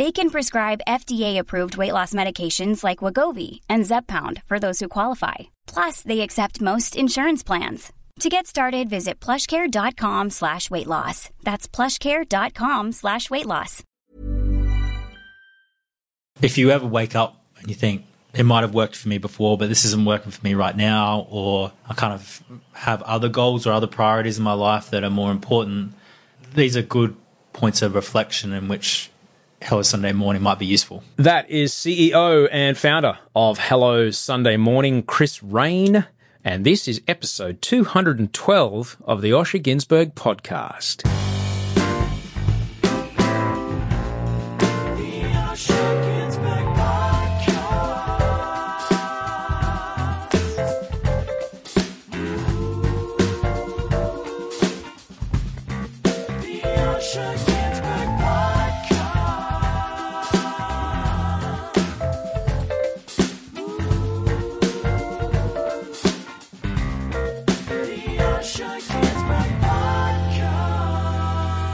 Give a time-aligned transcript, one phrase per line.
[0.00, 5.34] They can prescribe FDA-approved weight loss medications like Wegovy and Zepbound for those who qualify.
[5.66, 7.92] Plus, they accept most insurance plans.
[8.20, 11.28] To get started, visit plushcare.com slash weight loss.
[11.42, 13.84] That's plushcare.com slash weight loss.
[16.40, 19.58] If you ever wake up and you think, it might have worked for me before,
[19.58, 23.66] but this isn't working for me right now, or I kind of have other goals
[23.66, 25.92] or other priorities in my life that are more important,
[26.54, 27.14] these are good
[27.52, 29.10] points of reflection in which
[29.62, 31.02] Hello Sunday Morning might be useful.
[31.16, 36.06] That is CEO and founder of Hello Sunday Morning, Chris Raine.
[36.42, 41.19] And this is episode 212 of the Osher Günsberg podcast.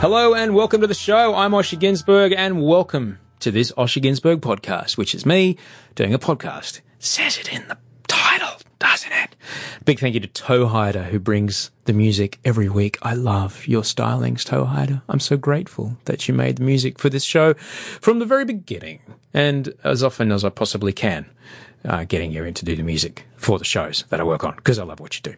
[0.08, 1.34] Hello and welcome to the show.
[1.34, 5.56] I'm Osher Günsberg and welcome to this Osher Günsberg podcast, which is me
[5.96, 6.80] doing a podcast.
[7.00, 9.34] Says it in the title, doesn't it?
[9.84, 12.98] Big thank you to Toehider who brings the music every week.
[13.02, 15.02] I love your stylings, Toehider.
[15.08, 19.00] I'm so grateful that you made the music for this show from the very beginning
[19.34, 21.26] and as often as I possibly can
[21.84, 24.56] uh, getting you in to do the music for the shows that I work on
[24.56, 25.34] because I love what you do.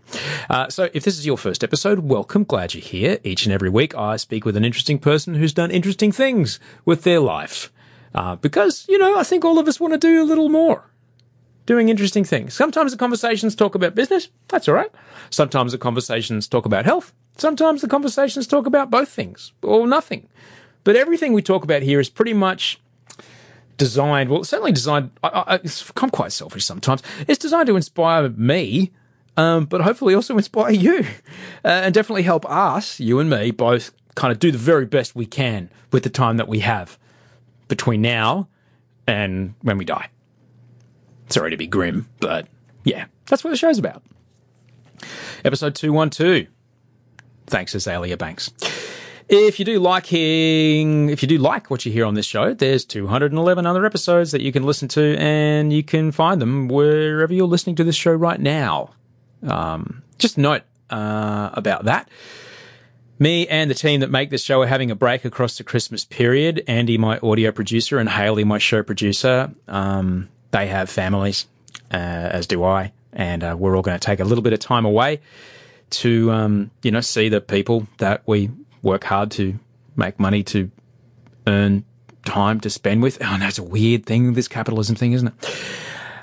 [0.48, 2.44] Uh, so if this is your first episode, welcome.
[2.44, 3.18] Glad you're here.
[3.24, 7.02] Each and every week, I speak with an interesting person who's done interesting things with
[7.02, 7.72] their life.
[8.14, 10.90] Uh, because, you know, I think all of us want to do a little more.
[11.66, 12.54] Doing interesting things.
[12.54, 14.30] Sometimes the conversations talk about business.
[14.48, 14.90] That's all right.
[15.28, 17.12] Sometimes the conversations talk about health.
[17.36, 20.28] Sometimes the conversations talk about both things or nothing.
[20.82, 22.80] But everything we talk about here is pretty much
[23.78, 25.58] designed, well, certainly designed, I,
[25.96, 27.02] I'm quite selfish sometimes.
[27.26, 28.92] It's designed to inspire me,
[29.38, 31.06] um, but hopefully also inspire you
[31.64, 35.14] uh, and definitely help us, you and me, both kind of do the very best
[35.16, 36.98] we can with the time that we have
[37.68, 38.48] between now
[39.06, 40.10] and when we die.
[41.30, 42.48] Sorry to be grim, but
[42.84, 44.02] yeah, that's what the show's about.
[45.44, 46.46] Episode 212.
[47.46, 48.50] Thanks, Azealia Banks.
[49.28, 52.54] If you do like hearing, if you do like what you hear on this show,
[52.54, 57.34] there's 211 other episodes that you can listen to, and you can find them wherever
[57.34, 58.94] you're listening to this show right now.
[59.46, 62.08] Um, just note uh, about that.
[63.18, 66.06] Me and the team that make this show are having a break across the Christmas
[66.06, 66.64] period.
[66.66, 71.46] Andy, my audio producer, and Haley, my show producer, um, they have families,
[71.92, 74.60] uh, as do I, and uh, we're all going to take a little bit of
[74.60, 75.20] time away
[75.90, 78.50] to, um, you know, see the people that we
[78.82, 79.58] work hard to
[79.96, 80.70] make money to
[81.46, 81.84] earn
[82.24, 83.18] time to spend with.
[83.20, 85.58] Oh, that's a weird thing, this capitalism thing, isn't it?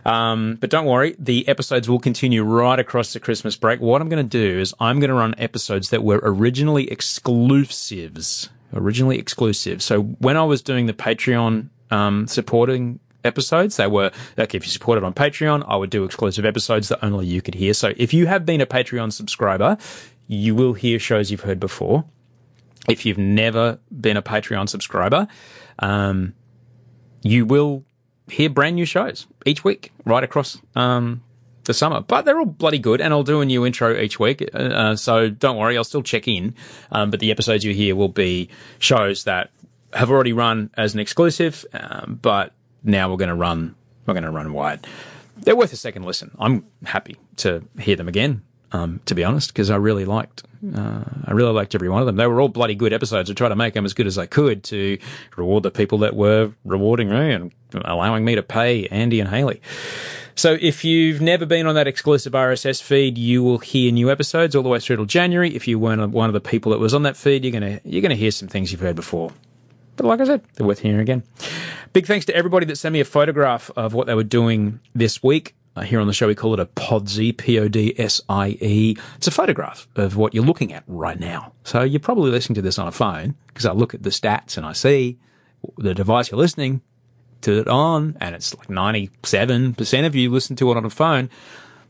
[0.05, 3.81] Um, but don't worry, the episodes will continue right across the Christmas break.
[3.81, 8.49] What I'm going to do is I'm going to run episodes that were originally exclusives,
[8.71, 9.81] originally exclusive.
[9.81, 14.69] So when I was doing the Patreon um, supporting episodes, they were like if you
[14.69, 17.73] supported on Patreon, I would do exclusive episodes that only you could hear.
[17.73, 19.75] So if you have been a Patreon subscriber,
[20.27, 22.05] you will hear shows you've heard before
[22.89, 25.27] if you've never been a Patreon subscriber,
[25.79, 26.33] um,
[27.21, 27.83] you will
[28.27, 31.21] hear brand new shows each week right across um,
[31.65, 32.01] the summer.
[32.01, 34.47] But they're all bloody good, and I'll do a new intro each week.
[34.53, 36.55] Uh, so don't worry, I'll still check in.
[36.91, 38.49] Um, but the episodes you hear will be
[38.79, 39.51] shows that
[39.93, 42.53] have already run as an exclusive, um, but
[42.83, 43.75] now we're going to run.
[44.05, 44.85] We're going to run wide.
[45.37, 46.31] They're worth a second listen.
[46.39, 48.43] I'm happy to hear them again.
[48.71, 50.43] Um, to be honest, because I really liked,
[50.73, 52.15] uh, I really liked every one of them.
[52.15, 53.29] They were all bloody good episodes.
[53.29, 54.97] I tried to make them as good as I could to
[55.35, 59.61] reward the people that were rewarding me and allowing me to pay Andy and Haley.
[60.37, 64.55] So if you've never been on that exclusive RSS feed, you will hear new episodes
[64.55, 65.55] all the way through till January.
[65.55, 68.01] If you weren't one of the people that was on that feed, you're gonna you're
[68.01, 69.31] gonna hear some things you've heard before.
[69.95, 71.23] But like I said, they're worth hearing again.
[71.93, 75.23] Big thanks to everybody that sent me a photograph of what they were doing this
[75.23, 75.55] week.
[75.75, 78.97] Uh, here on the show, we call it a podsie, P-O-D-S-I-E.
[79.17, 81.51] It's a photograph of what you're looking at right now.
[81.63, 84.55] So you're probably listening to this on a phone because I look at the stats
[84.55, 85.17] and I see
[85.77, 86.81] the device you're listening
[87.41, 91.29] to it on and it's like 97% of you listen to it on a phone.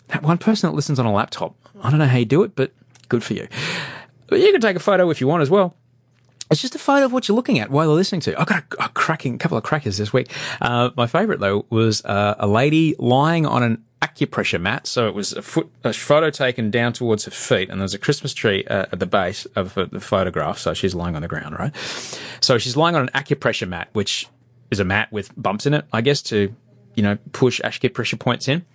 [0.08, 2.56] That one person that listens on a laptop, I don't know how you do it,
[2.56, 2.72] but
[3.08, 3.48] good for you.
[4.28, 5.76] But you can take a photo if you want as well.
[6.51, 8.39] It's just a photo of what you're looking at while you're listening to.
[8.39, 10.31] I got a, a cracking couple of crackers this week.
[10.62, 14.86] Uh, my favorite though was uh, a lady lying on an acupressure mat.
[14.88, 18.00] So it was a foot, a photo taken down towards her feet, and there's a
[18.00, 20.59] Christmas tree uh, at the base of the photograph.
[20.59, 21.75] So she's lying on the ground, right?
[22.42, 24.27] So she's lying on an acupressure mat, which
[24.69, 26.53] is a mat with bumps in it, I guess, to
[26.95, 28.65] you know push acupressure points in.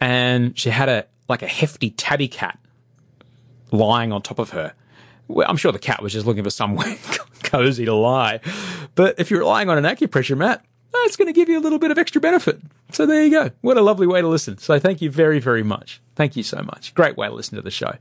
[0.00, 2.58] And she had a like a hefty tabby cat
[3.72, 4.74] lying on top of her
[5.28, 6.96] well, I'm sure the cat was just looking for somewhere
[7.42, 8.40] cozy to lie.
[8.94, 11.78] But if you're relying on an acupressure mat, that's going to give you a little
[11.78, 12.60] bit of extra benefit.
[12.92, 13.50] So there you go.
[13.60, 14.58] What a lovely way to listen.
[14.58, 16.00] So thank you very, very much.
[16.14, 16.94] Thank you so much.
[16.94, 17.94] Great way to listen to the show.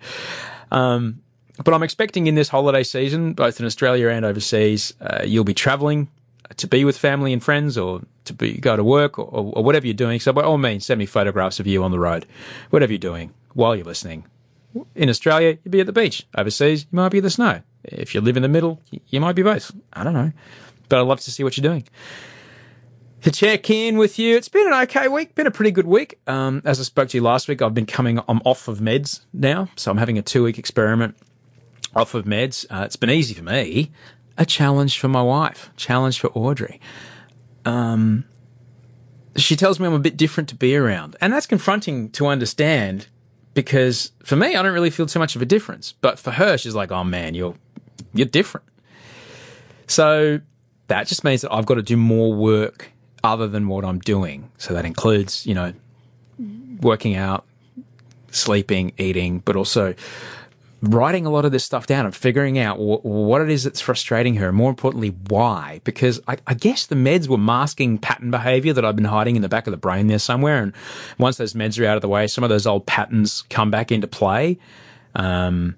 [0.72, 1.22] Um,
[1.64, 5.54] but I'm expecting in this holiday season, both in Australia and overseas, uh, you'll be
[5.54, 6.10] traveling
[6.58, 9.88] to be with family and friends or to be, go to work or, or, whatever
[9.88, 10.20] you're doing.
[10.20, 12.26] So by all means, send me photographs of you on the road,
[12.70, 14.26] whatever you're doing while you're listening
[14.96, 16.28] in Australia, you'd be at the beach.
[16.38, 17.62] Overseas, you might be in the snow.
[17.84, 19.72] If you live in the middle, you might be both.
[19.94, 20.32] I don't know.
[20.90, 21.84] But I'd love to see what you're doing.
[23.22, 26.20] To check in with you, it's been an okay week, been a pretty good week.
[26.28, 29.22] Um, as I spoke to you last week, I've been coming, I'm off of meds
[29.34, 29.70] now.
[29.76, 31.18] So I'm having a two week experiment
[31.96, 32.66] off of meds.
[32.70, 33.92] Uh, it's been easy for me,
[34.38, 36.80] a challenge for my wife, challenge for Audrey.
[37.66, 38.26] Um,
[39.36, 41.16] she tells me I'm a bit different to be around.
[41.20, 43.08] And that's confronting to understand
[43.56, 45.96] because for me, I don't really feel too much of a difference.
[46.02, 47.56] But for her, she's like, "Oh man, you're
[48.14, 48.68] you're different."
[49.88, 50.42] So
[50.88, 52.92] that just means that I've got to do more work
[53.24, 54.52] other than what I'm doing.
[54.60, 55.74] So that includes, you know,
[56.82, 57.46] working out,
[58.30, 59.96] sleeping, eating, but also
[60.92, 64.36] writing a lot of this stuff down and figuring out what it is that's frustrating
[64.36, 65.82] her, and more importantly, why.
[65.84, 69.42] Because I, I, guess the meds were masking pattern behavior that I've been hiding in
[69.42, 70.62] the back of the brain there somewhere.
[70.62, 70.74] And
[71.18, 73.92] once those meds are out of the way, some of those old patterns come back
[73.92, 74.58] into play.
[75.16, 75.76] Um,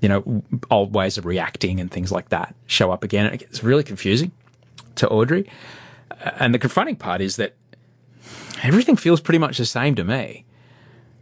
[0.00, 3.32] you know, old ways of reacting and things like that show up again.
[3.32, 4.30] It's really confusing
[4.96, 5.50] to Audrey.
[6.38, 7.54] And the confronting part is that
[8.62, 10.44] everything feels pretty much the same to me.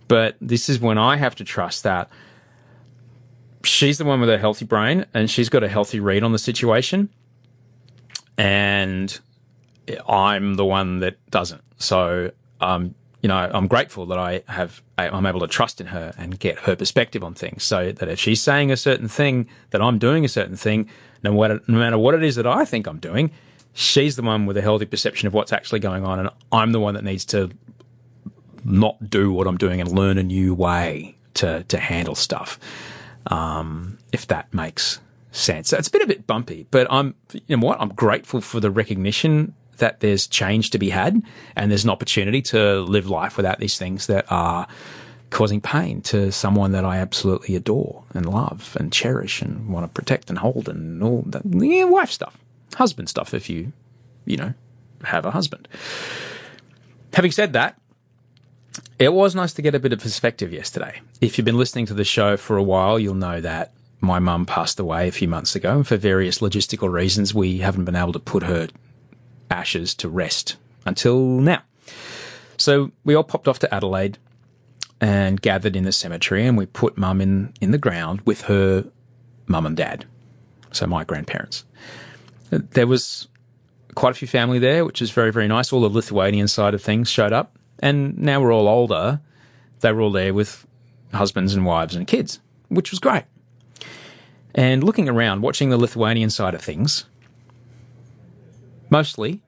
[0.09, 2.11] But this is when I have to trust that
[3.65, 6.39] she's the one with a healthy brain and she's got a healthy read on the
[6.39, 7.09] situation.
[8.37, 9.19] And
[10.09, 11.63] I'm the one that doesn't.
[11.79, 12.31] So,
[12.61, 16.39] um, you know, I'm grateful that I have, I'm able to trust in her and
[16.39, 19.99] get her perspective on things so that if she's saying a certain thing, that I'm
[19.99, 20.89] doing a certain thing,
[21.23, 23.31] no matter, no matter what it is that I think I'm doing,
[23.73, 26.19] she's the one with a healthy perception of what's actually going on.
[26.21, 27.51] And I'm the one that needs to
[28.65, 32.59] not do what I'm doing and learn a new way to, to handle stuff
[33.29, 35.01] um, if that makes
[35.33, 35.69] sense.
[35.71, 37.81] So it's been a bit bumpy, but I'm, you know what?
[37.81, 41.21] I'm grateful for the recognition that there's change to be had
[41.57, 44.69] and there's an opportunity to live life without these things that are
[45.31, 49.93] causing pain to someone that I absolutely adore and love and cherish and want to
[49.93, 52.39] protect and hold and all that yeah, wife stuff,
[52.77, 53.73] husband stuff if you,
[54.25, 54.55] you know,
[55.03, 55.67] have a husband.
[57.15, 57.77] Having said that,
[58.99, 61.01] it was nice to get a bit of perspective yesterday.
[61.21, 64.47] If you've been listening to the show for a while, you'll know that my mum
[64.47, 65.77] passed away a few months ago.
[65.77, 68.69] And for various logistical reasons, we haven't been able to put her
[69.51, 71.63] ashes to rest until now.
[72.57, 74.19] So we all popped off to Adelaide
[75.01, 78.85] and gathered in the cemetery and we put mum in, in the ground with her
[79.47, 80.07] mum and dad.
[80.73, 81.65] So my grandparents.
[82.51, 83.29] There was
[83.95, 85.73] quite a few family there, which is very, very nice.
[85.73, 87.59] All the Lithuanian side of things showed up.
[87.85, 89.21] And now we're all older.
[89.81, 90.67] They were all there with
[91.13, 93.25] husbands and wives and kids, which was great.
[94.55, 97.05] And looking around, watching the Lithuanian side of things,
[98.89, 99.43] mostly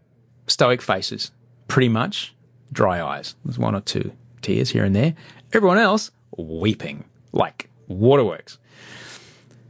[0.47, 1.31] stoic faces,
[1.67, 2.35] pretty much
[2.71, 3.37] dry eyes.
[3.43, 4.13] There's one or two
[4.43, 5.15] tears here and there.
[5.55, 8.59] Everyone else weeping like waterworks.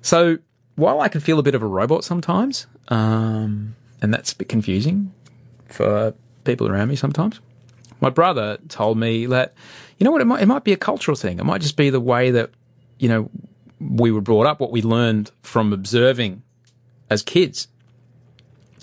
[0.02, 0.38] So
[0.74, 4.48] while I can feel a bit of a robot sometimes, um, and that's a bit
[4.48, 5.12] confusing
[5.68, 7.38] for people around me sometimes,
[8.00, 9.54] my brother told me that,
[9.98, 11.38] you know what, it might, it might be a cultural thing.
[11.38, 12.50] It might just be the way that,
[12.98, 13.30] you know,
[13.80, 16.42] we were brought up, what we learned from observing
[17.10, 17.68] as kids.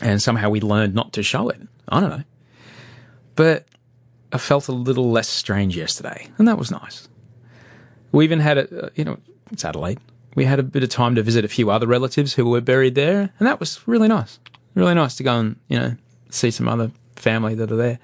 [0.01, 1.62] And somehow we learned not to show it.
[1.88, 2.24] I don't know.
[3.36, 3.67] But
[4.32, 7.08] I felt a little less strange yesterday, and that was nice.
[8.12, 9.17] We even had a, uh, you know,
[9.51, 10.00] it's Adelaide.
[10.36, 12.96] We had a bit of time to visit a few other relatives who were buried
[12.96, 14.39] there, and that was really nice.
[14.74, 15.96] Really nice to go and, you know,
[16.29, 18.00] see some other family that are there.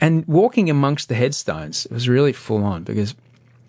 [0.00, 3.14] And walking amongst the headstones, it was really full on because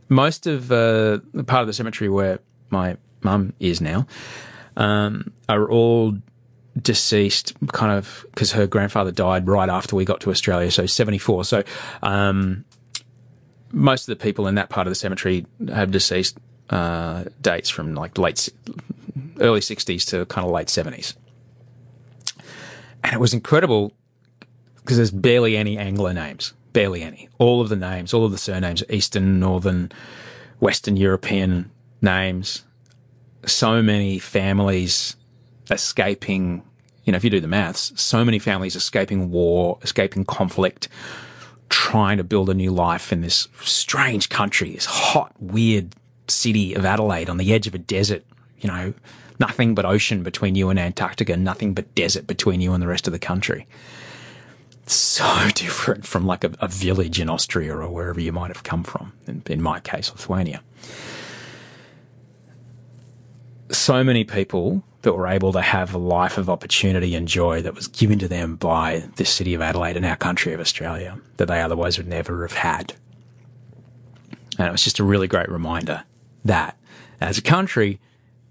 [0.10, 2.40] most of uh, the part of the cemetery where
[2.70, 4.06] my mum is now
[4.78, 6.18] um, are all
[6.82, 11.46] deceased kind of because her grandfather died right after we got to Australia, so 74.
[11.46, 11.64] So
[12.04, 12.66] um,
[13.72, 16.38] most of the people in that part of the cemetery have deceased
[16.70, 18.50] uh, dates from like late,
[19.40, 21.16] early 60s to kind of late 70s.
[23.04, 23.94] And it was incredible
[24.86, 27.28] because there's barely any Anglo names, barely any.
[27.40, 29.92] All of the names, all of the surnames, Eastern, Northern,
[30.60, 31.72] Western European
[32.04, 32.64] names.
[33.48, 35.16] So many families
[35.72, 36.62] escaping,
[37.04, 40.88] you know, if you do the maths, so many families escaping war, escaping conflict,
[41.70, 45.96] trying to build a new life in this strange country, this hot, weird
[46.28, 48.24] city of Adelaide on the edge of a desert,
[48.60, 48.94] you know,
[49.40, 53.08] nothing but ocean between you and Antarctica, nothing but desert between you and the rest
[53.08, 53.66] of the country.
[54.86, 58.84] So different from like a, a village in Austria or wherever you might have come
[58.84, 60.62] from, in, in my case, Lithuania.
[63.72, 67.76] So many people that were able to have a life of opportunity and joy that
[67.76, 71.48] was given to them by this city of Adelaide and our country of Australia that
[71.48, 72.94] they otherwise would never have had.
[74.58, 76.04] And it was just a really great reminder
[76.44, 76.78] that
[77.22, 78.00] as a country,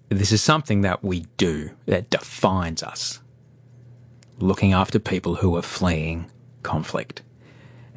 [0.09, 3.21] this is something that we do that defines us.
[4.38, 6.31] Looking after people who are fleeing
[6.62, 7.23] conflict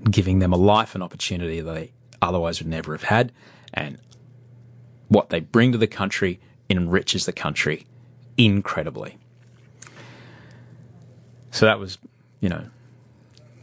[0.10, 1.92] giving them a life and opportunity that they
[2.22, 3.32] otherwise would never have had.
[3.74, 4.00] And
[5.08, 6.40] what they bring to the country
[6.70, 7.86] enriches the country
[8.38, 9.18] incredibly.
[11.52, 11.98] So that was,
[12.40, 12.70] you know,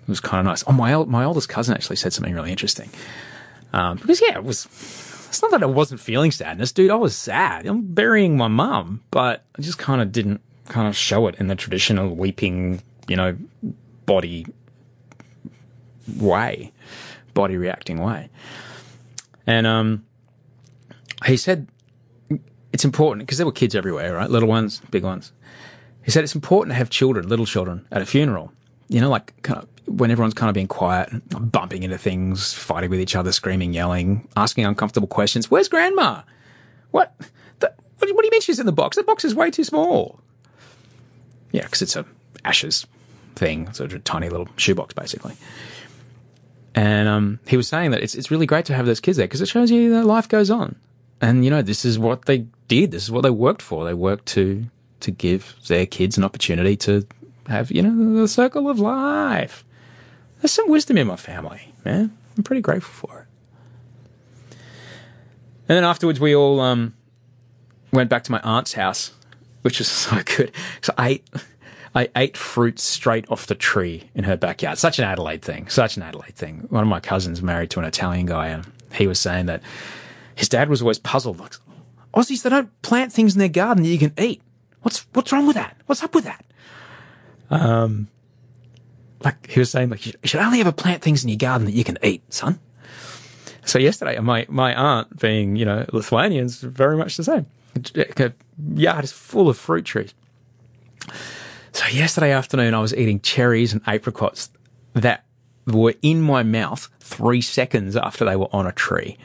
[0.03, 0.65] it was kind of nice.
[0.67, 2.91] Oh, my my oldest cousin actually said something really interesting.
[3.73, 4.67] Um, because yeah, it was.
[5.29, 6.93] It's not that I wasn't feeling sadness, dude.
[6.93, 7.67] I was sad.
[7.67, 11.49] I'm burying my mum, but I just kind of didn't kind of show it in
[11.49, 13.37] the traditional weeping, you know,
[14.07, 14.47] body
[16.17, 16.73] way,
[17.35, 18.29] body reacting way.
[19.47, 20.05] And um,
[21.27, 21.69] he said
[22.73, 24.31] it's important because there were kids everywhere, right?
[24.31, 25.33] Little ones, big ones.
[26.03, 28.53] He said it's important to have children, little children, at a funeral.
[28.89, 31.11] You know, like kind of when everyone's kind of being quiet,
[31.53, 35.51] bumping into things, fighting with each other, screaming, yelling, asking uncomfortable questions.
[35.51, 36.23] Where's grandma?
[36.91, 37.15] What?
[37.61, 38.97] The, what, what do you mean she's in the box?
[38.97, 40.21] The box is way too small.
[41.55, 42.05] Yeah, because it's a
[42.45, 42.85] ashes
[43.37, 45.37] thing, sort of a tiny little shoebox, basically.
[46.75, 49.29] And um, he was saying that it's it's really great to have those kids there
[49.29, 50.75] because it shows you that life goes on.
[51.21, 52.91] And you know, this is what they did.
[52.91, 53.85] This is what they worked for.
[53.85, 54.65] They worked to
[54.99, 57.07] to give their kids an opportunity to
[57.47, 59.65] have you know the circle of life.
[60.41, 62.17] There's some wisdom in my family, man.
[62.37, 64.57] I'm pretty grateful for it.
[65.69, 66.95] And then afterwards, we all um,
[67.93, 69.13] went back to my aunt's house,
[69.65, 70.53] which was so good.
[70.83, 71.21] So I
[71.95, 74.79] I ate fruit straight off the tree in her backyard.
[74.79, 75.69] Such an Adelaide thing.
[75.69, 76.67] Such an Adelaide thing.
[76.69, 79.63] One of my cousins married to an Italian guy, and he was saying that
[80.35, 81.39] his dad was always puzzled.
[81.39, 81.55] Like,
[82.15, 84.43] Aussies, they don't plant things in their garden that you can eat.
[84.83, 85.77] What's what's wrong with that?
[85.87, 86.45] What's up with that?
[87.51, 88.09] Um,
[89.23, 91.75] like he was saying, like you should only ever plant things in your garden that
[91.75, 92.59] you can eat, son.
[93.65, 97.47] So yesterday, my my aunt, being you know Lithuanian, is very much the same.
[98.17, 98.35] Her
[98.75, 100.15] yard is full of fruit trees.
[101.73, 104.51] So yesterday afternoon, I was eating cherries and apricots
[104.93, 105.25] that
[105.67, 109.19] were in my mouth three seconds after they were on a tree,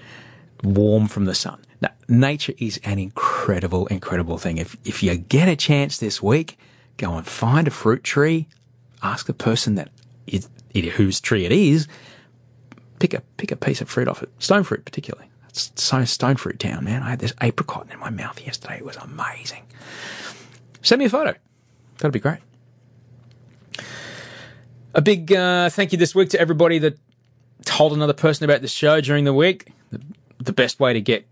[0.63, 1.59] warm from the sun.
[1.81, 4.57] Now, nature is an incredible, incredible thing.
[4.57, 6.57] If if you get a chance this week,
[6.97, 8.47] go and find a fruit tree,
[9.03, 9.89] ask the person that
[10.27, 11.87] it, whose tree it is,
[12.99, 14.29] pick a pick a piece of fruit off it.
[14.39, 15.29] Stone fruit, particularly.
[15.49, 17.01] It's so stone fruit town, man.
[17.01, 18.77] I had this apricot in my mouth yesterday.
[18.77, 19.63] It was amazing.
[20.81, 21.33] Send me a photo.
[21.97, 22.39] That'd be great.
[24.93, 26.97] A big uh, thank you this week to everybody that
[27.65, 29.71] told another person about the show during the week.
[29.91, 30.01] The,
[30.39, 31.27] the best way to get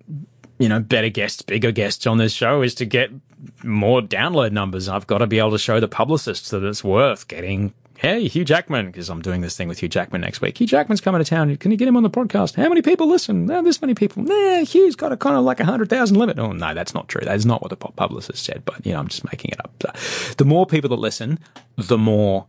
[0.58, 3.12] you know better guests, bigger guests on this show is to get
[3.64, 4.90] more download numbers.
[4.90, 8.46] I've got to be able to show the publicists that it's worth getting hey, Hugh
[8.46, 10.60] Jackman, because I'm doing this thing with Hugh Jackman next week.
[10.60, 11.56] Hugh Jackman's coming to town.
[11.58, 12.56] Can you get him on the podcast?
[12.56, 13.50] How many people listen?
[13.50, 14.24] Oh, this many people.
[14.24, 16.40] Nah, Hugh's got a kind of like a hundred thousand limit.
[16.40, 17.22] Oh, no, that's not true.
[17.26, 19.72] That is not what the publicist said, but you know, I'm just making it up.
[19.82, 21.40] So, the more people that listen,
[21.76, 22.48] the more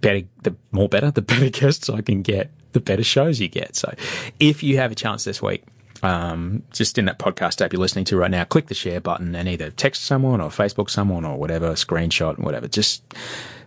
[0.00, 3.76] better, the more better, the better guests I can get, the better shows you get.
[3.76, 3.94] So
[4.40, 5.64] if you have a chance this week,
[6.02, 9.34] um, just in that podcast app you're listening to right now, click the share button
[9.34, 12.66] and either text someone or Facebook someone or whatever, screenshot, whatever.
[12.66, 13.04] Just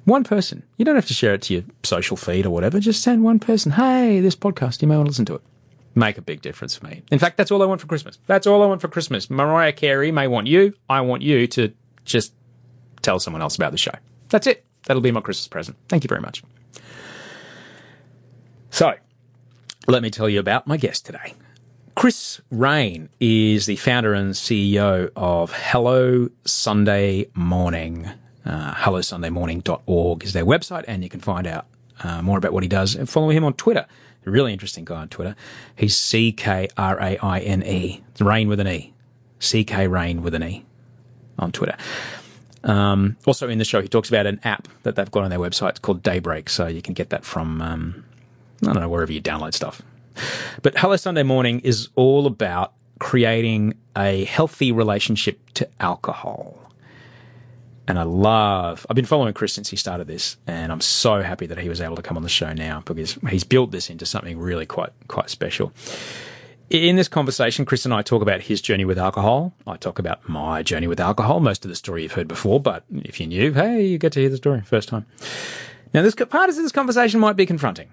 [0.05, 0.63] one person.
[0.77, 2.79] You don't have to share it to your social feed or whatever.
[2.79, 5.41] Just send one person, hey, this podcast, you may want to listen to it.
[5.95, 7.03] Make a big difference for me.
[7.11, 8.19] In fact, that's all I want for Christmas.
[8.27, 9.29] That's all I want for Christmas.
[9.29, 10.73] Mariah Carey may want you.
[10.89, 12.33] I want you to just
[13.01, 13.93] tell someone else about the show.
[14.29, 14.65] That's it.
[14.85, 15.77] That'll be my Christmas present.
[15.87, 16.43] Thank you very much.
[18.69, 18.93] So,
[19.87, 21.33] let me tell you about my guest today.
[21.95, 28.11] Chris Raine is the founder and CEO of Hello Sunday Morning.
[28.45, 31.65] Uh, HelloSundayMorning.org is their website, and you can find out
[32.03, 33.85] uh, more about what he does and follow him on Twitter.
[34.25, 35.35] Really interesting guy on Twitter.
[35.75, 38.03] He's C K R A I N E.
[38.19, 38.91] Rain with an E.
[39.39, 40.65] C K Rain with an E
[41.37, 41.77] on Twitter.
[42.63, 45.39] Um, also in the show, he talks about an app that they've got on their
[45.39, 45.69] website.
[45.69, 48.03] It's called Daybreak, so you can get that from um,
[48.63, 49.83] I don't know wherever you download stuff.
[50.63, 56.64] But Hello Sunday Morning is all about creating a healthy relationship to alcohol.
[57.87, 61.45] And I love, I've been following Chris since he started this, and I'm so happy
[61.45, 64.05] that he was able to come on the show now because he's built this into
[64.05, 65.71] something really quite, quite special.
[66.71, 69.53] In this conversation, Chris and I talk about his journey with alcohol.
[69.67, 71.39] I talk about my journey with alcohol.
[71.39, 74.19] Most of the story you've heard before, but if you're new, hey, you get to
[74.19, 75.05] hear the story first time.
[75.93, 77.89] Now, this part of this conversation might be confronting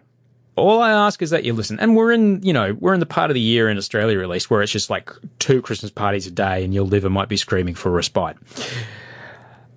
[0.57, 1.81] all I ask is that you listen.
[1.81, 4.29] And we're in, you know, we're in the part of the year in Australia, at
[4.29, 7.37] least, where it's just like two Christmas parties a day and your liver might be
[7.37, 8.37] screaming for a respite.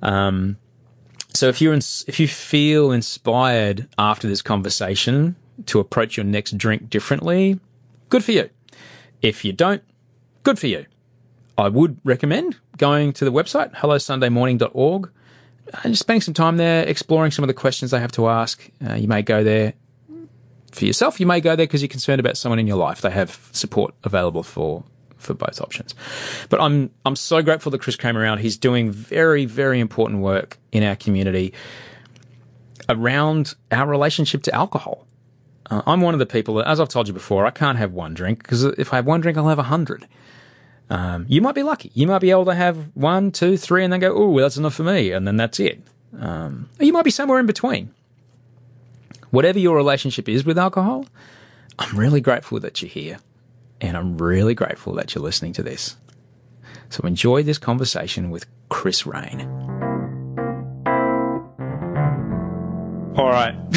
[0.02, 0.58] Um,
[1.34, 5.36] so if you if you feel inspired after this conversation
[5.66, 7.60] to approach your next drink differently,
[8.10, 8.50] good for you.
[9.22, 9.84] If you don't,
[10.44, 10.86] good for you.
[11.58, 15.10] I would recommend going to the website hellosundaymorning.org
[15.84, 18.70] and spending some time there exploring some of the questions they have to ask.
[18.88, 19.74] Uh, you may go there
[20.72, 21.20] for yourself.
[21.20, 23.02] You may go there because you're concerned about someone in your life.
[23.02, 24.84] They have support available for
[25.26, 25.96] for both options.
[26.50, 28.40] But I'm I'm so grateful that Chris came around.
[28.40, 31.54] He's doing very very important work in our community
[32.88, 35.06] around our relationship to alcohol.
[35.70, 37.92] Uh, I'm one of the people that, as I've told you before, I can't have
[37.92, 40.08] one drink because if I have one drink, I'll have a hundred.
[40.90, 41.92] Um, you might be lucky.
[41.96, 44.76] You might be able to have one, two, three, and then go, "Oh, that's enough
[44.76, 45.82] for me," and then that's it.
[46.20, 47.92] Um, you might be somewhere in between
[49.36, 51.06] whatever your relationship is with alcohol,
[51.78, 53.20] I'm really grateful that you're here.
[53.82, 55.98] And I'm really grateful that you're listening to this.
[56.90, 59.42] So enjoy this conversation with Chris Raine.
[63.18, 63.56] All right.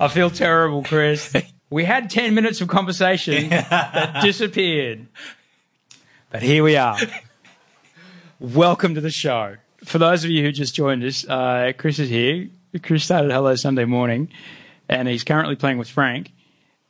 [0.00, 1.34] I feel terrible, Chris.
[1.70, 5.06] We had 10 minutes of conversation that disappeared.
[6.30, 6.98] But here we are.
[8.38, 9.56] Welcome to the show.
[9.84, 12.48] For those of you who just joined us, uh, Chris is here.
[12.82, 14.28] Chris started Hello Sunday Morning,
[14.88, 16.33] and he's currently playing with Frank.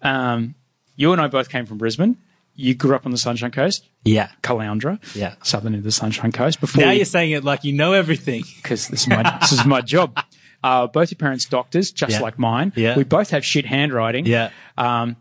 [0.04, 0.54] Um,
[0.96, 2.16] you and I both came from Brisbane.
[2.54, 3.88] You grew up on the Sunshine Coast.
[4.04, 4.28] Yeah.
[4.42, 5.00] Caloundra.
[5.16, 5.34] Yeah.
[5.42, 6.60] Southern end of the Sunshine Coast.
[6.60, 8.44] Before now you- you're saying it like you know everything.
[8.62, 10.16] because this is my this is my job.
[10.62, 12.20] Uh, both your parents doctors, just Yeah.
[12.20, 12.72] like mine.
[12.76, 12.96] Yeah.
[12.96, 14.24] We both have shit handwriting.
[14.26, 14.50] Yeah.
[14.78, 15.16] Um,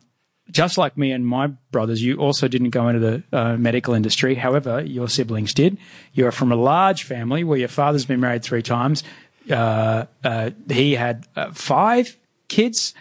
[0.52, 4.36] just like me and my brothers, you also didn't go into the uh, medical industry.
[4.36, 5.78] However, your siblings did.
[6.13, 9.04] You are from a large family where your father's been married three times.
[9.50, 12.17] Uh, uh, he had uh, five
[12.48, 12.93] kids.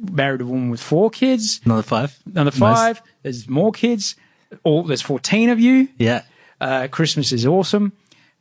[0.00, 1.60] Married a woman with four kids.
[1.64, 2.18] Another five.
[2.26, 3.02] Another five.
[3.22, 4.16] There's more kids.
[4.64, 5.88] All there's fourteen of you.
[5.98, 6.22] Yeah.
[6.60, 7.92] Uh, Christmas is awesome.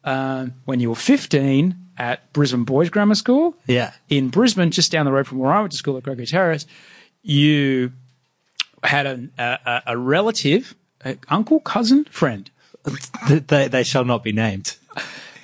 [0.04, 3.92] Um, when you were 15 at Brisbane Boys Grammar School Yeah.
[4.08, 6.66] in Brisbane, just down the road from where I went to school at Gregory Terrace,
[7.22, 7.92] you
[8.84, 12.50] had a, a, a relative, a uncle, cousin, friend
[13.30, 14.78] they, they shall not be named.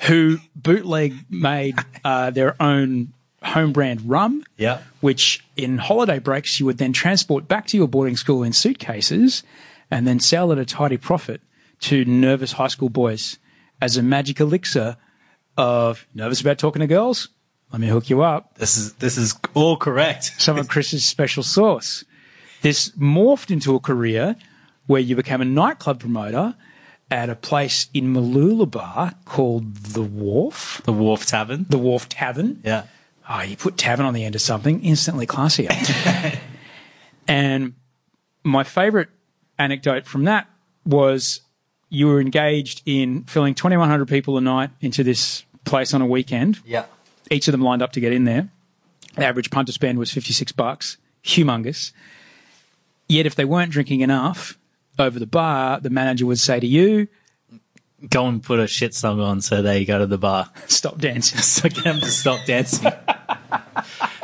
[0.07, 3.11] who bootleg made uh, their own
[3.45, 4.43] home brand rum.
[4.57, 4.81] Yeah.
[5.01, 9.43] Which in holiday breaks you would then transport back to your boarding school in suitcases
[9.91, 11.41] and then sell at a tidy profit
[11.81, 13.37] to nervous high school boys
[13.81, 14.97] as a magic elixir
[15.57, 17.29] of nervous about talking to girls.
[17.71, 18.57] Let me hook you up.
[18.57, 20.35] This is this is all correct.
[20.37, 22.03] Some of Chris's special sauce.
[22.61, 24.35] This morphed into a career
[24.87, 26.55] where you became a nightclub promoter
[27.11, 31.65] at a place in Mooloolaba called The Wharf, The Wharf Tavern.
[31.69, 32.61] The Wharf Tavern.
[32.63, 32.83] Yeah.
[33.27, 36.39] Oh, you put tavern on the end of something, instantly classier.
[37.27, 37.73] and
[38.43, 39.09] my favorite
[39.57, 40.47] anecdote from that
[40.85, 41.41] was
[41.89, 46.59] you were engaged in filling 2,100 people a night into this place on a weekend.
[46.65, 46.85] Yeah.
[47.31, 48.49] Each of them lined up to get in there.
[49.15, 50.97] The average punter spend was 56 bucks.
[51.23, 51.91] Humongous.
[53.07, 54.57] Yet if they weren't drinking enough
[54.99, 57.07] over the bar, the manager would say to you,
[58.09, 60.49] Go and put a shit song on so they go to the bar.
[60.67, 61.39] stop dancing.
[61.41, 62.91] So get them to stop dancing.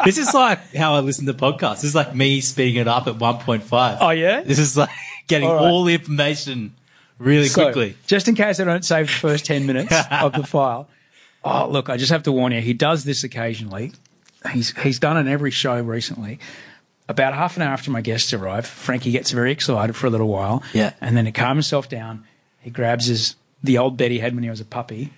[0.06, 1.76] this is like how I listen to podcasts.
[1.76, 3.98] This is like me speeding it up at 1.5.
[4.02, 4.42] Oh, yeah?
[4.42, 4.90] This is like
[5.28, 5.88] getting All all, right.
[5.88, 6.74] the information
[7.18, 7.96] really So, quickly.
[8.08, 10.88] just in case I don't save the first 10 minutes of the file.
[11.44, 13.94] Oh, look, I just have to warn you, he does this occasionally.
[14.52, 16.40] He's, he's done it in every show recently.
[17.08, 20.28] About half an hour after my guests arrive, Frankie gets very excited for a little
[20.28, 20.64] while.
[20.74, 20.94] Yeah.
[21.02, 22.26] And then to calm himself down,
[22.62, 25.12] he grabs his the old bed he had when he was a puppy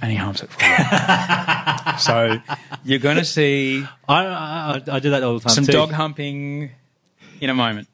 [0.00, 0.68] and he humps it for a
[1.86, 1.98] while.
[1.98, 2.36] so
[2.84, 5.72] you're going to see I, I, I do that all the time some too.
[5.72, 6.70] dog humping
[7.40, 7.88] in a moment.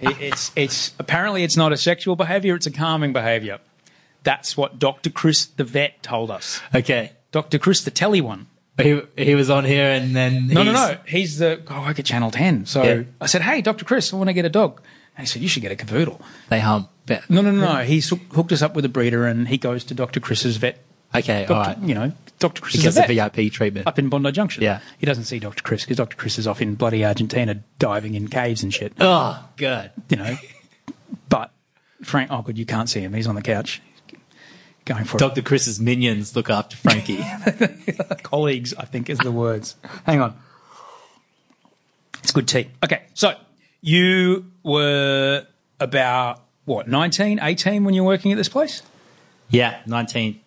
[0.00, 3.58] It- it's it's apparently it's not a sexual behaviour; it's a calming behaviour.
[4.24, 6.60] That's what Doctor Chris the vet told us.
[6.74, 7.12] Okay.
[7.30, 8.46] Doctor Chris the telly one.
[8.80, 10.96] He, he was on here and then No, no, no.
[11.06, 12.66] He's the oh, I work at Channel Ten.
[12.66, 13.02] So Yeah.
[13.20, 14.80] I said, "Hey, Doctor Chris, I want to get a dog."
[15.16, 16.90] And he said, "You should get a cavoodle." They hump.
[17.08, 17.76] No, no, no, no.
[17.84, 20.82] He's hooked us up with a breeder, and he goes to Doctor Chris's vet.
[21.14, 21.78] Okay, Doctor, all right.
[21.78, 23.34] You know, Doctor Chris He is a gets the vet.
[23.34, 23.86] VIP treatment.
[23.86, 24.62] up in Bondi Junction.
[24.64, 24.80] Yeah.
[24.98, 25.62] He doesn't see Dr.
[25.62, 26.16] Chris because Dr.
[26.16, 29.92] Chris is off in bloody Argentina diving in caves and shit, Oh, God.
[30.08, 30.36] you know.
[31.28, 31.52] But
[32.02, 33.14] Frank, oh, good, you can't see him.
[33.14, 33.80] He's on the couch
[34.84, 35.42] going for Dr.
[35.42, 37.24] Chris's minions look after Frankie.
[38.24, 39.76] Colleagues, I think, is the words.
[40.04, 40.36] Hang on.
[42.22, 42.70] It's good tea.
[42.84, 43.34] Okay, so
[43.80, 45.46] you were
[45.78, 48.82] about, what, 19, 18 when you were working at this place?
[49.50, 50.40] yeah, 19.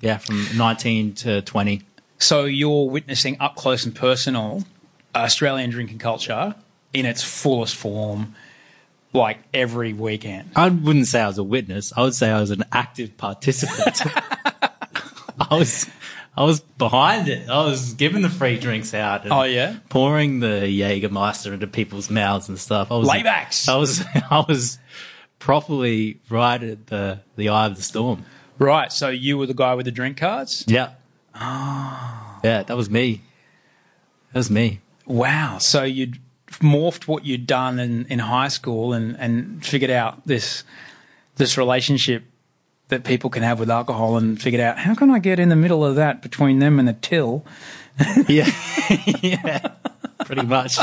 [0.00, 1.82] Yeah, from 19 to 20.
[2.18, 4.64] So you're witnessing up close and personal
[5.14, 6.54] Australian drinking culture
[6.92, 8.34] in its fullest form,
[9.12, 10.50] like every weekend.
[10.56, 11.92] I wouldn't say I was a witness.
[11.96, 14.02] I would say I was an active participant.
[15.40, 15.86] I was,
[16.36, 17.48] I was behind it.
[17.50, 19.24] I was giving the free drinks out.
[19.24, 19.76] and Oh, yeah?
[19.90, 22.90] pouring the Jägermeister into people's mouths and stuff.
[22.90, 23.68] I was Laybacks.
[23.68, 24.78] I was, I was
[25.38, 28.24] properly right at the the eye of the storm.
[28.58, 28.90] Right.
[28.92, 30.64] So you were the guy with the drink cards?
[30.66, 30.90] Yeah.
[31.34, 32.40] Oh.
[32.44, 33.22] Yeah, that was me.
[34.32, 34.80] That was me.
[35.06, 35.58] Wow.
[35.58, 36.18] So you'd
[36.60, 40.64] morphed what you'd done in, in high school and, and figured out this
[41.36, 42.24] this relationship
[42.92, 45.56] that people can have with alcohol and figured out how can I get in the
[45.56, 47.44] middle of that between them and the till?
[48.28, 48.50] Yeah,
[49.20, 49.72] yeah,
[50.24, 50.78] pretty much.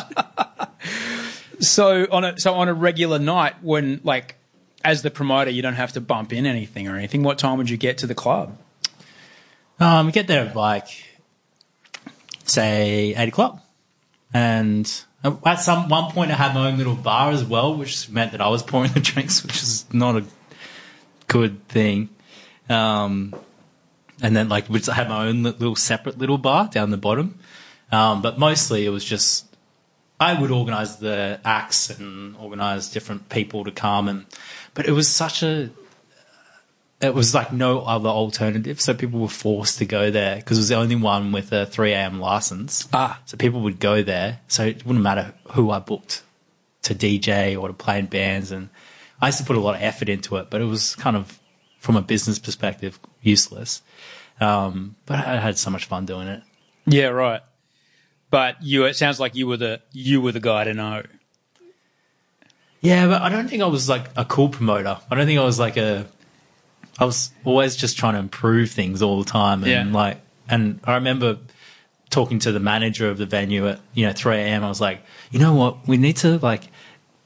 [1.60, 4.36] So on a so on a regular night when like
[4.84, 7.70] as the promoter you don't have to bump in anything or anything, what time would
[7.70, 8.58] you get to the club?
[9.80, 10.88] Um, we get there at like
[12.46, 13.60] say eight o'clock,
[14.34, 14.86] and
[15.24, 18.42] at some one point I had my own little bar as well, which meant that
[18.42, 20.26] I was pouring the drinks, which is not a
[21.30, 22.10] good thing.
[22.68, 23.34] Um,
[24.22, 27.40] and then like which I had my own little separate little bar down the bottom,
[27.92, 29.46] um, but mostly it was just
[30.20, 34.26] I would organise the acts and organise different people to come, and
[34.74, 35.70] but it was such a
[37.02, 40.62] it was like no other alternative, so people were forced to go there because it
[40.62, 42.20] was the only one with a 3 a.m.
[42.20, 42.90] license.
[42.92, 43.22] Ah.
[43.26, 44.42] so people would go there.
[44.50, 46.24] So it wouldn't matter who I booked
[46.82, 48.70] to DJ or to play in bands, and
[49.22, 51.40] I used to put a lot of effort into it, but it was kind of
[51.80, 53.82] from a business perspective useless.
[54.42, 56.42] Um, but I had so much fun doing it.
[56.86, 57.42] Yeah, right.
[58.30, 61.04] But you it sounds like you were the you were the guy to know.
[62.82, 64.98] Yeah, but I don't think I was like a cool promoter.
[65.12, 66.06] I don't think I was like a.
[66.98, 69.94] I was always just trying to improve things all the time, and Yeah.
[69.98, 71.38] like, and I remember
[72.10, 74.64] talking to the manager of the venue at you know 3 a.m.
[74.64, 75.02] I was like,
[75.32, 76.64] you know what, we need to like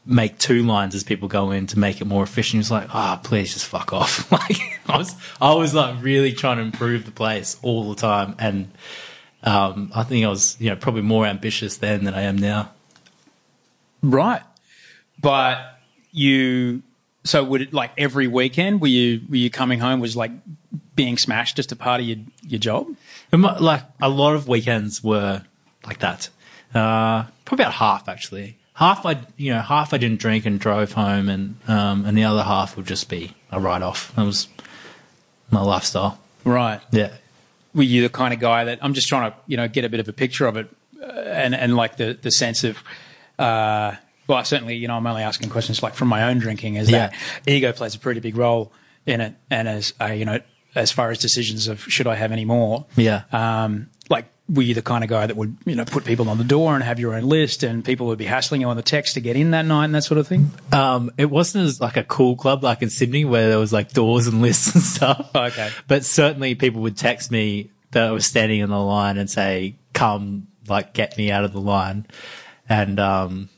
[0.06, 2.54] make two lines as people go in to make it more efficient.
[2.54, 4.32] He was like, ah, please just fuck off.
[4.32, 8.36] like I was, I was like really trying to improve the place all the time,
[8.39, 8.72] and
[9.44, 12.72] um, I think I was you know probably more ambitious then than I am now.
[14.02, 14.42] Right.
[15.22, 15.80] But
[16.12, 16.84] you
[17.24, 20.32] so would it like every weekend were you were you coming home was like
[20.96, 22.88] being smashed just a part of your your job?
[23.32, 25.44] Like a lot of weekends were
[25.86, 26.30] like that.
[26.74, 28.58] Uh, probably about half actually.
[28.75, 32.23] Half I, you know, half I didn't drink and drove home, and um, and the
[32.23, 34.13] other half would just be a write off.
[34.15, 34.47] That was
[35.51, 36.19] my lifestyle.
[36.43, 36.81] Right.
[36.91, 37.12] Yeah,
[37.73, 39.89] Were you the kind of guy that I'm just trying to, you know, get a
[39.89, 40.67] bit of a picture of it
[41.01, 42.83] uh, and and like the the sense of
[43.39, 43.95] uh
[44.27, 47.13] well, certainly, you know, I'm only asking questions like from my own drinking is that
[47.45, 48.71] ego plays a pretty big role
[49.05, 50.39] in it and as uh, you know,
[50.75, 52.86] as far as decisions of should I have any more.
[52.95, 53.23] yeah.
[53.31, 53.89] um,
[54.49, 56.75] were you the kind of guy that would you know put people on the door
[56.75, 59.21] and have your own list, and people would be hassling you on the text to
[59.21, 60.51] get in that night and that sort of thing?
[60.71, 63.93] Um, it wasn't as like a cool club like in Sydney where there was like
[63.93, 65.32] doors and lists and stuff.
[65.34, 65.69] Okay.
[65.88, 69.75] But certainly people would text me that I was standing in the line and say,
[69.93, 72.06] come, like, get me out of the line.
[72.67, 73.49] And, um,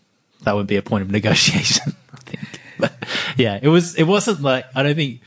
[0.44, 2.62] that would be a point of negotiation, I think.
[2.78, 2.94] But
[3.38, 5.22] yeah, it was, it wasn't like, I don't think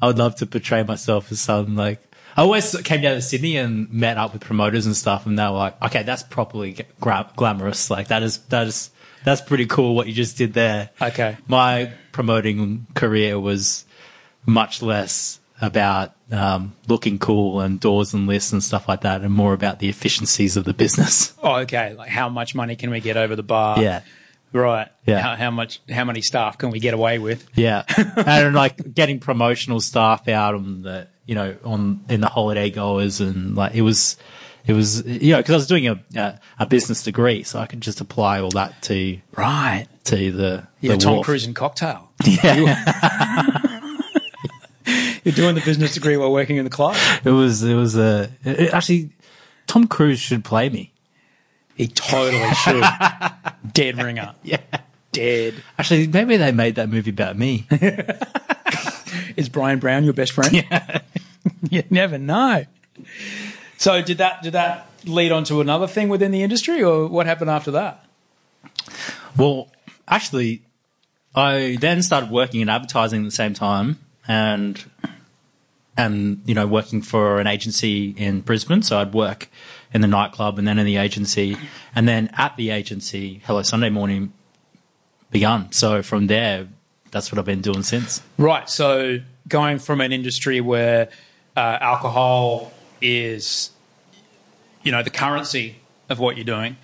[0.00, 2.00] I would love to portray myself as some like,
[2.36, 5.42] I always came down to Sydney and met up with promoters and stuff, and they
[5.44, 7.90] were like, "Okay, that's properly gra- glamorous.
[7.90, 8.90] Like that is that is
[9.24, 11.36] that's pretty cool what you just did there." Okay.
[11.46, 13.84] my promoting career was
[14.46, 19.32] much less about um, looking cool and doors and lists and stuff like that, and
[19.32, 21.32] more about the efficiencies of the business.
[21.42, 21.94] Oh, okay.
[21.94, 23.80] Like how much money can we get over the bar?
[23.82, 24.02] Yeah.
[24.52, 24.88] Right.
[25.06, 25.20] Yeah.
[25.20, 25.80] How, how much?
[25.90, 27.48] How many staff can we get away with?
[27.54, 27.84] Yeah,
[28.16, 33.20] and like getting promotional staff out on the you know on in the holiday goers
[33.20, 34.16] and like it was
[34.66, 37.66] it was you know because I was doing a, a a business degree, so I
[37.66, 39.86] could just apply all that to Right.
[40.04, 40.92] to the Yeah.
[40.92, 41.24] the Tom wharf.
[41.26, 42.10] Cruise and cocktail.
[42.24, 43.58] Yeah.
[45.24, 46.96] You're doing the business degree while working in the club.
[47.24, 49.10] It was it was a it- actually
[49.68, 50.92] Tom Cruise should play me.
[51.76, 52.82] He totally should.
[53.72, 54.34] Dead ringer.
[54.42, 54.58] Yeah.
[55.12, 55.54] Dead.
[55.78, 57.66] Actually, maybe they made that movie about me.
[59.36, 60.52] Is Bryan Brown your best friend?
[60.70, 61.00] Yeah.
[61.70, 62.66] you never know.
[63.78, 67.26] So did that did that lead on to another thing within the industry, or what
[67.26, 68.04] happened after that?
[69.36, 69.68] Well,
[70.06, 70.62] actually,
[71.34, 74.84] I then started working in advertising at the same time, and
[75.96, 78.82] and you know working for an agency in Brisbane.
[78.82, 79.48] So I'd work
[79.92, 81.56] in the nightclub and then in the agency,
[81.94, 84.32] and then at the agency, Hello Sunday Morning
[85.30, 85.72] begun.
[85.72, 86.68] So from there,
[87.12, 88.20] that's what I've been doing since.
[88.38, 88.68] Right.
[88.68, 91.08] So going from an industry where
[91.56, 93.70] uh, alcohol is,
[94.82, 95.76] you know, the currency
[96.08, 96.76] of what you're doing,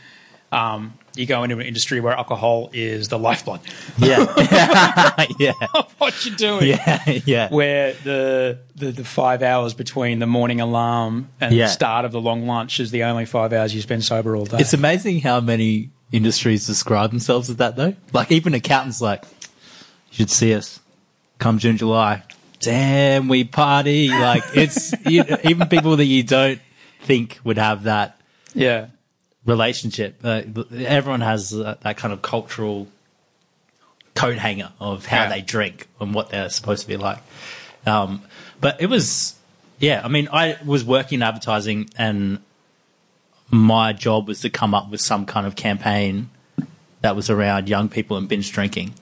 [0.52, 3.60] um, you go into an industry where alcohol is the lifeblood
[3.98, 4.24] Yeah,
[5.38, 5.52] yeah,
[5.98, 6.68] what you're doing.
[6.68, 7.48] yeah, yeah.
[7.50, 11.64] Where the, the the five hours between the morning alarm and Yeah.
[11.66, 14.44] the start of the long lunch is the only five hours you spend sober all
[14.46, 14.58] day.
[14.60, 17.94] It's amazing how many industries describe themselves as that, though.
[18.12, 19.24] Like even accountants, like
[20.10, 20.80] you should see us
[21.38, 22.22] come June, July.
[22.60, 24.08] Damn, we party!
[24.08, 26.60] Like it's you, even people that you don't
[27.02, 28.20] think would have that
[28.54, 28.88] yeah.
[29.46, 30.18] relationship.
[30.24, 30.42] Uh,
[30.76, 32.88] everyone has uh, that kind of cultural
[34.14, 35.28] coat hanger of how Yeah.
[35.28, 37.18] they drink and what they're supposed to be like.
[37.86, 38.22] Um,
[38.60, 39.36] but it was,
[39.78, 40.00] yeah.
[40.04, 42.40] I mean, I was working in advertising, and
[43.50, 46.30] my job was to come up with some kind of campaign
[47.02, 48.94] that was around young people and binge drinking,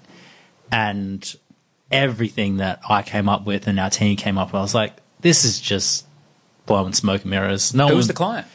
[0.71, 1.37] and
[1.91, 4.97] everything that I came up with and our team came up with, I was like,
[5.21, 6.07] this is just
[6.67, 7.75] blowing smoke and mirrors.
[7.75, 8.47] No Who one, was the client?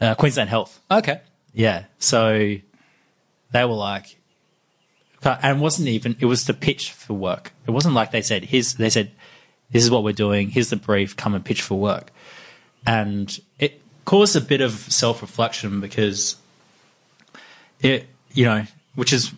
[0.00, 0.80] uh, Queensland Health.
[0.90, 1.20] Okay.
[1.54, 1.84] Yeah.
[1.98, 2.56] So
[3.50, 4.16] they were like,
[5.22, 7.52] and it wasn't even, it was the pitch for work.
[7.66, 9.10] It wasn't like they said, here's, they said,
[9.70, 10.50] this is what we're doing.
[10.50, 11.16] Here's the brief.
[11.16, 12.12] Come and pitch for work.
[12.86, 16.36] And it caused a bit of self reflection because
[17.80, 19.32] it, you know, which is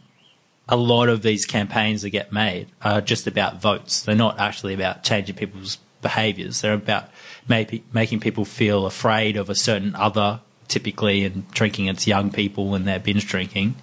[0.69, 4.03] a lot of these campaigns that get made are just about votes.
[4.03, 6.61] They're not actually about changing people's behaviors.
[6.61, 7.09] They're about
[7.49, 12.75] maybe making people feel afraid of a certain other, typically, and drinking it's young people
[12.75, 13.77] and they're binge drinking.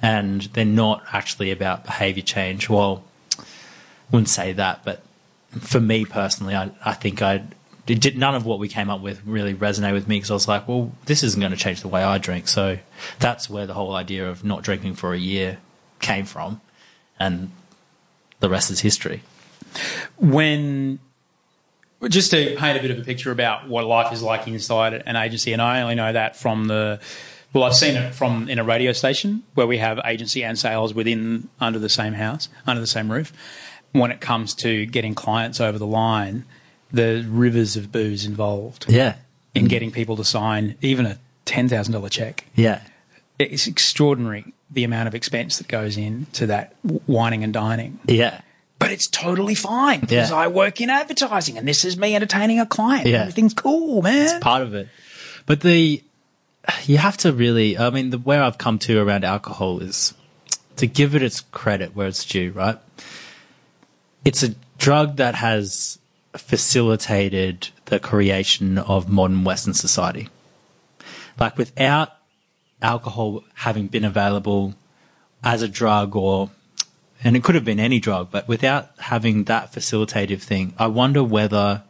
[0.00, 2.68] And they're not actually about behavior change.
[2.68, 3.02] Well,
[3.38, 3.44] I
[4.12, 5.02] wouldn't say that, but
[5.58, 7.44] for me personally, I, I think I
[7.84, 10.46] did none of what we came up with really resonate with me because I was
[10.46, 12.46] like, well, this isn't going to change the way I drink.
[12.46, 12.78] So
[13.18, 15.58] that's where the whole idea of not drinking for a year
[16.02, 16.60] came from,
[17.18, 17.50] and
[18.40, 19.22] the rest is history.
[20.18, 20.98] when
[22.08, 25.16] just to paint a bit of a picture about what life is like inside an
[25.16, 27.00] agency, and I only know that from the
[27.52, 30.94] well, I've seen it from in a radio station where we have agency and sales
[30.94, 33.32] within under the same house, under the same roof.
[33.92, 36.46] When it comes to getting clients over the line,
[36.90, 39.16] the rivers of booze involved Yeah,
[39.54, 42.46] in getting people to sign even a ten thousand dollar check.
[42.54, 42.80] yeah,
[43.38, 46.74] It's extraordinary the amount of expense that goes into that
[47.06, 48.40] wining and dining yeah,
[48.78, 50.36] but it's totally fine because Yeah.
[50.36, 53.06] I work in advertising and this is me entertaining a client.
[53.06, 53.20] Yeah.
[53.22, 54.22] Everything's cool, man.
[54.24, 54.88] It's part of it.
[55.46, 56.02] But the
[56.84, 57.76] you have to really.
[57.76, 60.14] I mean, the where I've come to around alcohol is
[60.76, 62.52] to give it its credit where it's due.
[62.52, 62.78] Right?
[64.24, 65.98] It's a drug that has
[66.34, 70.28] facilitated the creation of modern Western society.
[71.38, 72.10] Like without
[72.82, 74.74] alcohol having been available
[75.42, 76.50] as a drug or
[77.24, 81.22] and it could have been any drug, but without having that facilitative thing, I wonder
[81.22, 81.84] whether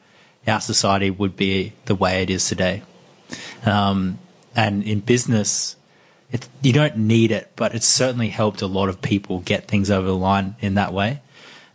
[0.47, 2.83] our society would be the way it is today.
[3.65, 4.19] Um,
[4.55, 5.77] and in business,
[6.31, 9.91] it, you don't need it, but it's certainly helped a lot of people get things
[9.91, 11.23] over the line in that way.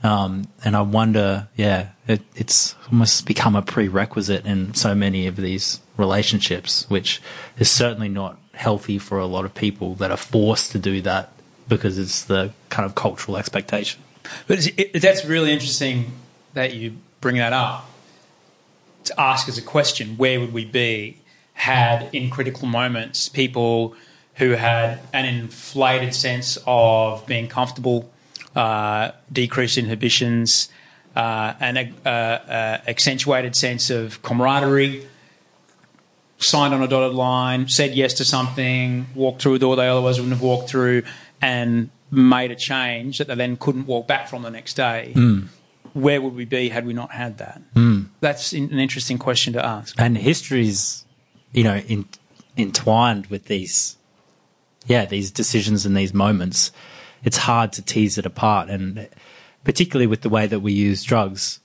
[0.04, 5.38] Um, and I wonder, yeah, it, it's almost become a prerequisite in so many of
[5.38, 7.22] these relationships, which
[7.58, 11.32] is certainly not healthy for a lot of people that are forced to do that
[11.70, 14.02] because it's the kind of cultural expectation.
[14.48, 16.12] But it, that's really interesting
[16.54, 17.90] that you bring that up
[19.06, 21.18] to ask as a question where would we be
[21.54, 23.96] had in critical moments people
[24.36, 28.10] who had an inflated sense of being comfortable,
[28.56, 30.70] uh, decreased inhibitions,
[31.16, 35.08] uh, an uh, uh, accentuated sense of camaraderie,
[36.38, 40.18] signed on a dotted line, said yes to something, walked through a door they otherwise
[40.18, 41.04] wouldn't have walked through,
[41.42, 45.14] and made a change that they then couldn't walk back from the next day.
[45.16, 45.48] Mm.
[45.94, 47.62] Where would we be had we not had that?
[47.74, 48.08] Mm.
[48.20, 49.96] That's an interesting question to ask.
[49.98, 51.06] And history's,
[51.52, 52.08] you know, in,
[52.56, 53.98] entwined with these,
[54.86, 56.72] yeah, these decisions and these moments.
[57.24, 59.10] It's hard to tease it apart, and
[59.64, 61.60] particularly with the way that we use drugs,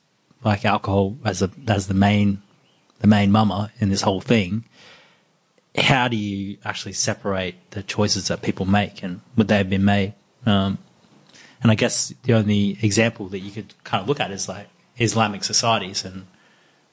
[0.44, 2.42] like alcohol as a as the main
[3.02, 4.64] the main mama in this whole thing.
[5.76, 9.84] How do you actually separate the choices that people make, and would they have been
[9.84, 10.14] made?
[10.46, 10.78] Um,
[11.62, 14.68] and I guess the only example that you could kind of look at is like
[14.98, 16.26] Islamic societies and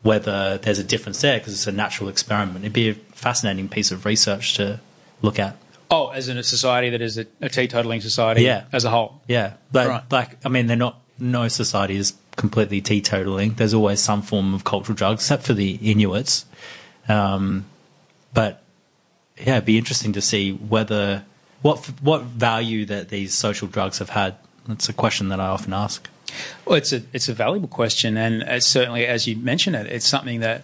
[0.01, 2.59] whether there's a difference there because it's a natural experiment.
[2.59, 4.79] It'd be a fascinating piece of research to
[5.21, 5.57] look at.
[5.91, 8.65] Oh, as in a society that is a, a teetotaling society Yeah.
[8.71, 9.21] as a whole.
[9.27, 10.03] Yeah, but Right.
[10.11, 11.01] like I mean, they're not.
[11.21, 13.57] No society is completely teetotaling.
[13.57, 16.45] There's always some form of cultural drug, except for the Inuits.
[17.09, 17.65] Um,
[18.33, 18.63] but
[19.37, 21.25] yeah, it'd be interesting to see whether
[21.61, 24.35] what what value that these social drugs have had.
[24.67, 26.07] That's a question that I often ask.
[26.65, 30.07] Well, it's a it's a valuable question, and it's certainly, as you mentioned it, it's
[30.07, 30.63] something that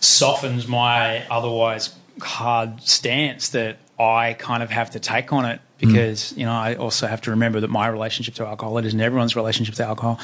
[0.00, 6.36] softens my otherwise hard stance that I kind of have to take on it because
[6.36, 9.36] you know I also have to remember that my relationship to alcohol it isn't everyone's
[9.36, 10.18] relationship to alcohol.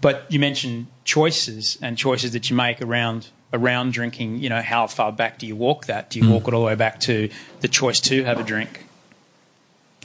[0.00, 4.38] But you mentioned choices and choices that you make around around drinking.
[4.38, 6.10] You know, how far back do you walk that?
[6.10, 6.32] Do you hmm.
[6.32, 7.28] walk it all the way back to
[7.60, 8.86] the choice to have a drink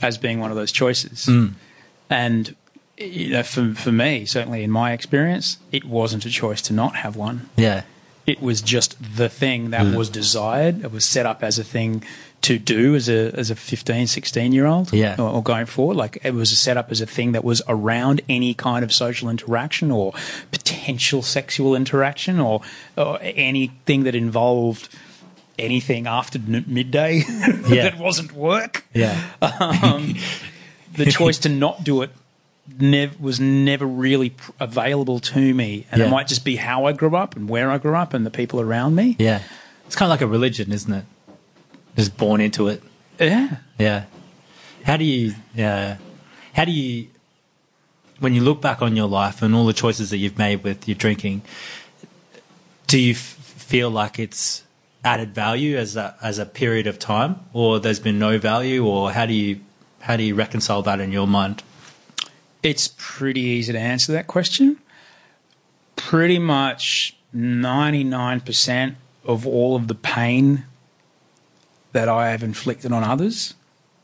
[0.00, 1.26] as being one of those choices?
[1.26, 1.48] Hmm.
[2.10, 2.54] And
[2.96, 6.96] you know, for for me, certainly in my experience, it wasn't a choice to not
[6.96, 7.48] have one.
[7.56, 7.82] Yeah,
[8.26, 9.96] It was just the thing that hmm.
[9.96, 10.84] was desired.
[10.84, 12.04] It was set up as a thing
[12.42, 14.92] to do as a as a 15, 16 year old.
[14.92, 15.16] Yeah.
[15.18, 15.96] Or, or going forward.
[15.96, 19.28] Like it was set up as a thing that was around any kind of social
[19.28, 20.12] interaction or
[20.52, 22.60] potential sexual interaction or,
[22.96, 24.88] or anything that involved
[25.58, 27.16] anything after n- midday
[27.68, 27.90] Yeah.
[27.90, 30.14] that wasn't work yeah, um,
[30.94, 32.10] the choice to not do it
[32.78, 35.86] nev- was never really pr- available to me.
[35.90, 36.06] And Yeah.
[36.06, 38.30] it might just be how I grew up and where I grew up and the
[38.30, 39.16] people around me.
[39.18, 39.42] yeah.
[39.86, 41.04] It's kind of like a religion, isn't it?
[41.98, 42.80] Just born into it.
[43.18, 43.56] Yeah.
[43.76, 44.04] Yeah.
[44.84, 45.96] How do you, yeah,
[46.54, 47.08] how do you,
[48.20, 50.86] when you look back on your life and all the choices that you've made with
[50.86, 51.42] your drinking,
[52.86, 54.62] do you f- feel like it's
[55.04, 59.10] added value as a, as a period of time or there's been no value or
[59.10, 59.58] how do you,
[60.02, 61.64] how do you reconcile that in your mind?
[62.62, 64.78] It's pretty easy to answer that question.
[65.96, 70.64] Pretty much 99% of all of the pain
[71.92, 73.54] that I have inflicted on others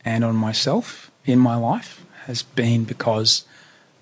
[0.04, 3.44] and on myself in my life has been because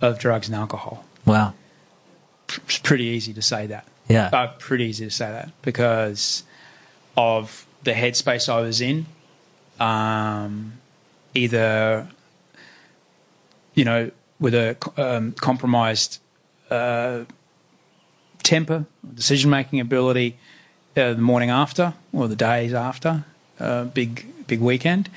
[0.01, 1.05] of drugs and alcohol.
[1.25, 1.55] Wow.
[2.49, 3.87] It's pretty easy to say that.
[4.09, 4.31] Yeah.
[4.33, 6.45] Uh, pretty easy to say that because
[7.17, 9.07] of the headspace I was in.
[9.81, 10.75] Um,
[11.35, 12.09] either,
[13.75, 16.21] you know, with a um, compromised
[16.71, 17.25] uh,
[18.43, 20.37] temper, decision making ability,
[20.97, 23.25] uh, the morning after or the days after,
[23.63, 25.09] uh, big big weekend,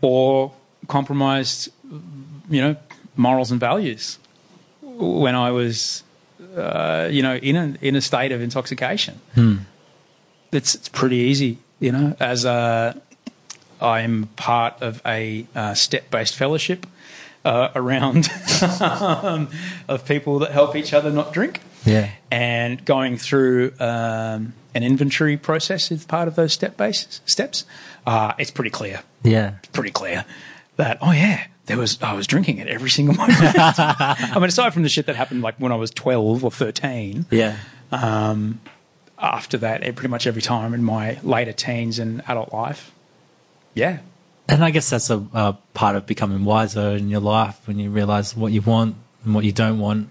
[0.00, 0.52] or
[0.88, 1.70] compromised,
[2.48, 2.76] you know,
[3.16, 4.18] morals and values
[4.82, 6.02] when I was
[6.56, 9.20] uh, you know, in a in a state of intoxication.
[10.52, 12.16] It's it's pretty easy, you know.
[12.18, 13.00] As a,
[13.80, 16.86] I'm part of a uh, step based fellowship
[17.44, 18.28] uh, around
[19.88, 21.60] of people that help each other not drink.
[21.84, 22.10] Yeah.
[22.30, 27.64] And going through um, an inventory process is part of those step based steps.
[28.10, 29.48] Uh, it's pretty clear Yeah.
[29.72, 30.24] pretty clear
[30.76, 33.38] that oh yeah there was I was drinking it every single moment.
[33.40, 37.26] I mean aside from the shit that happened like when I was 12 or 13
[37.30, 37.56] Yeah.
[39.18, 42.90] after that eh, pretty much every time in my later teens and adult life
[43.74, 43.98] yeah
[44.48, 47.90] And I guess that's a, a part of becoming wiser in your life when you
[47.90, 50.10] realize what you want and what you don't want.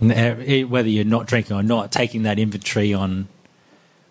[0.00, 3.28] And eh, whether you're not drinking or not, taking that inventory on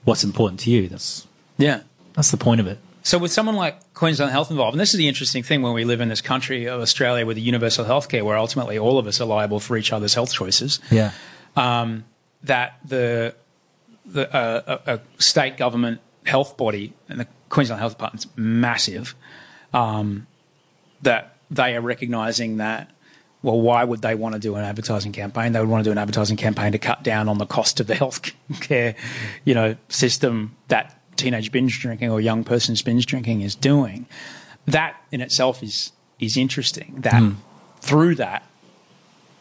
[0.05, 0.87] what's important to you.
[0.87, 1.27] That's
[1.57, 1.81] Yeah.
[2.13, 2.79] That's the point of it.
[3.05, 5.85] So with someone like Queensland Health involved, and this is the interesting thing when we
[5.85, 9.21] live in this country of Australia with a universal healthcare, where ultimately all of us
[9.21, 10.79] are liable for each other's health choices.
[10.89, 11.11] Yeah.
[12.43, 13.35] that the
[14.07, 19.13] the uh, a, a state government health body and the Queensland Health Department's massive.
[19.71, 20.25] Um,
[21.03, 22.89] that they are recognising that.
[23.43, 25.51] Well, why would they want to do an advertising campaign?
[25.51, 27.85] They would want to do an advertising campaign to cut down on the cost of
[27.85, 28.95] the healthcare,
[29.43, 34.05] you know, system that teenage binge drinking or young person's binge drinking is doing.
[34.65, 36.95] That in itself is is interesting.
[36.97, 37.31] That hmm.
[37.79, 38.43] through that,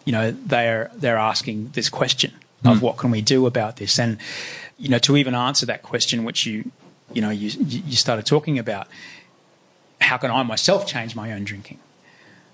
[0.05, 2.33] you know, they're they're asking this question
[2.65, 2.85] of hmm.
[2.85, 4.19] what can we do about this, and
[4.79, 6.71] you know, to even answer that question, which you
[7.13, 8.89] you know you you started talking about,
[10.01, 11.79] how can I myself change my own drinking?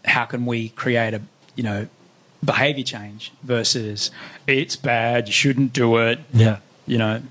[0.04, 1.22] How can we create a
[1.56, 1.88] you know
[2.44, 4.10] behavior change versus
[4.46, 6.58] it's bad, you shouldn't do it, Yeah.
[6.86, 7.22] you know.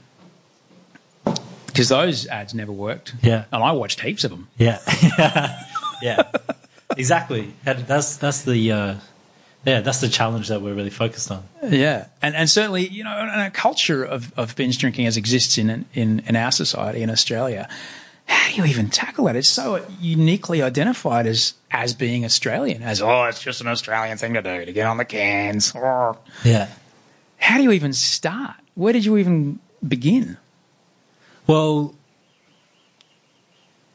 [1.72, 3.14] Because those ads never worked.
[3.22, 3.46] Yeah.
[3.52, 4.48] And I watched heaps of them.
[4.58, 4.80] Yeah.
[6.02, 6.24] yeah.
[6.98, 7.54] Exactly.
[7.64, 8.96] That's that's the uh,
[9.66, 11.44] yeah that's the challenge that we're really focused on.
[11.64, 15.58] Yeah, and and certainly you know, and a culture of, of binge drinking as exists
[15.58, 17.70] in, in in our society in Australia.
[18.26, 19.36] How do you even tackle that?
[19.36, 24.34] It's so uniquely identified as as being Australian, as oh, it's just an Australian thing
[24.34, 25.74] to do to get on the cans.
[25.76, 26.18] Oh.
[26.44, 26.70] Yeah.
[27.38, 28.56] How do you even start?
[28.76, 30.38] Where did you even begin?
[31.50, 31.96] Well,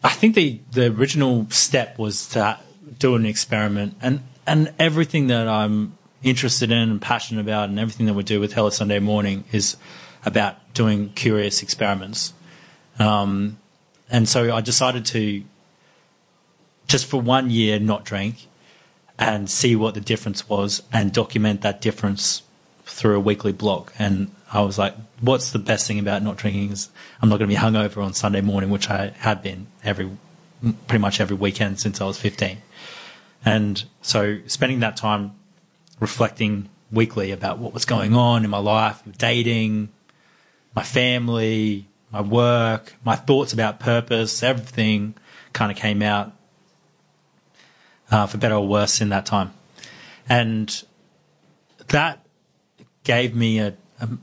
[0.03, 2.59] I think the the original step was to
[2.99, 8.07] do an experiment, and and everything that I'm interested in and passionate about, and everything
[8.07, 9.77] that we do with Hello Sunday Morning is
[10.27, 12.33] about doing curious experiments.
[12.99, 13.59] Um,
[14.11, 15.45] and so I decided to
[16.89, 18.49] just for one year not drink
[19.17, 22.43] and see what the difference was and document that difference
[22.85, 23.91] through a weekly blog.
[23.97, 26.91] And I was like, what's the best thing about not drinking is
[27.21, 30.11] I'm not going to be hungover on Sunday morning, which I had been every,
[30.87, 32.59] pretty much every weekend since I was 15.
[33.45, 35.33] And so spending that time
[36.01, 39.89] reflecting weekly about what was going on in my life, dating,
[40.75, 45.15] my family, my work, my thoughts about purpose, everything
[45.53, 46.33] kind of came out
[48.11, 49.53] uh, for better or worse in that time.
[50.29, 50.85] And
[51.89, 52.25] that
[53.03, 53.75] gave me a, a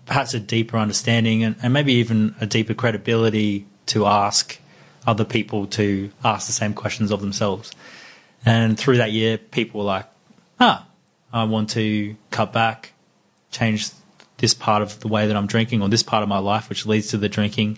[0.06, 4.60] perhaps a deeper understanding and, and maybe even a deeper credibility to ask
[5.06, 7.72] other people to ask the same questions of themselves.
[8.46, 10.06] And through that year, people were like,
[10.60, 10.88] ah,
[11.34, 12.94] I want to cut back,
[13.52, 13.90] change
[14.38, 16.86] this part of the way that I'm drinking or this part of my life, which
[16.86, 17.78] leads to the drinking.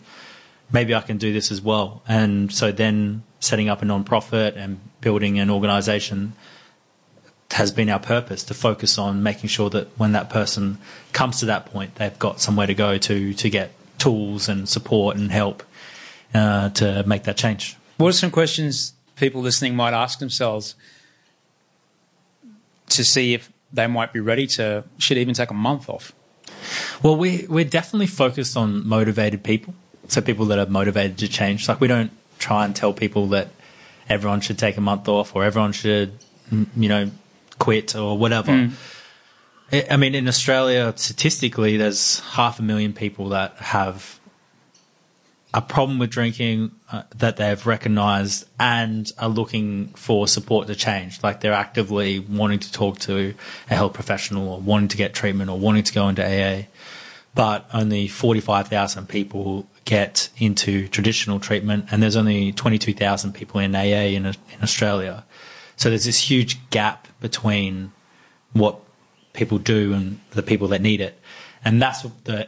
[0.71, 2.01] Maybe I can do this as well.
[2.07, 6.33] And so then setting up a non-profit and building an organization
[7.53, 10.77] has been our purpose to focus on making sure that when that person
[11.11, 15.15] comes to that point, they've got somewhere to go to to get tools and support
[15.15, 15.63] and help
[16.33, 17.77] uh, to make that change.
[17.97, 20.75] What are some questions people listening might ask themselves
[22.89, 26.13] to see if they might be ready to should even take a month off?
[27.01, 29.73] Well, we we're definitely focused on motivated people,
[30.07, 31.67] so people that are motivated to change.
[31.67, 33.49] Like we don't try and tell people that
[34.09, 36.17] everyone should take a month off or everyone should,
[36.51, 37.11] you know,
[37.59, 38.51] quit or whatever.
[39.71, 44.19] I- I mean, in Australia, statistically, there's half a million people that have
[45.55, 51.21] a problem with drinking uh, that they've recognized and are looking for support to change.
[51.21, 53.35] Like they're actively wanting to talk to
[53.69, 56.65] a health professional or wanting to get treatment or wanting to go into AA.
[57.35, 64.09] But only 45,000 people get into traditional treatment and there's only 22,000 people in AA
[64.17, 65.23] in, in Australia.
[65.75, 67.91] So there's this huge gap between
[68.53, 68.79] what
[69.33, 71.19] people do and the people that need it.
[71.65, 72.47] And that's the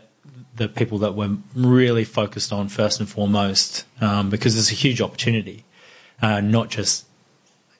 [0.55, 5.01] the people that we're really focused on first and foremost, um, because there's a huge
[5.01, 5.65] opportunity,
[6.21, 7.05] uh, not just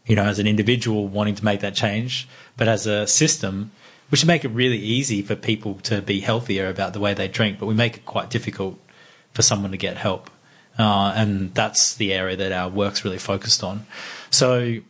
[0.06, 2.28] you know as an individual wanting to make that change,
[2.58, 3.72] but as a system,
[4.12, 7.28] we should make it really easy for people to be healthier about the way they
[7.28, 8.78] drink, but we make it quite difficult
[9.34, 10.30] for someone to get help,
[10.78, 13.86] uh, and that's the area that our work's really focused on.
[14.30, 14.82] So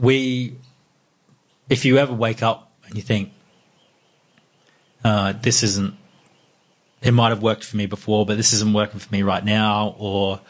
[0.00, 0.56] we,
[1.68, 3.32] if you ever wake up and you think
[5.04, 5.96] uh, this isn't
[7.02, 9.94] it might have worked for me before, but this isn't working for me right now,
[9.98, 10.40] or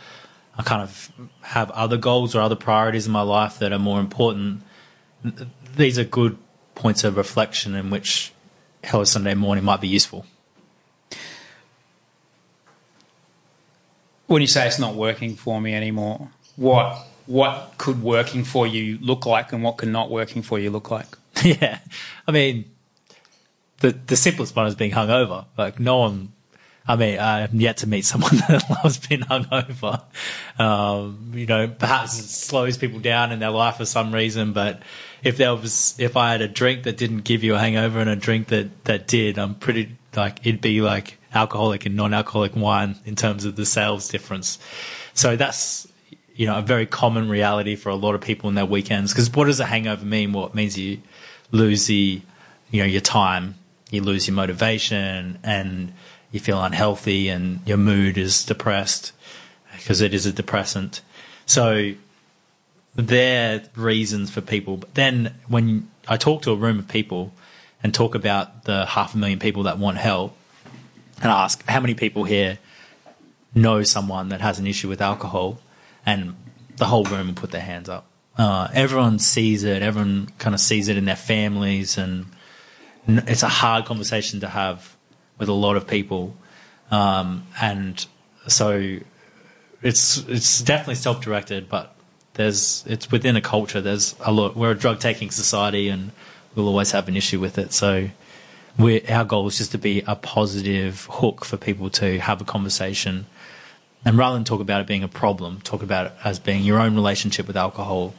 [0.59, 4.01] I kind of have other goals or other priorities in my life that are more
[4.01, 4.63] important.
[5.77, 6.37] These are good
[6.75, 8.33] points of reflection in which
[8.83, 10.27] Hello Sunday morning might be useful.
[14.27, 18.99] When you say it's not working for me anymore, what what could working for you
[19.01, 21.07] look like, and what could not working for you look like?
[21.45, 21.79] yeah,
[22.27, 22.65] I mean,
[23.79, 25.45] the the simplest one is being hungover.
[25.57, 26.33] Like no one,
[26.89, 30.03] I mean, I've yet to meet someone that loves being hungover.
[30.59, 34.83] Um, you know, perhaps it slows people down in their life for some reason, but
[35.23, 38.11] if there was, if I had a drink that didn't give you a hangover and
[38.11, 42.97] a drink that, that did, I'm pretty, like, it'd be like alcoholic and non-alcoholic wine
[43.05, 44.59] in terms of the sales difference.
[45.15, 45.87] So that's,
[46.41, 49.13] you know, a very common reality for a lot of people in their weekends.
[49.13, 50.33] Because what does a hangover mean?
[50.33, 51.03] Well, it means you
[51.51, 52.23] lose the,
[52.71, 53.57] you know, your time,
[53.91, 55.93] you lose your motivation, and
[56.33, 59.13] you feel unhealthy, and your mood is depressed
[59.77, 61.03] because it is a depressant.
[61.45, 61.93] So
[62.95, 64.79] they're reasons for people.
[64.79, 67.35] But then when I talk to a room of people
[67.83, 70.35] and talk about the half a million people that want help,
[71.19, 72.59] and ask how many people here
[73.55, 75.59] know someone that has an issue with alcohol,
[76.11, 76.37] and
[76.77, 78.07] the whole room will put their hands up.
[78.37, 79.83] Uh, everyone sees it.
[79.83, 82.27] Everyone kind of sees it in their families, and
[83.07, 84.97] it's a hard conversation to have
[85.39, 86.35] with a lot of people.
[86.91, 88.05] Um, and
[88.49, 88.99] so
[89.83, 91.95] it's it's definitely self directed, but
[92.35, 93.81] there's it's within a culture.
[93.81, 94.57] There's a lot.
[94.57, 96.13] We're a drug taking society, and
[96.55, 97.73] we'll always have an issue with it.
[97.73, 98.09] So
[98.79, 102.45] we our goal is just to be a positive hook for people to have a
[102.45, 103.27] conversation,
[104.05, 106.81] and rather than talk about it being a problem, talk about it as being your
[106.81, 108.15] own relationship with alcohol,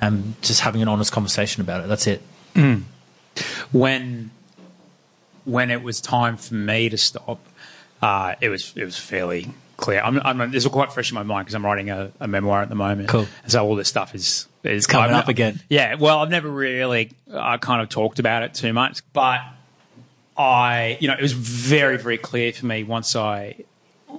[0.00, 1.88] and just having an honest conversation about it.
[1.88, 2.22] That's it.
[3.72, 4.30] when
[5.44, 7.38] when it was time for me to stop,
[8.02, 10.00] uh, it was it was fairly clear.
[10.00, 12.62] I'm, I'm this is quite fresh in my mind because I'm writing a, a memoir
[12.62, 13.08] at the moment.
[13.08, 13.26] Cool.
[13.42, 15.60] And so all this stuff is is coming I've- up again.
[15.68, 15.94] Yeah.
[15.94, 19.40] Well, I've never really uh, kind of talked about it too much, but
[20.36, 23.56] I, you know, it was very very clear for me once I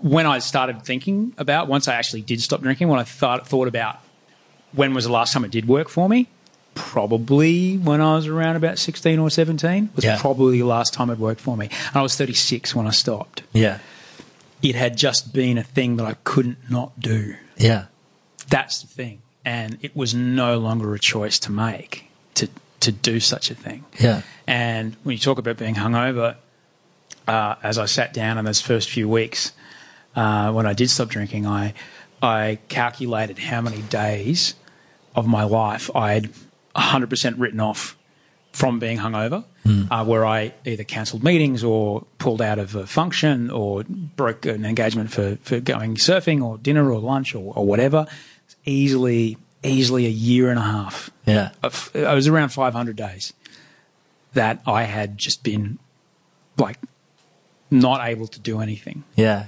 [0.02, 3.68] when I started thinking about once I actually did stop drinking, when I thought thought
[3.68, 3.98] about
[4.74, 6.28] when was the last time it did work for me?
[6.76, 10.20] Probably when I was around about 16 or 17 was Yeah.
[10.20, 11.66] probably the last time it worked for me.
[11.68, 13.44] And I was 36 when I stopped.
[13.54, 13.80] Yeah,
[14.62, 17.36] It had just been a thing that I couldn't not do.
[17.58, 17.86] yeah,
[18.50, 19.20] That's the thing.
[19.44, 22.48] And it was no longer a choice to make to,
[22.82, 23.86] to do such a thing.
[24.00, 26.36] yeah, And when you talk about being hungover,
[27.28, 29.52] uh, as I sat down in those first few weeks,
[30.16, 31.74] uh, when I did stop drinking, I
[32.22, 34.56] I calculated how many days
[35.16, 36.32] of my life I had
[36.76, 37.98] 100% written off
[38.52, 39.44] from being hungover,
[39.92, 44.66] uh, where I either cancelled meetings or pulled out of a function or broke an
[44.66, 48.08] engagement for, for going surfing or dinner or lunch or, or whatever.
[48.66, 53.34] Easily, easily a year and a half yeah, I was around 500 days
[54.34, 55.80] that I had just been
[56.58, 56.78] like
[57.72, 59.04] not able to do anything.
[59.16, 59.46] yeah,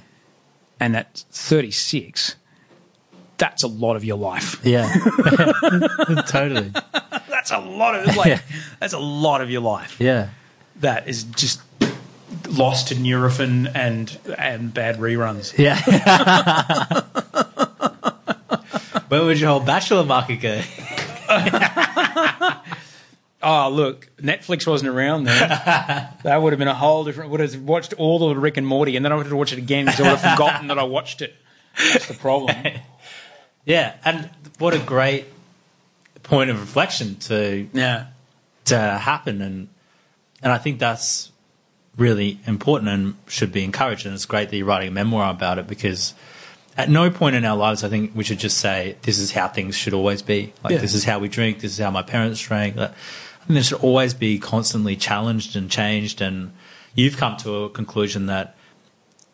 [0.80, 2.36] And at 36,
[3.38, 4.60] that's a lot of your life.
[4.64, 4.88] yeah.
[6.28, 6.72] totally.
[7.30, 8.42] That's a lot of like
[8.80, 10.30] that's a lot of your life Yeah,
[10.78, 11.62] that is just
[12.50, 15.58] lost to Nurofen and and bad reruns.
[15.58, 15.80] yeah.
[19.08, 20.62] Where would your whole bachelor market go?
[23.50, 25.50] Oh, look, Netflix wasn't around then.
[26.24, 27.30] that would have been a whole different.
[27.32, 29.58] Would have watched all of Rick and Morty, and then I would have watched it
[29.60, 31.34] again because I would have forgotten that I watched it.
[31.94, 32.56] That's the problem.
[33.66, 34.30] Yeah, and
[34.60, 35.26] what a great
[36.24, 38.06] point of reflection to Yeah.
[38.66, 39.68] to happen, and
[40.42, 41.32] and I think that's
[41.98, 44.06] really important and should be encouraged.
[44.06, 46.14] And it's great that you're writing a memoir about it because
[46.78, 49.50] at no point in our lives, I think we should just say this is how
[49.50, 50.54] things should always be.
[50.64, 50.78] Like Yeah.
[50.80, 51.60] this is how we drink.
[51.60, 52.78] This is how my parents drank.
[53.48, 56.22] Like, I think there should always be constantly challenged and changed.
[56.22, 56.54] And
[56.96, 58.56] you've come to a conclusion that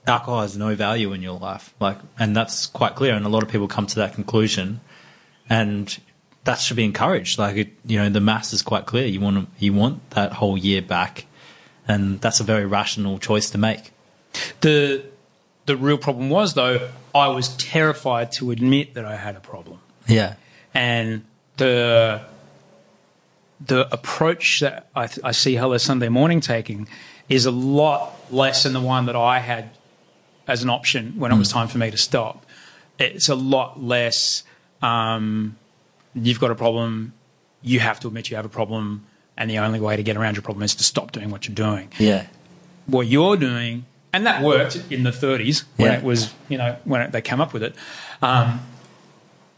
[0.05, 1.73] alcohol has no value in your life.
[1.79, 3.15] Like, and that's quite clear.
[3.15, 4.81] And a lot of people come to that conclusion,
[5.49, 5.97] and
[6.43, 7.39] that should be encouraged.
[7.39, 9.05] Like, it, you know, the mass is quite clear.
[9.05, 11.25] You want to, you want that whole year back,
[11.87, 13.91] and that's a very rational choice to make.
[14.61, 15.05] The
[15.65, 19.79] the real problem was though I was terrified to admit that I had a problem,
[20.07, 20.35] Yeah,
[20.73, 21.23] and
[21.57, 22.21] the
[23.59, 26.87] the approach that I, I see Hello Sunday Morning taking
[27.29, 29.69] is a lot less than the one that I had
[30.47, 32.45] as an option when it was time for me to stop.
[32.99, 34.43] It's a lot less.
[34.81, 35.55] Um,
[36.13, 37.13] you've got a problem.
[37.61, 39.05] You have to admit you have a problem,
[39.37, 41.55] and the only way to get around your problem is to stop doing what you're
[41.55, 42.27] doing yeah,
[42.87, 45.97] what you're doing, and that worked in the 30s when Yeah.
[45.99, 47.73] it was, you know, when it, they came up with it.
[48.21, 48.59] Um,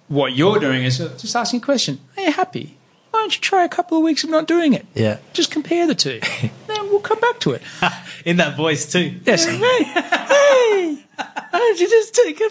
[0.08, 2.78] what you're doing is just asking a question: Are you happy?
[3.16, 4.86] Why don't you try a couple of weeks of not doing it?
[4.94, 5.20] yeah.
[5.32, 6.20] Just compare the two.
[6.68, 7.62] then we'll come back to it.
[8.26, 9.16] In that voice too.
[9.26, 9.46] Yes.
[9.46, 12.50] hey, hey, why don't you just take a,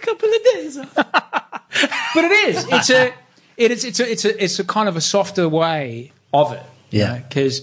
[0.00, 0.94] couple of days off?
[2.14, 2.66] but it is.
[2.70, 3.12] It's a.
[3.56, 3.84] It is.
[3.84, 4.08] It's a.
[4.08, 4.44] It's a.
[4.44, 6.62] It's a kind of a softer way of it.
[6.90, 7.18] Yeah.
[7.18, 7.62] Because,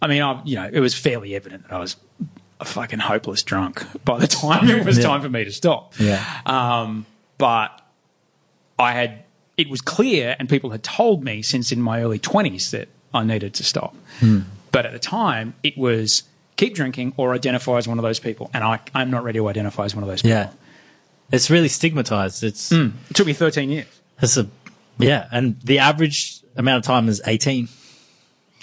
[0.00, 1.96] I mean, I, you know, it was fairly evident that I was
[2.60, 5.02] a fucking hopeless drunk by the time it was Yeah.
[5.04, 5.94] time for me to stop.
[5.98, 6.24] Yeah.
[6.46, 7.06] Um,
[7.38, 7.80] but
[8.78, 9.24] I had,
[9.56, 13.24] it was clear, and people had told me since in my early 20s that I
[13.24, 13.94] needed to stop.
[14.20, 14.40] Hmm.
[14.70, 16.22] But at the time, it was
[16.56, 18.50] keep drinking or identify as one of those people.
[18.54, 20.36] And I, I'm not ready to identify as one of those people.
[20.36, 20.50] Yeah.
[21.30, 22.42] It's really stigmatized.
[22.42, 22.90] It's, hmm.
[23.10, 23.86] It took me 13 years.
[24.20, 24.48] it's a,
[24.98, 25.28] yeah.
[25.30, 27.68] And the average amount of time is 18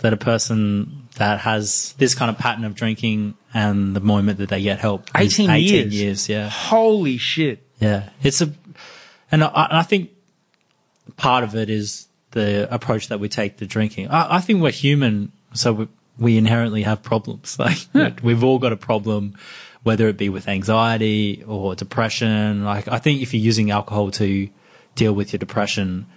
[0.02, 4.50] that a person that has this kind of pattern of drinking and the moment that
[4.50, 5.10] they get help.
[5.16, 5.94] 18 18 years.
[5.94, 6.30] years.
[6.30, 6.50] Yeah.
[6.50, 7.64] Holy shit.
[7.80, 8.52] Yeah, it's a,
[9.32, 10.12] and I, I think
[11.20, 14.08] part of it is the approach that we take to drinking.
[14.08, 17.58] I, I think we're human, so we, we inherently have problems.
[17.94, 19.36] Like we've all got a problem,
[19.84, 22.64] whether it be with anxiety or depression.
[22.64, 24.50] Like I think if you're using alcohol to
[24.96, 26.08] deal with your depression,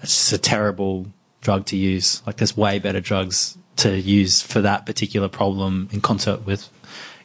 [0.00, 1.06] it's just a terrible
[1.40, 2.22] drug to use.
[2.26, 6.68] Like there's way better drugs to use for that particular problem in concert with,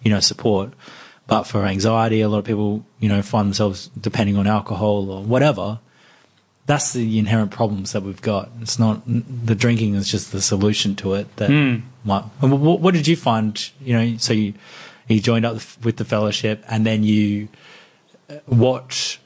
[0.01, 0.73] you know, support.
[1.27, 5.23] But for anxiety, a lot of people, you know, find themselves depending on alcohol or
[5.23, 5.79] whatever.
[6.69, 8.51] That's the inherent problems that we've got.
[8.61, 11.25] It's not the drinking is just the solution to it.
[11.37, 11.49] That
[12.03, 13.57] might, what, what did you find?
[13.81, 14.53] You know, so you
[15.07, 17.47] you joined up with the fellowship, and then you
[18.29, 19.17] uh, what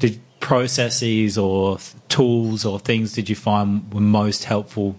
[0.00, 4.96] did processes or tools or things did you find were most helpful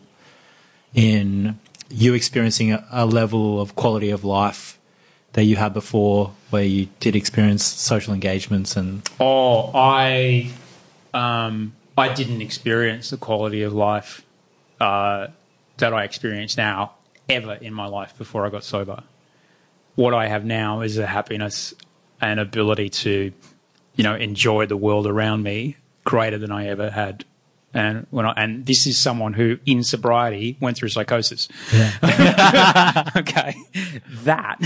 [0.93, 1.59] in
[1.89, 4.80] you experiencing a, a level of quality of life
[5.34, 10.51] that you had before where you did experience social engagements and Oh, I,
[11.16, 14.24] um, I didn't experience the quality of life
[14.80, 15.28] uh,
[15.78, 16.93] that I experience now
[17.30, 19.01] ever in my life before I got sober.
[19.95, 21.74] What I have now is a happiness
[22.20, 23.32] and ability to,
[23.95, 27.24] you know, enjoy the world around me greater than I ever had.
[27.74, 31.49] And when I, and this is someone who, in sobriety, went through psychosis.
[31.74, 33.55] okay,
[34.24, 34.57] that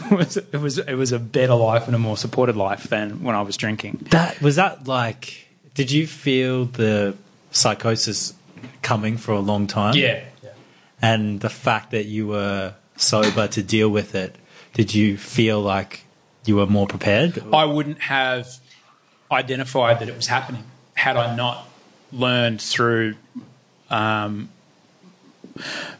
[0.10, 3.34] was it was it was a better life and a more supported life than when
[3.34, 4.06] I was drinking.
[4.10, 7.16] that was that like did you feel the
[7.50, 8.34] psychosis
[8.82, 9.94] coming for a long time?
[9.94, 10.24] Yeah,
[11.00, 14.36] and the fact that you were sober to deal with it
[14.74, 16.04] did you feel like
[16.44, 17.42] you were more prepared?
[17.52, 18.48] I wouldn't have
[19.30, 20.64] identified that it was happening
[20.94, 21.68] had I not
[22.10, 23.16] learned through
[23.90, 24.50] um,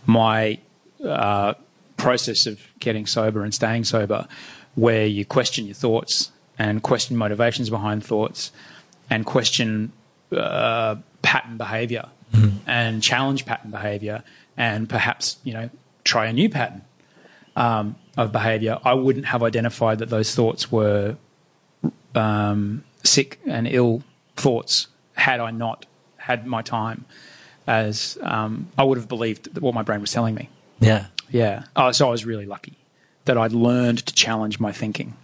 [0.06, 0.58] my
[1.04, 1.54] uh,
[1.96, 4.26] process of getting sober and staying sober,
[4.74, 8.52] where you question your thoughts and question motivations behind thoughts
[9.12, 9.92] and question
[10.34, 12.08] uh, pattern behavior
[12.66, 14.24] and challenge pattern behavior
[14.56, 15.68] and perhaps you know
[16.02, 16.80] try a new pattern
[17.54, 18.78] um, of behavior.
[18.84, 21.16] I wouldn't have identified that those thoughts were
[22.14, 24.02] um, sick and ill
[24.36, 25.84] thoughts had I not
[26.16, 27.04] had my time
[27.66, 30.48] as um, I would have believed what my brain was telling me.
[30.80, 31.64] yeah Yeah.
[31.76, 32.78] Oh, so I was really lucky
[33.26, 35.16] that I'd learned to challenge my thinking.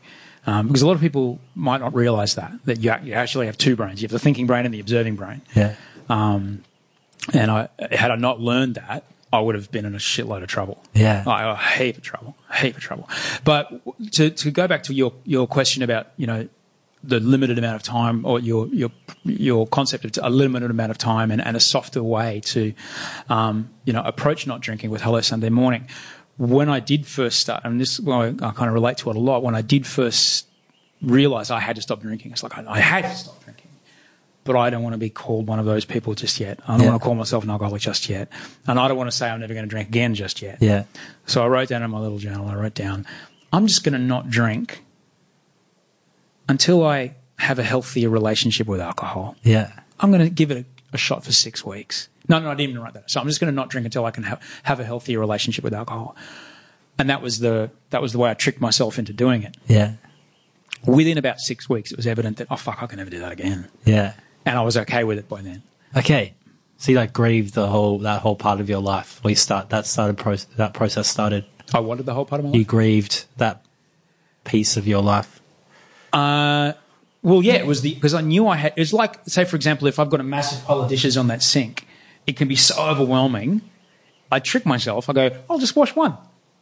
[0.49, 3.59] Um, because a lot of people might not realize that, that you, you actually have
[3.59, 4.01] two brains.
[4.01, 5.43] You have the thinking brain and the observing brain.
[5.55, 5.75] yeah
[6.09, 10.49] And I, had I not learned that, I would have been in a shitload of
[10.49, 10.83] trouble.
[10.95, 11.23] Yeah.
[11.27, 13.11] Like, a heap of trouble, heap of trouble.
[13.45, 13.83] But
[14.13, 16.49] to, to go back to your, your question about, you know,
[17.05, 18.91] the limited amount of time or your, your,
[19.25, 22.73] your concept of a limited amount of time and, and a softer way to,
[23.29, 25.87] um, you know, approach not drinking with Hello Sunday Morning.
[26.39, 29.17] When I did first start, and this, well, I, I kind of relate to it
[29.17, 29.43] a lot.
[29.43, 30.47] When I did first
[31.03, 33.65] realize I had to stop drinking, it's like, I, I had to stop drinking
[34.45, 36.59] but I don't want to be called one of those people just yet.
[36.67, 36.91] I don't Yeah.
[36.93, 38.31] want to call myself an alcoholic just yet.
[38.67, 40.57] And I don't want to say I'm never going to drink again just yet.
[40.63, 40.85] yeah
[41.27, 43.05] So I wrote down in my little journal, I wrote down,
[43.53, 44.83] I'm just going to not drink
[46.49, 49.37] until I have a healthier relationship with alcohol.
[49.43, 49.71] yeah
[50.01, 52.09] I'm going to give it a, a shot for six weeks.
[52.29, 53.11] No, no, I didn't even write that.
[53.11, 55.65] So I'm just going to not drink until I can have, have a healthier relationship
[55.65, 56.15] with alcohol.
[56.99, 59.57] And that was the that was the way I tricked myself into doing it.
[59.67, 59.93] yeah
[60.87, 63.33] Within about six weeks, it was evident that oh fuck, I can never do that
[63.33, 64.15] again, yeah
[64.47, 65.63] and I was okay with it by then.
[65.97, 66.35] okay
[66.77, 69.85] so you like grieved the whole that whole part of your life we start that
[69.87, 72.59] started process that process started I wanted the whole part of my life.
[72.59, 73.65] you grieved that
[74.45, 75.41] piece of your life
[76.13, 76.73] Uh,
[77.23, 78.73] well, yeah, it was the because I knew I had.
[78.77, 81.43] It's like, say, for example, if I've got a massive pile of dishes on that
[81.43, 81.87] sink,
[82.29, 83.63] it can be so overwhelming.
[84.31, 85.09] I trick myself.
[85.09, 86.17] I go, I'll just wash one.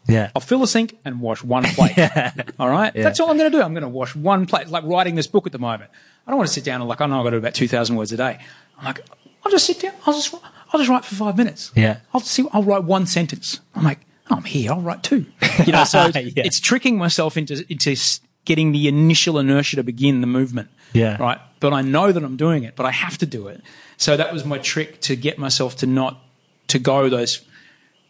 [0.08, 1.96] yeah I'll fill the sink and wash one plate.
[1.96, 2.32] yeah.
[2.58, 3.62] All right, that's all I'm going to do.
[3.62, 4.68] I'm going to wash one plate.
[4.68, 5.90] Like writing this book at the moment.
[6.26, 7.54] I don't want to sit down and like I know I've got to do about
[7.54, 8.38] two thousand words a day.
[8.78, 9.00] I'm like,
[9.44, 9.92] I'll just sit down.
[10.06, 10.34] I'll just
[10.72, 11.72] I'll just write for five minutes.
[11.74, 11.98] Yeah.
[12.14, 12.44] I'll see.
[12.52, 13.60] I'll write one sentence.
[13.74, 14.00] I'm like,
[14.30, 14.72] oh, I'm here.
[14.72, 15.26] I'll write two.
[15.64, 16.42] You know, so it's, Yeah.
[16.46, 17.96] it's tricking myself into into
[18.44, 20.68] getting the initial inertia to begin the movement.
[20.92, 21.16] Yeah.
[21.20, 21.38] Right.
[21.58, 22.76] But I know that I'm doing it.
[22.76, 23.60] But I have to do it.
[23.96, 26.22] So that was my trick to get myself to not
[26.68, 27.42] to go those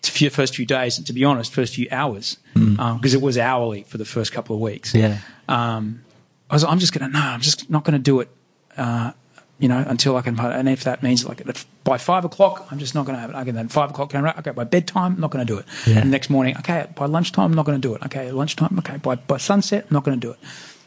[0.03, 3.83] few first few days, and to be honest, first few hours, because it was hourly
[3.85, 4.95] for the first couple of weeks.
[4.95, 5.19] Yeah.
[5.49, 6.03] Um,
[6.49, 8.29] I was, I'm just going to no, I'm just not going to do it.
[8.77, 9.13] Uh,
[9.59, 11.43] you know, until I can, and if that means like
[11.83, 13.37] by five o'clock, I'm just not going to have it.
[13.37, 15.65] Okay, then five o'clock, came around, okay, by bedtime, I'm not going to do it.
[15.87, 16.01] Yeah.
[16.01, 18.03] And next morning, okay, by lunchtime, I'm not going to do it.
[18.05, 20.39] Okay, lunchtime, okay, by, by sunset, I'm not going to do it.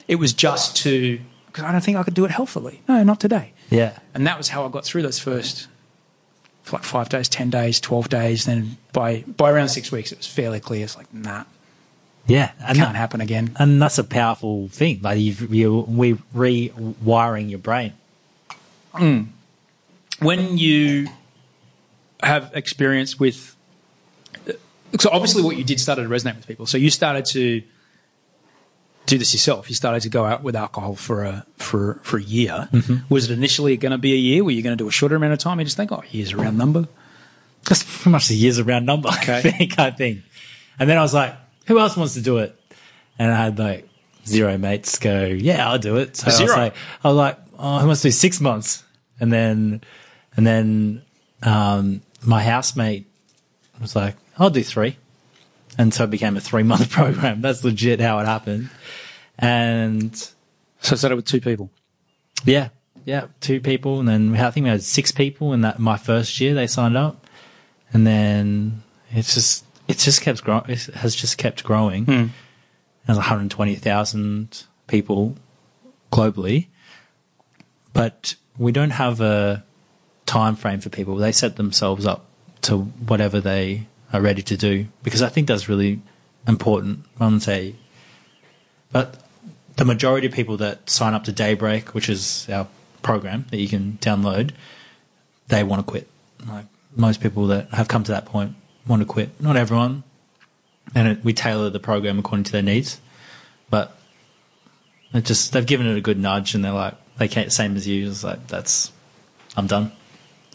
[0.07, 2.83] It was just to, because I don't think I could do it healthily.
[2.87, 3.53] No, not today.
[3.69, 3.97] Yeah.
[4.13, 5.67] And that was how I got through those first,
[6.71, 8.45] like five days, 10 days, 12 days.
[8.45, 10.83] Then by, by around six weeks, it was fairly clear.
[10.83, 11.43] It's like, nah,
[12.27, 12.51] Yeah.
[12.59, 13.55] And can't that- happen again.
[13.57, 14.99] And that's a powerful thing.
[15.01, 17.93] Like you've, you're we rewiring your brain.
[18.93, 19.21] Hmm.
[20.19, 21.07] when you
[22.23, 23.55] have experience with
[24.99, 27.61] so obviously what you did started to resonate with people so you started to
[29.09, 32.21] do this yourself you started to go out with alcohol for a for for a
[32.23, 32.69] year
[33.09, 35.15] was it initially going to be a year were you going to do a shorter
[35.15, 36.87] amount of time you just think oh years a round number
[37.67, 39.09] That's pretty much the years around number.
[39.09, 39.41] I Okay.
[39.51, 39.77] think.
[39.79, 40.21] I think.
[40.79, 41.35] And then I was like,
[41.67, 42.55] who else wants to do it?
[43.19, 43.87] And I had like
[44.25, 46.15] zero mates go, yeah, I'll do it.
[46.15, 46.47] So I Zero?
[46.49, 48.83] was like, I was like, oh, who wants to do six months?
[49.19, 49.81] And then,
[50.37, 51.01] and then,
[51.43, 53.05] um, my housemate
[53.81, 54.95] was like, I'll do three.
[55.79, 57.41] And so it became a three month program.
[57.41, 58.69] That's legit how it happened.
[59.39, 61.71] And so I started with two people
[62.45, 62.69] yeah,
[63.05, 66.39] yeah, two people, and then I think we had six people in that my first
[66.39, 66.53] year.
[66.53, 67.25] They signed up,
[67.93, 70.65] and then it's just it just kept growing.
[70.67, 72.05] It has just kept growing.
[72.05, 72.25] Hmm.
[73.05, 75.35] There's 120,000 people
[76.11, 76.67] globally,
[77.91, 79.63] but we don't have a
[80.27, 81.15] time frame for people.
[81.15, 82.25] They set themselves up
[82.63, 86.01] to whatever they are ready to do because I think that's really
[86.47, 87.05] important.
[87.19, 87.75] I wouldn't say,
[88.91, 89.23] but
[89.77, 92.67] the majority of people that sign up to Daybreak, which is our
[93.01, 94.51] program that you can download,
[95.47, 96.07] they want to quit.
[96.47, 98.55] Like most people that have come to that point
[98.87, 99.39] want to quit.
[99.39, 100.03] Not everyone,
[100.95, 102.99] and it, we tailor the program according to their needs.
[103.69, 103.95] But
[105.13, 107.87] it just they've given it a good nudge, and they're like they can't same as
[107.87, 108.09] you.
[108.09, 108.91] It's like that's
[109.55, 109.91] I'm done.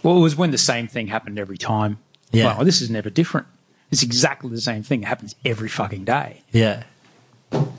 [0.02, 1.98] well it was when the same thing happened every time
[2.34, 2.56] Yeah.
[2.56, 3.46] well this is never different
[3.90, 6.82] it's exactly the same thing it happens every fucking day Yeah,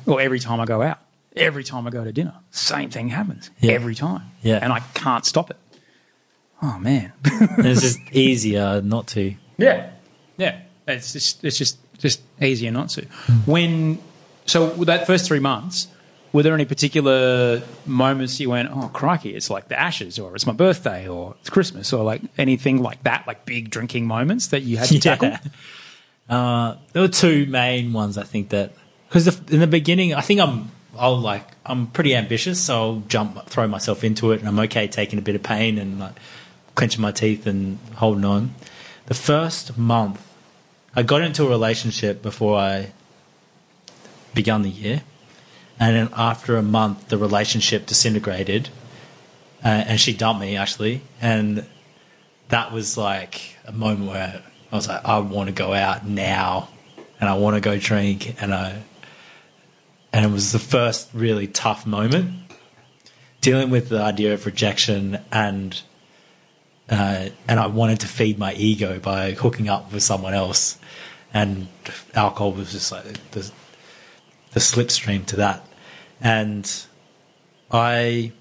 [0.06, 1.00] or every time I go out,
[1.36, 3.74] every time I go to dinner, same thing happens Yeah.
[3.74, 4.22] every time.
[4.42, 4.60] Yeah.
[4.62, 5.58] and I can't stop it.
[6.62, 7.12] Oh man.
[7.58, 9.36] It's just easier not to.
[9.58, 9.90] yeah,
[10.38, 10.60] yeah.
[10.88, 13.06] It's just it's just just easier not to.
[13.06, 13.52] Hmm.
[13.52, 14.00] When
[14.46, 15.88] so that first three months,
[16.36, 20.46] were there any particular moments you went, oh crikey, it's like the ashes, or it's
[20.46, 24.64] my birthday, or it's Christmas, or like anything like that, like big drinking moments that
[24.64, 25.32] you had to tackle?
[26.28, 28.74] Uh, there were two main ones I think that
[29.08, 33.46] because in the beginning I think I'm I'll like I'm pretty ambitious, so I'll jump
[33.46, 36.16] throw myself into it, and I'm okay taking a bit of pain and like
[36.76, 38.56] clenching my teeth and holding on.
[39.06, 40.22] The first month,
[40.98, 42.92] I got into a relationship before I
[44.34, 45.04] began the year,
[45.80, 48.70] and then after a month, the relationship disintegrated,
[49.64, 51.66] uh, and she dumped me actually, and
[52.50, 56.70] that was like a moment where I was like, I want to go out now,
[57.20, 58.84] and I want to go drink, and I,
[60.14, 62.42] and it was the first really tough moment.
[63.42, 65.82] Dealing with the idea of rejection and.
[66.88, 70.78] Uh, and I wanted to feed my ego by hooking up with someone else,
[71.34, 71.68] and
[72.14, 73.52] alcohol was just like the,
[74.56, 75.68] the slipstream to that.
[76.22, 76.66] And
[77.70, 78.32] I,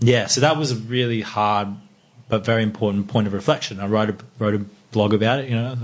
[0.00, 1.68] yeah, so that was a really hard
[2.28, 3.78] but very important point of reflection.
[3.78, 5.76] I wrote a, wrote a blog about it, you know.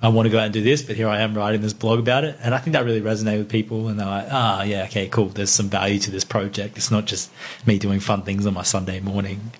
[0.00, 1.98] I want to go out and do this, but here I am writing this blog
[1.98, 2.38] about it.
[2.40, 3.88] And I think that really resonated with people.
[3.88, 5.26] And they're like, ah, yeah, okay, cool.
[5.26, 6.76] There's some value to this project.
[6.76, 7.32] It's not just
[7.66, 9.50] me doing fun things on my Sunday morning.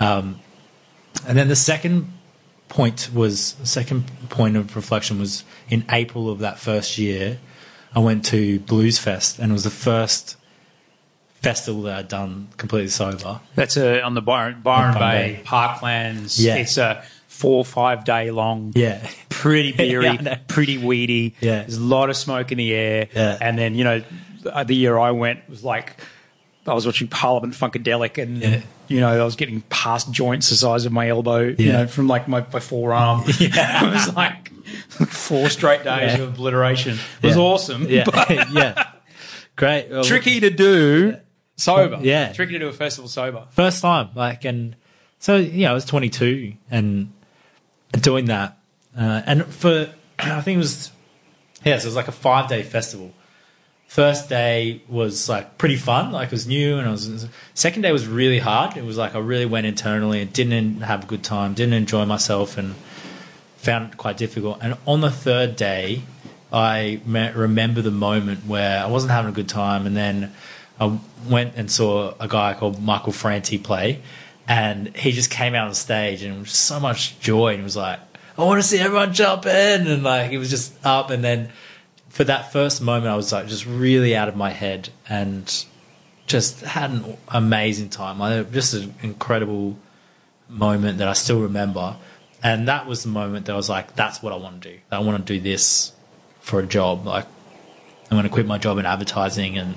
[0.00, 0.40] Um,
[1.28, 2.12] and then the second
[2.68, 7.38] point was, second point of reflection was in April of that first year,
[7.94, 10.36] I went to Blues Fest and it was the first
[11.42, 13.40] festival that I'd done completely sober.
[13.54, 15.00] That's a, on the Byron, Byron Bay,
[15.36, 15.42] Bay.
[15.44, 16.36] Parklands.
[16.38, 16.56] Yeah.
[16.56, 18.72] It's a four or five day long.
[18.74, 19.06] Yeah.
[19.28, 21.34] Pretty beery, Yeah, pretty weedy.
[21.40, 21.60] Yeah.
[21.60, 23.08] There's a lot of smoke in the air.
[23.14, 23.38] Yeah.
[23.40, 24.02] And then, you know,
[24.42, 25.96] the the year I went was like,
[26.66, 28.60] I was watching Parliament Funkadelic and, Yeah.
[28.88, 31.54] you know, I was getting past joints the size of my elbow, yeah.
[31.58, 33.22] you know, from like my, my forearm.
[33.26, 34.49] it was like
[35.08, 36.22] four straight days Yeah.
[36.22, 36.98] of obliteration.
[37.22, 37.42] It was Yeah.
[37.42, 37.86] awesome.
[37.88, 38.04] Yeah.
[38.04, 38.90] But yeah.
[39.56, 39.88] Great.
[39.90, 41.16] Well, tricky to do
[41.56, 41.98] sober.
[42.02, 42.32] Yeah.
[42.32, 43.46] Tricky to do a festival sober.
[43.50, 44.10] First time.
[44.14, 44.76] Like, and
[45.18, 47.12] so, yeah, I was 22 and
[47.92, 48.58] doing that.
[48.96, 50.90] Uh, and for, I think it was,
[51.64, 53.12] yeah, so it was like a five day festival.
[53.86, 57.26] First day was like pretty fun, like it was new, and I was.
[57.54, 58.76] Second day was really hard.
[58.76, 62.04] It was like I really went internally and didn't have a good time, didn't enjoy
[62.04, 62.76] myself, and
[63.60, 64.58] found it quite difficult.
[64.60, 66.02] And on the third day,
[66.52, 70.32] I me- remember the moment where I wasn't having a good time, and then
[70.80, 70.98] I
[71.28, 74.00] went and saw a guy called Michael Franti play,
[74.48, 78.00] and he just came out on stage, and was so much joy, and was like,
[78.36, 81.50] "I want to see everyone jump in," and like he was just up, and then
[82.08, 85.64] for that first moment, I was like just really out of my head, and
[86.26, 88.46] just had an amazing time.
[88.52, 89.76] Just an incredible
[90.48, 91.96] moment that I still remember.
[92.42, 94.78] And that was the moment that I was like, that's what I want to do.
[94.90, 95.92] I want to do this
[96.40, 97.06] for a job.
[97.06, 97.26] Like,
[98.10, 99.74] I'm going to quit my job in advertising and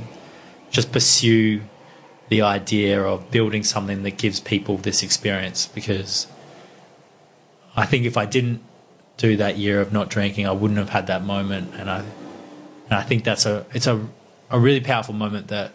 [0.72, 1.61] just pursue
[2.30, 6.26] the idea of building something that gives people this experience because
[7.76, 8.61] I think if I didn't
[9.18, 11.74] do that year of not drinking, I wouldn't have had that moment.
[11.76, 14.07] And I, and I think that's a, it's a,
[14.49, 15.74] a really powerful moment that,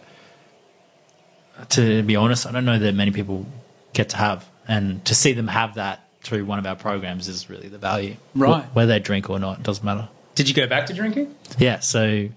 [1.69, 3.45] to be honest, I don't know that many people
[3.93, 4.49] get to have.
[4.67, 8.15] And to see them have that through one of our programs is really the value.
[8.35, 8.63] Right.
[8.63, 10.09] Wh- Whether they drink or not, it doesn't matter.
[10.35, 11.35] Did you go back to drinking?
[11.57, 11.79] Yeah.
[11.79, 12.29] So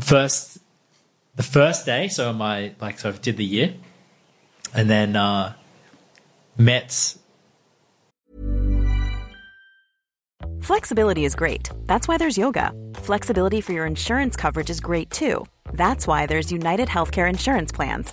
[0.00, 0.58] first,
[1.36, 3.74] the first day, so my like, so I did the year,
[4.74, 5.54] and then uh,
[6.56, 7.16] met.
[10.60, 11.68] Flexibility is great.
[11.86, 12.72] That's why there's yoga.
[12.94, 15.44] Flexibility for your insurance coverage is great too.
[15.72, 18.12] That's why there's United Healthcare Insurance Plans.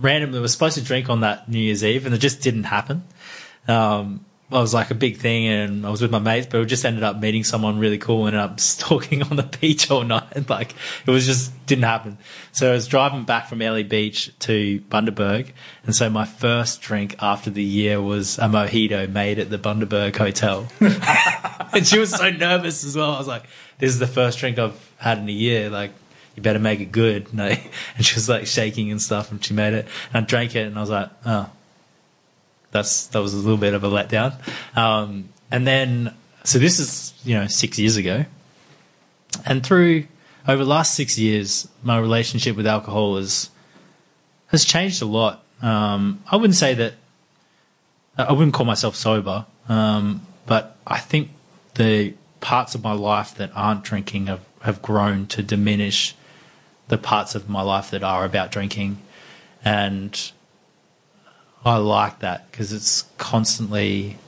[0.00, 3.04] Randomly was supposed to drink on that New Year's Eve, and it just didn't happen.
[3.68, 6.66] Um, it was like a big thing, and I was with my mates, but we
[6.66, 10.04] just ended up meeting someone really cool and ended up stalking on the beach all
[10.04, 10.22] night.
[10.48, 10.74] Like
[11.04, 12.18] it was just didn't happen.
[12.52, 15.50] So I was driving back from Ellie Beach to Bundaberg,
[15.84, 20.14] and so my first drink after the year was a mojito made at the Bundaberg
[20.16, 20.68] Hotel,
[21.72, 23.12] and she was so nervous as well.
[23.12, 23.44] I was like,
[23.78, 25.90] "This is the first drink I've had in a year." Like
[26.36, 27.28] you better make it good.
[27.32, 27.40] And,
[27.96, 29.88] and she was like shaking and stuff, and she made it.
[30.12, 31.50] And I drank it, and I was like, oh,
[32.70, 34.34] that's that was a little bit of a letdown.
[34.76, 36.14] Um, and then,
[36.44, 38.24] so this is you know six years ago,
[39.44, 40.06] and through
[40.46, 43.50] over the last six years, my relationship with alcohol has
[44.48, 45.42] has changed a lot.
[45.62, 46.94] Um, I wouldn't say that
[48.18, 51.30] I wouldn't call myself sober, um, but I think
[51.74, 56.14] the parts of my life that aren't drinking have, have grown to diminish
[56.88, 58.98] the parts of my life that are about drinking.
[59.64, 60.32] And
[61.64, 64.18] I like that because it's constantly.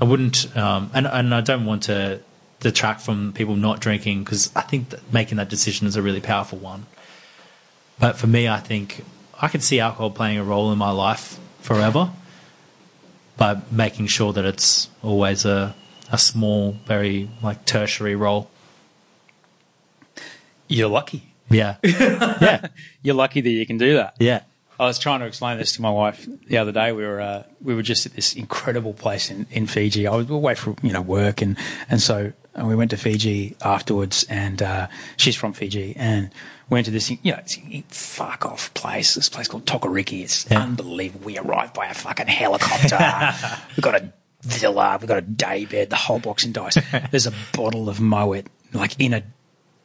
[0.00, 2.20] I wouldn't, um, and and I don't want to
[2.58, 6.20] detract from people not drinking because I think that making that decision is a really
[6.20, 6.86] powerful one.
[8.00, 9.04] But for me, I think
[9.40, 12.10] I can see alcohol playing a role in my life forever
[13.36, 15.76] by making sure that it's always a
[16.10, 18.50] a small, very like tertiary role.
[20.68, 21.33] You're lucky.
[21.50, 22.66] Yeah, yeah,
[23.02, 24.14] You're lucky that you can do that.
[24.18, 24.42] yeah.
[24.76, 26.90] I was trying to explain this to my wife the other day.
[26.90, 30.08] We were uh, we were just at this incredible place in, in Fiji.
[30.08, 31.56] I was away for you know work and
[31.88, 34.24] and so and we went to Fiji afterwards.
[34.28, 36.30] And uh, she's from Fiji and
[36.70, 37.56] went to this you know it's
[37.96, 39.14] fuck off place.
[39.14, 40.22] This place called Tokoriki.
[40.24, 40.62] It's Yeah.
[40.64, 41.24] unbelievable.
[41.26, 43.32] We arrived by a fucking helicopter.
[43.76, 44.98] we got a villa.
[45.00, 45.90] We got a day bed.
[45.90, 46.78] The whole box and dice.
[47.12, 49.22] There's a bottle of Moet like in a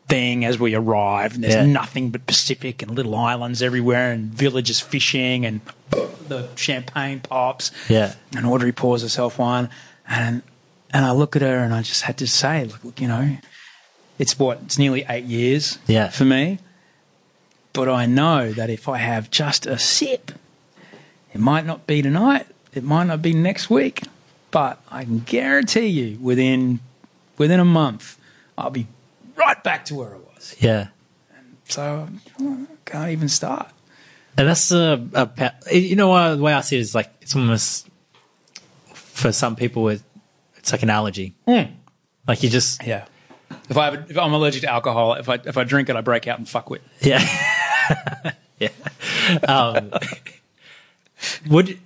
[0.10, 1.66] thing as we arrive, and there's Yeah.
[1.66, 5.62] nothing but Pacific and little islands everywhere, and villages fishing, and
[6.28, 7.72] the champagne pops.
[7.88, 8.14] Yeah.
[8.36, 9.70] And Audrey pours herself one,
[10.08, 10.42] and
[10.92, 13.38] and I look at her, and I just had to say, look, look, you know,
[14.18, 16.10] it's what it's nearly eight years, Yeah.
[16.10, 16.58] for me.
[17.74, 20.32] But I know that if I have just a sip,
[21.32, 24.02] it might not be tonight, it might not be next week,
[24.50, 26.80] but I can guarantee you within
[27.38, 28.18] within a month,
[28.58, 28.88] I'll be
[29.40, 30.56] right back to where I was.
[30.60, 30.88] Yeah.
[31.68, 32.08] So
[32.40, 33.72] I can't even start.
[34.38, 37.36] And that's a, a you know uh, the way I see it is like it's
[37.36, 37.88] almost
[38.94, 40.02] for some people it,
[40.58, 41.34] it's like an allergy.
[41.48, 41.74] Hmm.
[42.28, 43.06] Like you just Yeah.
[43.68, 45.96] If I have, a, if I'm allergic to alcohol, if I if I drink it,
[45.96, 46.82] I break out and fuck with.
[47.02, 47.24] Yeah.
[48.60, 48.70] yeah.
[49.48, 49.92] Um,
[51.50, 51.80] would,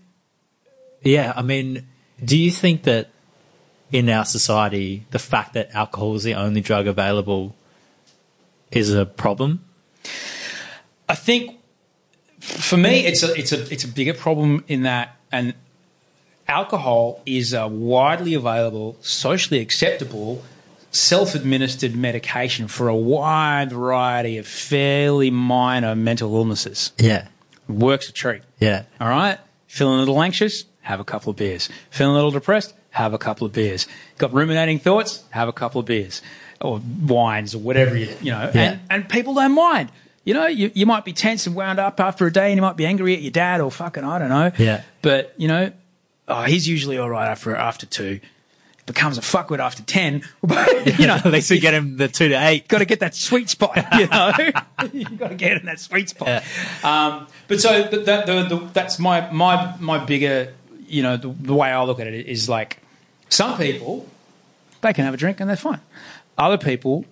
[1.01, 1.87] yeah, I mean,
[2.23, 3.09] do you think that
[3.93, 7.55] in our society, the fact that alcohol is the only drug available
[8.71, 9.63] is a problem?
[11.07, 11.59] I think
[12.39, 15.53] for me, it's a it's a it's a bigger problem in that, and
[16.47, 20.43] alcohol is a widely available, socially acceptable,
[20.91, 26.91] self-administered medication for a wide variety of fairly minor mental illnesses.
[26.97, 27.27] Yeah.
[27.69, 28.41] Works a treat.
[28.59, 28.83] Yeah.
[28.99, 29.37] All right.
[29.67, 30.65] Feeling a little anxious?
[30.81, 31.69] Have a couple of beers.
[31.91, 32.73] Feeling a little depressed?
[32.93, 33.87] Have a couple of beers.
[34.19, 35.23] Got ruminating thoughts?
[35.31, 36.21] Have a couple of beers
[36.61, 38.51] or wines or whatever you, you know.
[38.53, 38.61] Yeah.
[38.61, 39.91] And, and people don't mind.
[40.25, 42.61] You know, you, you might be tense and wound up after a day and you
[42.61, 44.51] might be angry at your dad or fucking, I don't know.
[44.57, 44.83] Yeah.
[45.01, 45.71] But, you know,
[46.27, 48.19] oh, he's usually all right after, after two.
[48.85, 50.23] Becomes a fuckwit after 10.
[50.43, 52.67] But, you know, At least we get him the two to eight.
[52.69, 54.31] got to get that sweet spot, you know.
[54.93, 56.43] you got to get in that sweet spot.
[56.83, 60.53] Um, but so that, the, the, that's my my my bigger,
[60.85, 62.82] you know, the, the way I look at it is like
[63.33, 64.07] some people
[64.81, 65.79] they can have a drink and they're fine.
[66.37, 67.05] Other people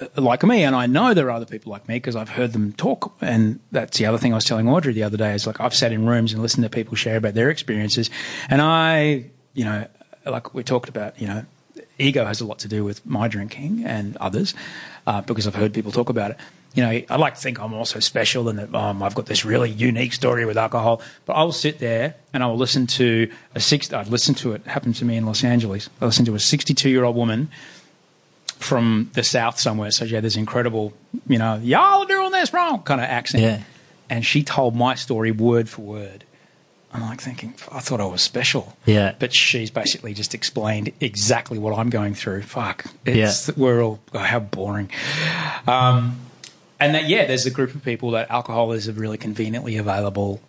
[0.00, 2.52] uh, like me, and I know there are other people like me because I've heard
[2.52, 3.14] them talk.
[3.20, 5.74] And that's the other thing I was telling Audrey the other day is like I've
[5.74, 8.10] sat in rooms and listened to people share about their experiences,
[8.50, 9.86] and I, you know,
[10.26, 11.44] like we talked about, you know,
[11.98, 14.54] ego has a lot to do with my drinking and others
[15.06, 16.36] uh, because I've heard people talk about it.
[16.74, 19.44] You know, I like to think I'm also special and that um, I've got this
[19.44, 21.02] really unique story with alcohol.
[21.26, 23.92] But I will sit there and I will listen to a six.
[23.92, 24.66] I'd listen to it.
[24.66, 25.90] Happened to me in Los Angeles.
[26.00, 27.50] I listened to a 62 year old woman
[28.46, 29.90] from the south somewhere.
[29.90, 30.94] So she had this incredible,
[31.28, 33.42] you know, y'all are doing this wrong kind of accent.
[33.42, 33.62] Yeah.
[34.08, 36.24] And she told my story word for word.
[36.94, 38.76] I'm like thinking, I thought I was special.
[38.84, 39.14] Yeah.
[39.18, 42.42] But she's basically just explained exactly what I'm going through.
[42.42, 42.84] Fuck.
[43.06, 44.90] It's, We're all, oh, how boring.
[45.66, 46.20] Um,
[46.84, 50.40] and that, yeah, there's a group of people that alcohol is a really conveniently available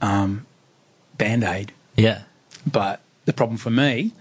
[0.00, 0.46] um,
[1.18, 1.72] band aid.
[1.96, 2.22] Yeah.
[2.70, 4.12] But the problem for me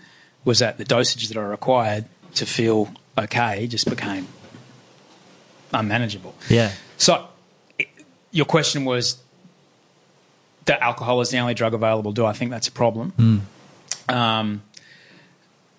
[0.45, 2.05] was that the dosage that I required
[2.36, 4.28] to feel okay just became
[5.74, 6.36] unmanageable.
[6.49, 6.72] Yeah.
[6.97, 7.28] So,
[7.80, 7.88] i-
[8.32, 9.18] your question was
[10.66, 12.12] that alcohol is the only drug available.
[12.12, 13.47] Do I think that's a problem?
[14.07, 14.62] Um,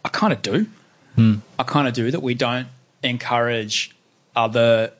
[0.05, 0.67] I kind of do.
[1.59, 2.23] I kind of do that.
[2.23, 2.69] We don't
[3.03, 3.95] encourage
[4.35, 4.93] other,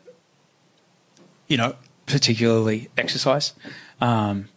[1.51, 1.75] you know,
[2.07, 3.53] particularly exercise.
[4.01, 4.49] Um,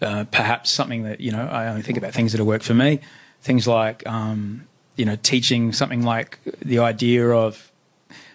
[0.00, 2.74] uh, perhaps something that you know I only think about things that have worked for
[2.74, 3.00] me.
[3.40, 7.70] Things like um, you know teaching something like the idea of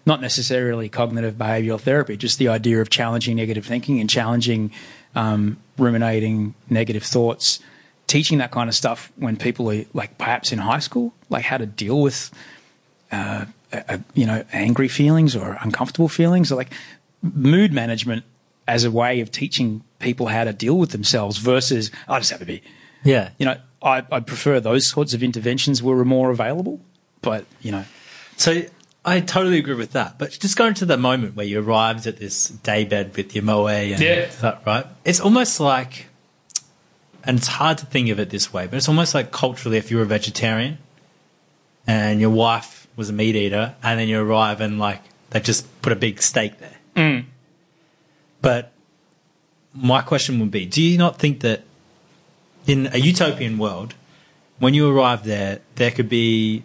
[0.06, 4.72] not necessarily cognitive behavioral therapy, just the idea of challenging negative thinking and challenging
[5.16, 7.60] um, ruminating negative thoughts.
[8.06, 11.58] Teaching that kind of stuff when people are like perhaps in high school, like how
[11.58, 12.32] to deal with
[13.12, 16.72] uh, uh, you know angry feelings or uncomfortable feelings, or like
[17.24, 18.24] mood management
[18.68, 22.42] as a way of teaching people how to deal with themselves versus I just have
[22.42, 22.60] a beer.
[23.04, 23.30] Yeah.
[23.38, 26.80] You know, I, I prefer those sorts of interventions were more available,
[27.22, 27.86] but you know,
[28.38, 28.62] So
[29.06, 30.18] I totally agree with that.
[30.18, 33.68] But just going to the moment where you arrived at this daybed with your moe
[33.68, 34.28] and Yeah.
[34.42, 34.86] that, right?
[35.04, 36.08] It's almost like,
[37.26, 39.92] and it's hard to think of it this way, but it's almost like culturally, if
[39.92, 40.78] you were a vegetarian
[41.88, 45.02] and your wife was a meat eater, and then you arrive and like
[45.32, 46.78] they just put a big steak there.
[46.96, 47.26] Mm.
[48.42, 48.72] But
[49.74, 51.64] my question would be: Do you not think that
[52.68, 53.96] in a utopian world,
[54.60, 56.64] when you arrive there, there could be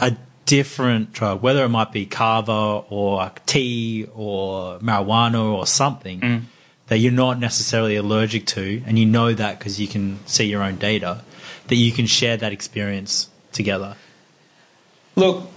[0.00, 6.42] a different drug, whether it might be kava or tea or marijuana or something mm.
[6.88, 10.62] that you're not necessarily allergic to, and you know that because you can see your
[10.62, 11.22] own data,
[11.68, 13.96] that you can share that experience together.
[15.14, 15.48] Look,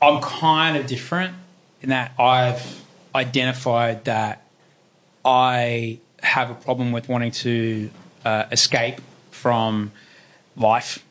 [0.00, 1.34] I'm kind of different
[1.82, 2.84] in that I've
[3.14, 4.42] identified that
[5.24, 7.90] I have a problem with wanting to
[8.24, 9.00] uh, escape
[9.30, 9.92] from
[10.56, 11.04] life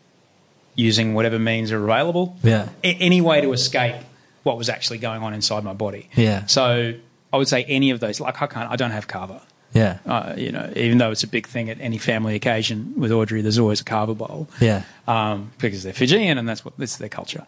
[0.75, 2.37] using whatever means are available.
[2.43, 2.69] Yeah.
[2.83, 3.95] A- any way to escape
[4.43, 6.09] what was actually going on inside my body.
[6.15, 6.45] Yeah.
[6.45, 6.93] So
[7.33, 8.19] I would say any of those.
[8.19, 8.69] Like I can't.
[8.71, 9.41] I don't have kava.
[9.73, 9.99] Yeah.
[10.05, 13.41] Uh, you know, even though it's a big thing at any family occasion with Audrey,
[13.41, 14.81] there's always a kava bowl Yeah.
[15.07, 17.45] um, because they're Fijian and that's what that's their culture.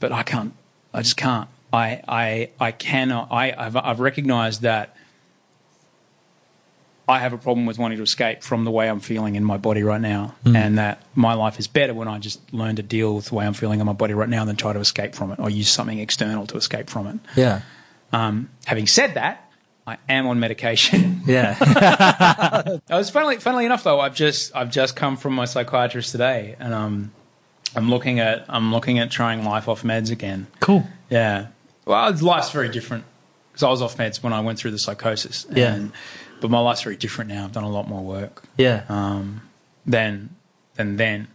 [0.00, 0.52] But I can't.
[0.92, 1.48] I just can't.
[1.72, 3.28] I I I cannot.
[3.30, 4.96] I I've, I've recognised that
[7.08, 9.56] I have a problem with wanting to escape from the way I'm feeling in my
[9.56, 13.16] body right now, and that my life is better when I just learn to deal
[13.16, 15.32] with the way I'm feeling in my body right now than try to escape from
[15.32, 17.18] it or use something external to escape from it.
[17.36, 17.62] Yeah.
[18.12, 19.50] Um, having said that,
[19.86, 21.22] I am on medication.
[21.26, 21.56] Yeah.
[22.90, 26.56] I was funnily, funnily enough though, I've just I've just come from my psychiatrist today,
[26.58, 27.12] and um,
[27.76, 30.46] I'm looking at I'm looking at trying life off meds again.
[30.60, 30.84] Cool.
[31.10, 31.48] Yeah.
[31.84, 33.04] Well, life's very different
[33.50, 35.46] because I was off meds when I went through the psychosis.
[35.52, 35.86] Yeah.
[36.40, 37.44] But my life's very different now.
[37.44, 38.84] I've done a lot more work Yeah.
[38.88, 39.42] um,
[39.86, 40.34] than
[40.76, 41.28] than then.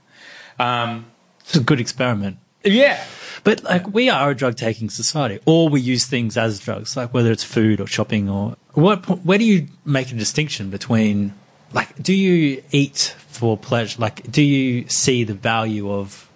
[0.59, 1.05] Um,
[1.41, 2.37] it's a good experiment.
[2.63, 3.03] yeah.
[3.43, 7.13] But like we are a drug taking society, or we use things as drugs, like
[7.13, 9.05] whether it's food or shopping or what.
[9.23, 11.33] Where do you make a distinction between
[11.71, 14.01] like do you eat for pleasure?
[14.01, 16.29] Like do you see the value of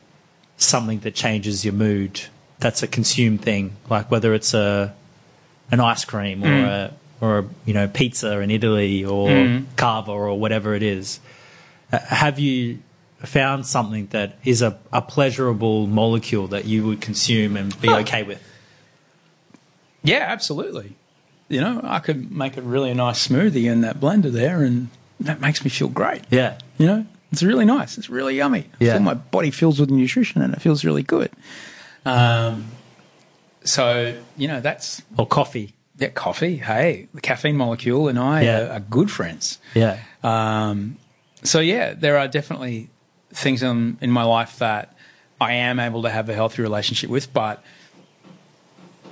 [0.57, 2.21] something that changes your mood?
[2.61, 4.93] That's a consumed thing, like whether it's a
[5.71, 10.37] an ice cream or a or a, you know pizza in Italy or cava or
[10.39, 11.19] whatever it is.
[11.91, 12.79] Uh, have you
[13.19, 18.23] found something that is a, a pleasurable molecule that you would consume and be okay
[18.23, 18.41] with?
[20.03, 20.95] Yeah, absolutely.
[21.47, 24.87] You know, I could make a really nice smoothie in that blender there, and
[25.19, 26.23] that makes me feel great.
[26.29, 26.57] Yeah.
[26.77, 27.97] You know, it's really nice.
[27.97, 28.69] It's really yummy.
[28.79, 28.97] Yeah.
[28.99, 31.31] my body fills with nutrition, and it feels really good.
[32.05, 32.67] Um,
[33.63, 35.73] so you know, that's Or coffee.
[35.97, 36.57] yeah, coffee.
[36.57, 38.59] Hey, the caffeine molecule and I Yeah.
[38.61, 39.59] are, are good friends.
[39.75, 39.99] Yeah.
[40.23, 40.97] Um,
[41.43, 42.89] so yeah, there are definitely
[43.33, 44.95] things in, in my life that
[45.39, 47.63] I am able to have a healthy relationship with, but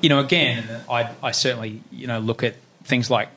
[0.02, 3.30] you know, again, I, I certainly you know look at things like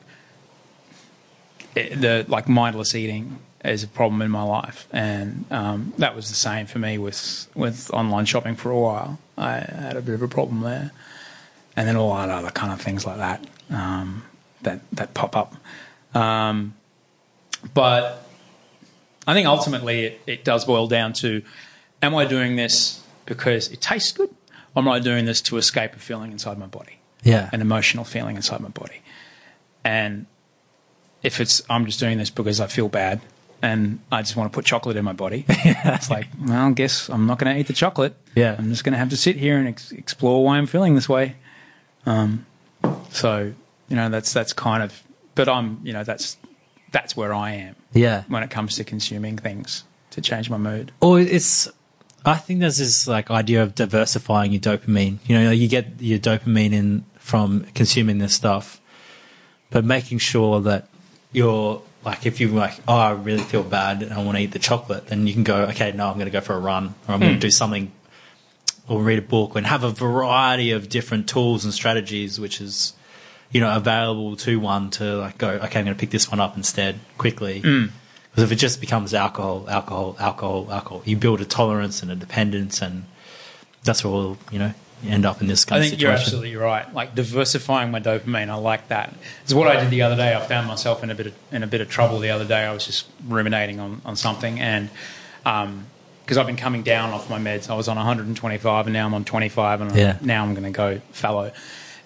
[1.76, 6.28] eh, the like mindless eating as a problem in my life, and um, that was
[6.28, 9.18] the same for me with with online shopping for a while.
[9.36, 10.90] I had a bit of a problem there,
[11.76, 14.22] and then all that other kind of things like that um,
[14.62, 15.54] that that pop up.
[16.14, 16.74] Um,
[17.74, 18.26] but
[19.26, 21.42] I think ultimately it, it does boil down to
[22.02, 24.30] am I doing this because it tastes good?
[24.74, 27.50] Or am I doing this to escape a feeling inside my body, Yeah.
[27.52, 29.02] an emotional feeling inside my body?
[29.84, 30.26] And
[31.22, 33.20] if it's I'm just doing this because I feel bad
[33.62, 37.08] and I just want to put chocolate in my body, it's like, well, I guess
[37.08, 38.16] I'm not going to eat the chocolate.
[38.34, 38.56] Yeah.
[38.58, 41.08] I'm just going to have to sit here and ex- explore why I'm feeling this
[41.08, 41.36] way.
[42.04, 42.44] Um,
[43.10, 43.52] so
[43.88, 45.02] you know that's that's kind of,
[45.36, 46.36] but I'm you know that's
[46.90, 48.24] that's where I am yeah.
[48.28, 50.92] when it comes to consuming things to change my mood.
[51.00, 51.70] Or it's,
[52.24, 55.18] I think there's this like idea of diversifying your dopamine.
[55.26, 58.80] You know, you get your dopamine in from consuming this stuff,
[59.70, 60.88] but making sure that
[61.32, 64.52] you're like, if you're like, oh, I really feel bad and I want to eat
[64.52, 66.94] the chocolate, then you can go, okay, no, I'm going to go for a run
[67.06, 67.40] or I'm going to hmm.
[67.40, 67.92] do something
[68.88, 72.94] or read a book and have a variety of different tools and strategies, which is,
[73.52, 76.40] you know, available to one to like go, okay, I'm going to pick this one
[76.40, 77.60] up instead quickly.
[77.60, 77.86] Hmm.
[78.30, 82.16] Because if it just becomes alcohol, alcohol, alcohol, alcohol, you build a tolerance and a
[82.16, 83.04] dependence, and
[83.84, 84.72] that's we'll, you know,
[85.06, 86.10] end up in this kind I of think situation.
[86.10, 86.92] you're absolutely right.
[86.94, 89.14] Like diversifying my dopamine, I like that.
[89.42, 90.34] It's what I did the other day.
[90.34, 92.64] I found myself in a bit of, in a bit of trouble the other day.
[92.64, 94.90] I was just ruminating on, on something, and
[95.42, 99.14] because I've been coming down off my meds, I was on 125, and now I'm
[99.14, 100.16] on 25, and Yeah.
[100.20, 101.52] I'm, now I'm going to go fallow.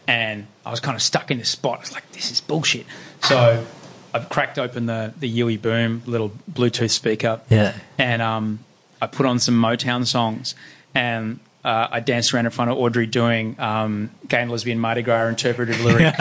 [0.09, 1.79] And I was kind of stuck in this spot.
[1.79, 2.87] I was like, this is bullshit.
[3.23, 3.67] So
[4.15, 7.75] I cracked open the the UE Boom little Bluetooth speaker, Yeah.
[7.99, 8.61] and um,
[9.03, 10.55] I put on some Motown songs,
[10.95, 15.03] and uh, I danced around in front of Audrey doing um, Gay and Lesbian Mardi
[15.03, 16.15] Gras interpretive lyric.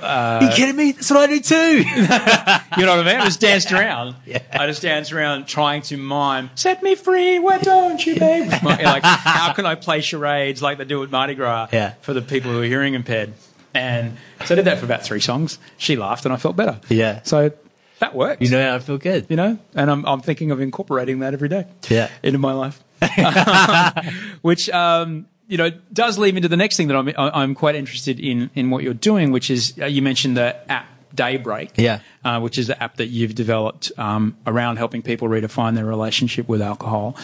[0.00, 0.92] Are you kidding me?
[0.92, 1.78] That's what I do too.
[2.80, 3.16] you know what I mean?
[3.20, 4.14] I just danced around.
[4.26, 4.38] Yeah.
[4.52, 9.02] I just danced around trying to mime, "Set me free, why don't you, babe?" Like,
[9.02, 11.94] how can I play charades like they do at Mardi Gras Yeah.
[12.02, 13.32] for the people who are hearing impaired?
[13.74, 15.58] And so I did that for about three songs.
[15.78, 16.78] She laughed, and I felt better.
[16.88, 17.22] Yeah.
[17.24, 17.52] So
[18.00, 18.42] that worked.
[18.42, 19.26] you know, I feel good.
[19.30, 21.64] you know, and I'm I'm thinking of incorporating that every day.
[21.88, 22.08] Yeah.
[22.22, 22.82] into my life,
[24.42, 27.74] which um, you know does lead me to the next thing that I'm I'm quite
[27.74, 32.00] interested in in what you're doing, which is uh, you mentioned the app Daybreak, Yeah.
[32.22, 36.48] uh, which is the app that you've developed um, around helping people redefine their relationship
[36.48, 37.16] with alcohol.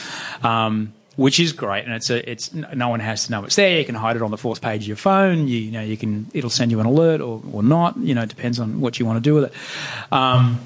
[0.43, 3.79] Um, which is great, and it's a, it's no one has to know it's there.
[3.79, 5.47] You can hide it on the fourth page of your phone.
[5.47, 7.97] You, you know, you can it'll send you an alert or, or not.
[7.99, 9.53] You know, it depends on what you want to do with it.
[10.13, 10.59] Um,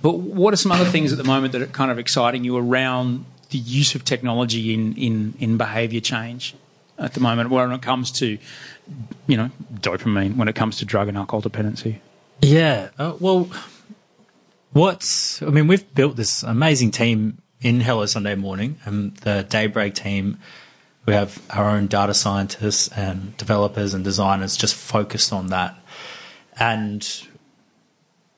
[0.00, 2.56] but what are some other things at the moment that are kind of exciting you
[2.56, 6.54] around the use of technology in, in, in behaviour change
[6.98, 8.38] at the moment when it comes to,
[9.26, 12.00] you know, dopamine, when it comes to drug and alcohol dependency?
[12.42, 12.90] Yeah.
[12.98, 13.50] Uh, well,
[14.72, 19.94] what's, I mean, we've built this amazing team in Hello Sunday Morning and the Daybreak
[19.94, 20.38] team.
[21.06, 25.76] We have our own data scientists and developers and designers just focused on that.
[26.58, 27.06] And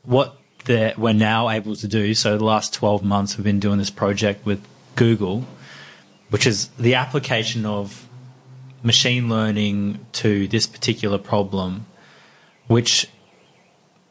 [0.05, 0.37] what
[0.67, 4.47] we're now able to do, so the last 12 months we've been doing this project
[4.47, 4.65] with
[4.97, 5.45] Google,
[6.31, 8.09] which is the application of
[8.83, 11.87] machine learning to this particular problem,
[12.67, 13.09] which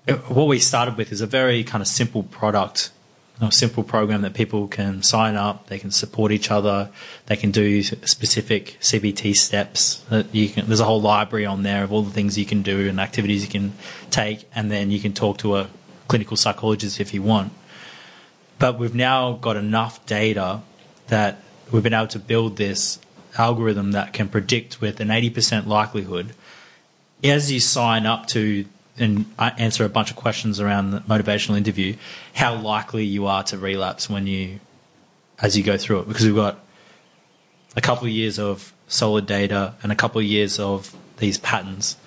[0.08, 2.92] uh, what we started with is a very kind of simple product
[3.42, 5.68] a simple program that people can sign up.
[5.68, 6.92] They can support each other.
[7.26, 9.96] They can do specific CBT steps.
[10.10, 10.68] That you can.
[10.68, 13.44] There's a whole library on there of all the things you can do and activities
[13.44, 13.74] you can
[14.12, 15.70] take, and then you can talk to a
[16.08, 17.54] clinical psychologist if you want.
[18.60, 20.62] But we've now got enough data
[21.12, 22.98] that we've been able to build this
[23.38, 26.34] algorithm that can predict with an 80% likelihood
[27.22, 28.66] as you sign up to
[28.98, 31.96] and uh, answer a bunch of questions around the motivational interview,
[32.34, 34.60] how likely you are to relapse when you,
[35.40, 36.60] as you go through it, because we've got
[37.76, 41.98] a couple of years of solid data and a couple of years of these patterns.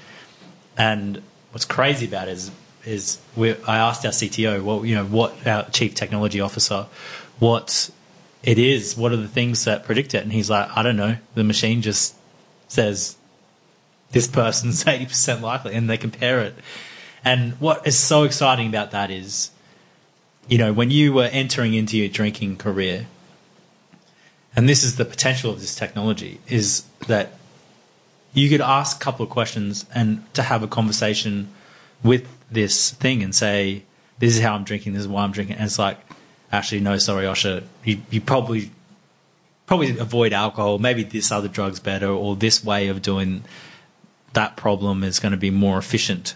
[0.79, 1.23] And
[1.53, 2.51] what's crazy about it is,
[2.85, 6.87] is I asked our CTO, what you know, what our chief technology officer,
[7.39, 7.91] what
[8.45, 11.17] it is, what are the things that predict it, and he's like, I don't know.
[11.35, 12.15] The machine just
[12.69, 13.17] says
[14.11, 16.55] this person's 80% likely, and they compare it.
[17.25, 19.51] And what is so exciting about that is,
[20.47, 23.07] you know, when you were entering into your drinking career,
[24.55, 27.39] and this is the potential of this technology, is that
[28.35, 31.49] you could ask a couple of questions and to have a conversation
[32.03, 33.85] with this thing and say,
[34.19, 35.57] this is how I'm drinking, this is why I'm drinking.
[35.57, 35.99] And it's like,
[36.55, 38.71] actually, no, sorry, Osher, you, you probably
[39.67, 40.79] probably avoid alcohol.
[40.79, 43.45] Maybe this other drug's better, or this way of doing
[44.35, 46.35] that problem is going to be more efficient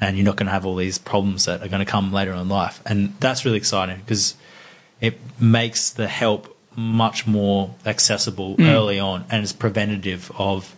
[0.00, 2.32] and you're not going to have all these problems that are going to come later
[2.32, 2.80] in life.
[2.86, 4.34] And that's really exciting because
[5.00, 8.66] it makes the help much more accessible mm.
[8.66, 10.74] early on and it's preventative of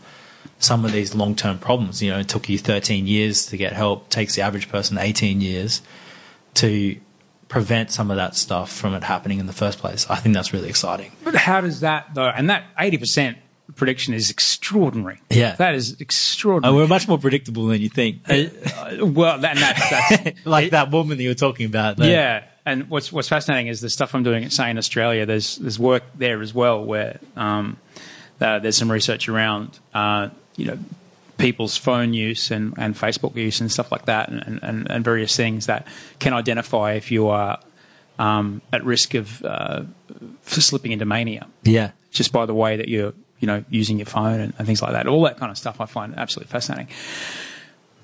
[0.58, 2.02] some of these long term problems.
[2.02, 5.40] You know, it took you 13 years to get help, takes the average person 18
[5.40, 5.82] years
[6.54, 6.96] to
[7.52, 10.08] prevent some of that stuff from it happening in the first place.
[10.08, 11.12] I think that's really exciting.
[11.22, 13.36] But how does that, though, and that 80%
[13.76, 15.20] prediction is extraordinary.
[15.30, 16.74] Yeah, that is extraordinary.
[16.74, 18.22] Oh, we're much more predictable than you think.
[18.28, 18.44] Uh,
[19.04, 21.98] well, that, that, that's like it, that woman that you were talking about.
[21.98, 22.06] Though.
[22.06, 25.26] Yeah, and what's what's fascinating is the stuff I'm doing at say in Australia.
[25.26, 27.76] There's there's work there as well where um,
[28.40, 30.78] uh, there's some research around uh, you know
[31.38, 35.36] people's phone use and, and Facebook use and stuff like that, and, and, and various
[35.36, 35.86] things that
[36.18, 37.58] can identify if you are
[38.18, 39.82] um, at risk of uh,
[40.42, 41.46] slipping into mania.
[41.62, 44.80] Yeah, just by the way that you're you know, using your phone and, and things
[44.80, 45.08] like that.
[45.08, 46.86] All that kind of stuff I find absolutely fascinating.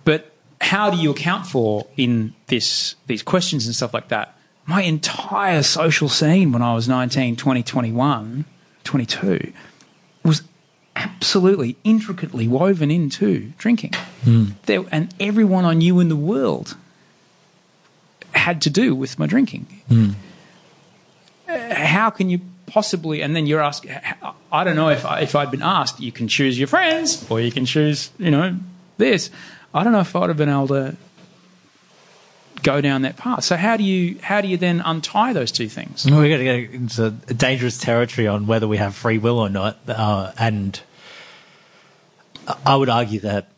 [0.05, 4.37] But how do you account for in this these questions and stuff like that?
[4.67, 8.45] My entire social scene when I was 19, 20, 21,
[8.83, 9.53] 22 was
[10.99, 13.93] absolutely intricately woven into drinking.
[14.25, 14.53] Mm.
[14.67, 16.77] There, and everyone I knew in the world
[18.33, 19.67] had to do with my drinking.
[19.89, 20.15] Mm.
[21.47, 23.93] How can you possibly, and then you're asking,
[24.53, 27.41] I don't know if, I, if I'd been asked, you can choose your friends or
[27.41, 28.57] you can choose, you know,
[28.99, 29.31] this.
[29.73, 30.97] I don't know if I'd have been able to
[32.63, 33.45] go down that path.
[33.45, 36.05] So how do you how do you then untie those two things?
[36.05, 39.79] We're going to get into dangerous territory on whether we have free will or not,
[39.87, 40.81] uh, and
[42.65, 43.49] I would argue that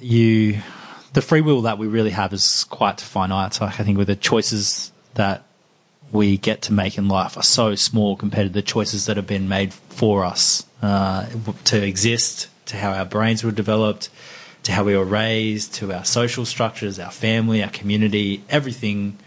[0.00, 0.60] you
[1.12, 3.60] the free will that we really have is quite finite.
[3.60, 5.44] Like I think with the choices that
[6.12, 9.26] we get to make in life are so small compared to the choices that have
[9.26, 11.26] been made for us uh,
[11.64, 14.08] to exist, to how our brains were developed,
[14.62, 18.42] to how we were raised, to our social structures, our family, our community.
[18.48, 19.18] Everything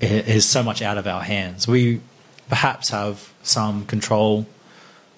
[0.00, 1.68] is so much out of our hands.
[1.68, 2.00] We
[2.48, 4.46] perhaps have some control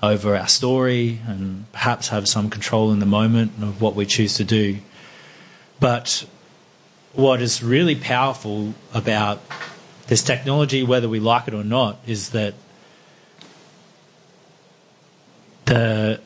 [0.02, 4.34] over our story and perhaps have some control in the moment of what we choose
[4.34, 4.78] to do.
[5.78, 6.26] But
[7.12, 9.40] what is really powerful about
[10.08, 12.54] this technology, whether we like it or not, is that
[15.66, 16.20] the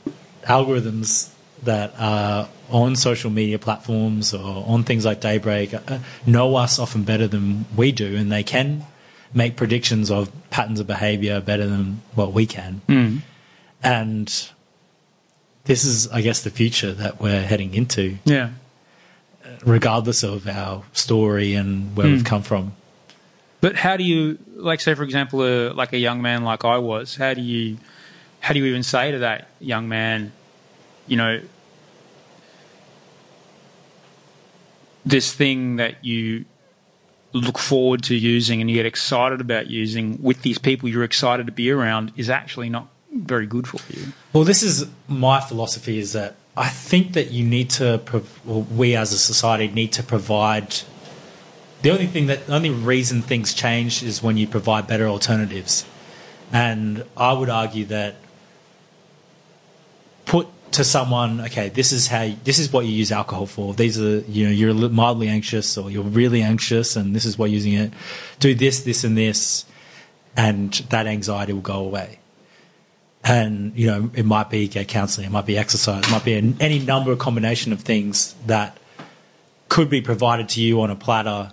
[0.44, 1.30] algorithms
[1.62, 7.04] that are on social media platforms or on things like Daybreak uh, know us often
[7.04, 8.84] better than we do, and they can
[9.34, 12.80] make predictions of patterns of behavior better than what we can.
[12.88, 13.20] Mm.
[13.82, 14.26] And
[15.64, 18.18] this is, I guess, the future that we're heading into.
[18.24, 18.50] Yeah.
[19.64, 22.12] Regardless of our story and where mm.
[22.12, 22.74] we've come from.
[23.60, 26.78] But how do you, like, say for example, uh, like a young man like I
[26.78, 27.78] was, how do you,
[28.40, 30.32] how do you even say to that young man,
[31.06, 31.40] you know,
[35.04, 36.44] this thing that you
[37.32, 41.46] look forward to using and you get excited about using with these people you're excited
[41.46, 42.88] to be around is actually not
[43.24, 44.12] very good for you.
[44.32, 48.00] Well, this is my philosophy is that I think that you need to,
[48.44, 50.74] we as a society need to provide
[51.82, 55.84] the only thing that the only reason things change is when you provide better alternatives.
[56.52, 58.16] And I would argue that
[60.24, 63.74] put to someone, okay, this is how this is what you use alcohol for.
[63.74, 67.46] These are you know you're mildly anxious or you're really anxious, and this is why
[67.46, 67.92] using it.
[68.40, 69.64] Do this, this, and this,
[70.36, 72.18] and that anxiety will go away.
[73.26, 76.34] And you know, it might be get counselling, it might be exercise, it might be
[76.34, 78.78] an, any number of combination of things that
[79.68, 81.52] could be provided to you on a platter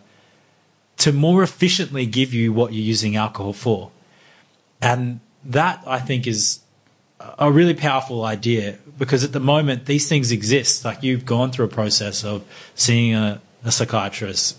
[0.98, 3.92] to more efficiently give you what you're using alcohol for.
[4.82, 6.60] And that I think is
[7.38, 10.86] a really powerful idea because at the moment these things exist.
[10.86, 12.44] Like you've gone through a process of
[12.76, 14.58] seeing a, a psychiatrist,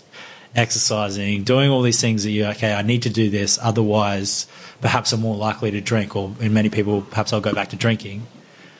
[0.55, 4.47] exercising, doing all these things that you okay, I need to do this, otherwise
[4.81, 7.75] perhaps I'm more likely to drink, or in many people, perhaps I'll go back to
[7.75, 8.27] drinking.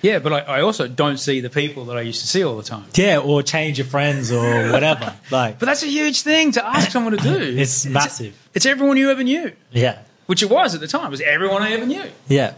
[0.02, 2.58] Yeah, but I, I also don't see the people that I used to see all
[2.58, 2.86] the time.
[2.94, 5.16] Yeah, or change your friends or whatever.
[5.32, 7.36] like, But that's a huge thing to ask someone to do.
[7.58, 8.36] it's massive.
[8.54, 11.08] It's everyone you ever knew, Yeah, which it was at the time.
[11.08, 12.04] It was everyone I ever knew.
[12.28, 12.54] yeah.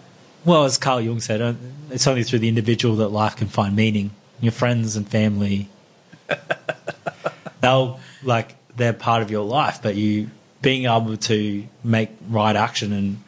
[0.45, 1.53] Well, as Carl Jung said, uh,
[1.89, 4.11] it's only through the individual that life can find meaning.
[4.39, 5.67] Your friends and family,
[7.61, 10.29] they'll like they're part of your life, but you
[10.61, 13.23] being able to make right action and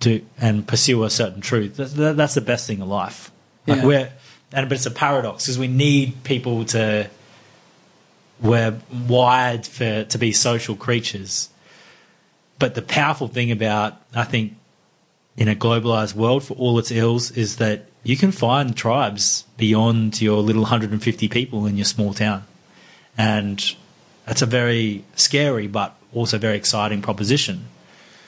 [0.00, 1.76] to and pursue a certain truth.
[1.76, 3.30] That's, that's the best thing in life.
[3.66, 3.86] Like Yeah.
[3.86, 4.12] we're,
[4.52, 7.08] and but it's a paradox because we need people to.
[8.40, 11.50] We're wired for to be social creatures,
[12.58, 14.54] but the powerful thing about I think
[15.36, 20.22] in a globalized world for all its ills is that you can find tribes beyond
[20.22, 22.44] your little 150 people in your small town.
[23.18, 23.62] And
[24.30, 27.64] that's a very scary but also very exciting proposition.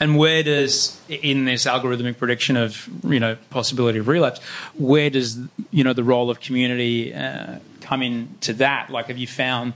[0.00, 4.40] And where does, in this algorithmic prediction of you know possibility of relapse,
[4.74, 5.38] where does
[5.70, 8.90] you know the role of community uh, come into that?
[8.90, 9.74] Like, have you found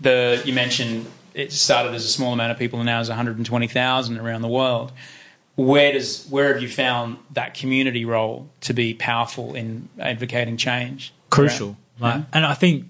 [0.00, 4.18] the you mentioned it started as a small amount of people and now is 120,000
[4.18, 4.90] around the world.
[5.56, 11.12] Where does where have you found that community role to be powerful in advocating change?
[11.28, 11.76] Crucial.
[12.00, 12.22] Yeah.
[12.32, 12.86] And I think,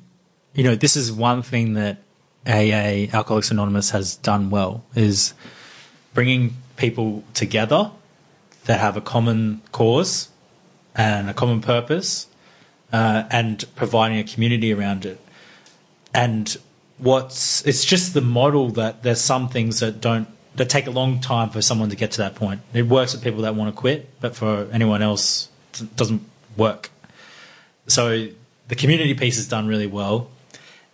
[0.55, 1.99] you know, this is one thing that
[2.49, 5.35] AA, Alcoholics Anonymous, has done well is
[6.15, 7.91] bringing people together
[8.65, 10.29] that have a common cause
[10.95, 12.27] and a common purpose
[12.93, 15.21] uh, and providing a community around it.
[16.15, 16.57] And
[16.97, 20.27] what's it's just the model that there's some things that don't
[20.57, 22.61] that take a long time for someone to get to that point.
[22.73, 25.49] It works for people that want to quit, but for anyone else,
[25.81, 26.23] it doesn't
[26.57, 26.91] work.
[27.87, 28.29] So
[28.67, 30.31] the community piece is done really well,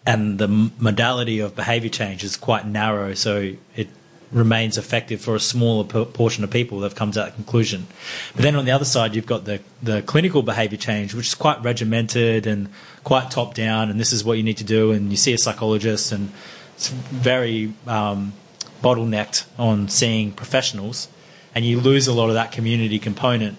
[0.07, 3.89] and the modality of behaviour change is quite narrow, so it
[4.31, 7.87] remains effective for a smaller portion of people that have come to that conclusion.
[8.35, 11.35] But then on the other side, you've got the the clinical behaviour change, which is
[11.35, 12.69] quite regimented and
[13.05, 15.39] quite top down, and this is what you need to do, and you see a
[15.39, 16.33] psychologist, and
[16.75, 18.35] it's very um,
[18.83, 21.09] bottlenecked on seeing professionals,
[21.55, 23.57] and you lose a lot of that community component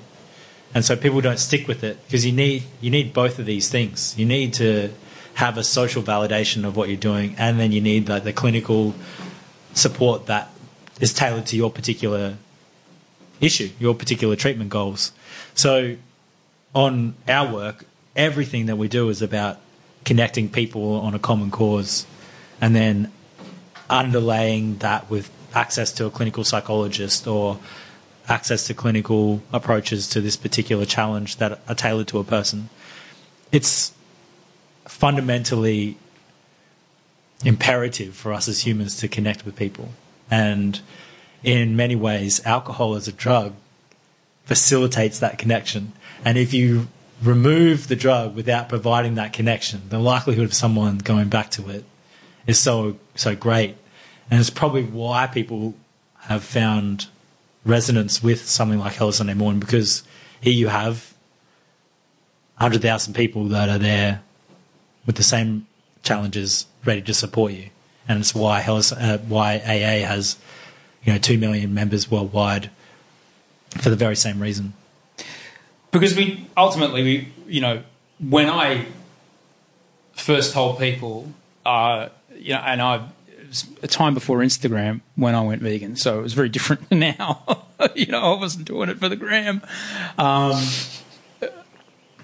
[0.76, 3.70] and so people don't stick with it because you need you need both of these
[3.70, 4.14] things.
[4.20, 4.92] You need to
[5.36, 8.96] have a social validation of what you're doing, and then you need the, the clinical
[9.74, 10.50] support that
[11.00, 12.38] is tailored to your particular
[13.42, 15.12] issue, your particular treatment goals.
[15.54, 15.98] So,
[16.74, 17.86] on our work,
[18.16, 19.60] everything that we do is about
[20.06, 22.06] connecting people on a common cause,
[22.62, 23.12] and then
[23.90, 27.60] underlaying that with access to a clinical psychologist or
[28.28, 32.70] access to clinical approaches to this particular challenge that are tailored to a person.
[33.52, 33.94] It's
[34.96, 35.98] fundamentally
[37.44, 39.90] imperative for us as humans to connect with people.
[40.32, 40.80] And
[41.44, 43.54] in many ways, alcohol as a drug
[44.46, 45.92] facilitates that connection.
[46.24, 46.88] And if you
[47.22, 51.84] remove the drug without providing that connection, the likelihood of someone going back to it
[52.48, 53.76] is so so great.
[54.32, 55.76] And it's probably why people
[56.22, 57.08] have found
[57.66, 60.04] resonance with something like Hello Sunday Morning because
[60.40, 61.14] here you have
[62.58, 64.22] 100,000 people that are there
[65.06, 65.68] with the same
[66.04, 67.70] challenges ready to support you.
[68.08, 70.38] And it's why, uh, why AA has
[71.04, 72.70] you know, 2 million members worldwide
[73.72, 74.74] for the very same reason.
[75.96, 77.82] because we ultimately we you know
[78.20, 78.86] when I
[80.14, 81.32] first told people
[81.66, 83.08] uh, you know and I
[83.82, 87.66] a time before Instagram when I went vegan so it was very different now
[87.96, 89.62] you know I wasn't doing it for the gram
[90.18, 90.62] um,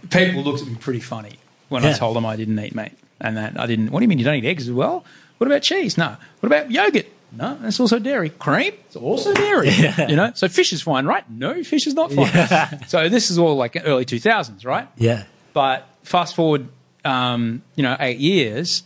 [0.10, 1.38] people looked at me pretty funny
[1.72, 4.08] when I told them I didn't eat meat and that I didn't what do you
[4.08, 5.06] mean you don't eat eggs as well
[5.38, 8.30] what about cheese no what about yogurt no, that's also dairy.
[8.30, 9.70] Cream, it's also dairy.
[10.10, 11.30] You know, so fish is fine, right?
[11.30, 12.80] No, fish is not fine.
[12.88, 14.88] So this is all like early two thousands, right?
[14.98, 15.24] Yeah.
[15.54, 16.68] But fast forward,
[17.06, 18.84] um, you know, eight years,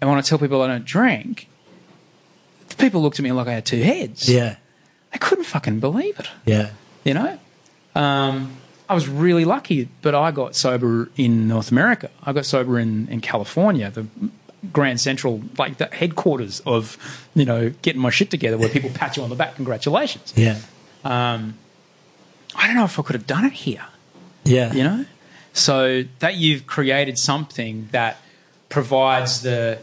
[0.00, 1.48] and when I tell people I don't drink,
[2.68, 4.28] the people looked at me like I had two heads.
[4.28, 4.56] Yeah.
[5.12, 6.28] They couldn't fucking believe it.
[6.44, 6.70] Yeah.
[7.04, 7.38] You know,
[7.94, 8.56] um,
[8.90, 12.10] I was really lucky, but I got sober in North America.
[12.24, 14.06] I got sober in in California, the
[14.72, 16.98] Grand Central, like the headquarters of,
[17.34, 20.34] you know, getting my shit together, where people pat you on the back, congratulations.
[20.36, 20.58] Yeah.
[21.04, 21.54] Um,
[22.56, 23.86] I don't know if I could have done it here.
[24.42, 24.72] Yeah.
[24.72, 25.04] You know,
[25.52, 28.16] so that you've created something that
[28.70, 29.78] provides the,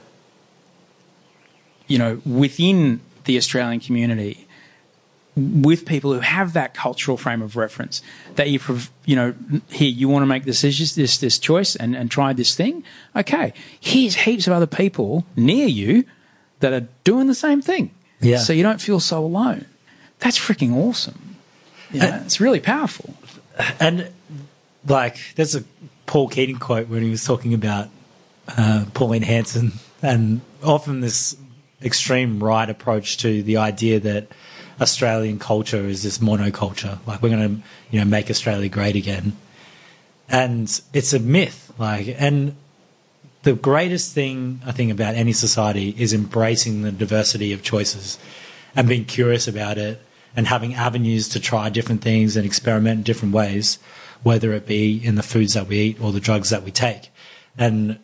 [1.88, 4.47] you know, within the Australian community
[5.38, 8.02] with people who have that cultural frame of reference
[8.36, 8.60] that you
[9.06, 9.36] you know
[9.70, 12.84] here you want to make this this this choice and, and try this thing?
[13.16, 13.54] Okay.
[13.80, 16.06] Here's heaps of other people near you
[16.60, 17.92] that are doing the same thing.
[18.20, 18.38] Yeah.
[18.38, 19.66] so you don't feel so alone.
[20.20, 21.36] That's freaking awesome.
[21.92, 23.14] You know, it's really powerful.
[23.80, 24.12] And
[24.88, 25.64] like, there's a
[26.06, 27.90] Paul Keating quote when he was talking about
[28.48, 31.38] uh, Pauline Hanson, and often this
[31.82, 34.28] extreme right approach to the idea that
[34.80, 39.36] Australian culture is this monoculture, like we're going to, you know, make Australia great again,
[40.30, 41.74] and it's a myth.
[41.78, 42.56] Like, and
[43.44, 48.18] the greatest thing I think about any society is embracing the diversity of choices
[48.76, 50.02] and being curious about it
[50.36, 53.80] and having avenues to try different things and experiment in different ways,
[54.24, 57.10] whether it be in the foods that we eat or the drugs that we take.
[57.58, 58.00] And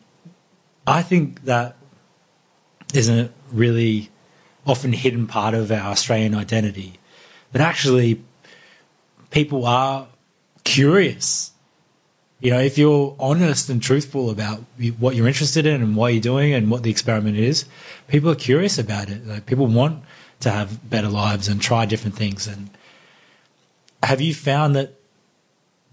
[0.86, 1.76] I think that
[2.92, 4.10] isn't really
[4.66, 6.98] often hidden part of our Australian identity.
[7.52, 8.22] But actually
[9.30, 10.08] people are
[10.64, 11.52] curious
[12.44, 14.62] you know, if you're honest and truthful about
[14.98, 17.64] what you're interested in and why you're doing and what the experiment is,
[18.06, 19.26] people are curious about it.
[19.26, 20.04] Like, people want
[20.40, 22.46] to have better lives and try different things.
[22.46, 22.68] And
[24.02, 24.92] have you found that,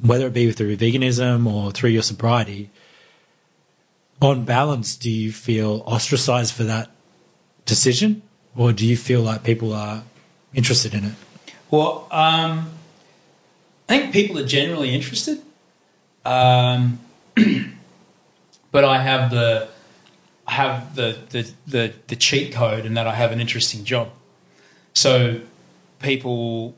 [0.01, 2.69] whether it be through veganism or through your sobriety,
[4.21, 6.91] on balance, do you feel ostracized for that
[7.65, 8.23] decision,
[8.55, 10.03] or do you feel like people are
[10.53, 11.13] interested in it?
[11.69, 12.71] Well, um,
[13.87, 15.41] I think people are generally interested,
[16.25, 16.99] um,
[18.71, 19.69] but I have the
[20.47, 24.09] I have the, the the the cheat code in that I have an interesting job.
[24.93, 25.41] So
[25.99, 26.75] people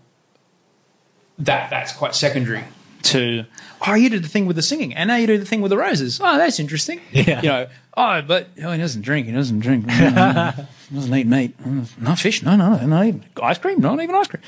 [1.40, 2.64] that that's quite secondary
[3.04, 3.46] to
[3.88, 5.70] oh you did the thing with the singing and now you do the thing with
[5.70, 6.20] the roses.
[6.22, 7.00] Oh that's interesting.
[7.12, 7.42] Yeah.
[7.42, 11.58] you know oh but oh, he doesn't drink he doesn't drink Mm, doesn't eat meat
[11.64, 14.44] Mm, not fish no no no not even ice cream not even ice cream.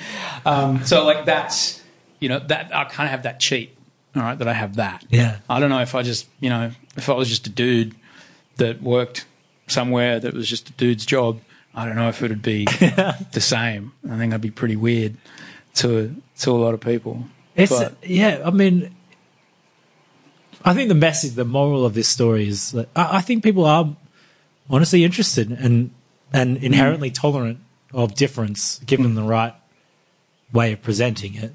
[0.45, 1.81] Um, so like that's
[2.19, 3.75] you know that I kind of have that cheat
[4.15, 5.03] all right that I have that.
[5.09, 5.39] Yeah.
[5.49, 7.93] I don't know if I just you know if I was just a dude
[8.57, 9.25] that worked
[9.67, 11.41] somewhere that was just a dude's job
[11.73, 12.63] I don't know if it would be
[13.33, 13.91] the same.
[14.09, 15.17] I think I'd be pretty weird
[15.75, 17.25] to to a lot of people
[17.55, 18.41] It's But- yeah.
[18.45, 18.95] I mean,
[20.63, 23.65] I think the message, the moral of this story is that I, I think people
[23.65, 23.95] are
[24.69, 25.91] honestly interested and
[26.33, 27.59] and inherently tolerant
[27.93, 29.53] of difference, given the right
[30.51, 31.53] way of presenting it.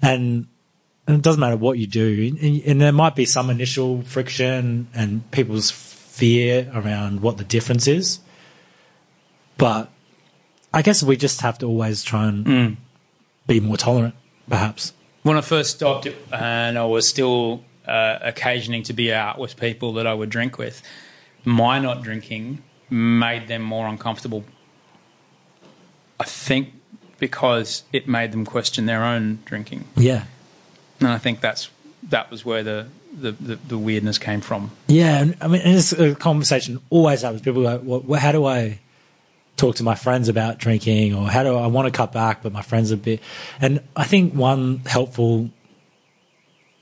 [0.00, 0.46] And,
[1.06, 4.88] and it doesn't matter what you do, and, and there might be some initial friction
[4.94, 8.20] and people's fear around what the difference is.
[9.58, 9.90] But
[10.72, 12.76] I guess we just have to always try and mm.
[13.46, 14.14] be more tolerant,
[14.48, 14.92] perhaps.
[15.22, 19.92] when I first stopped and I was still uh, occasioning to be out with people
[19.94, 20.82] that I would drink with,
[21.44, 24.44] my not drinking made them more uncomfortable.
[26.20, 26.72] I think
[27.18, 30.24] because it made them question their own drinking, Yeah.
[31.00, 31.70] and I think that's
[32.10, 34.72] that was where the the, the, the weirdness came from.
[34.88, 37.42] Yeah, and I mean, and it's a conversation always happens.
[37.42, 38.80] People go, well, well, how do I
[39.56, 42.52] talk to my friends about drinking, or how do I, want to cut back, but
[42.52, 43.20] my friends are a bit.
[43.60, 45.50] And I think one helpful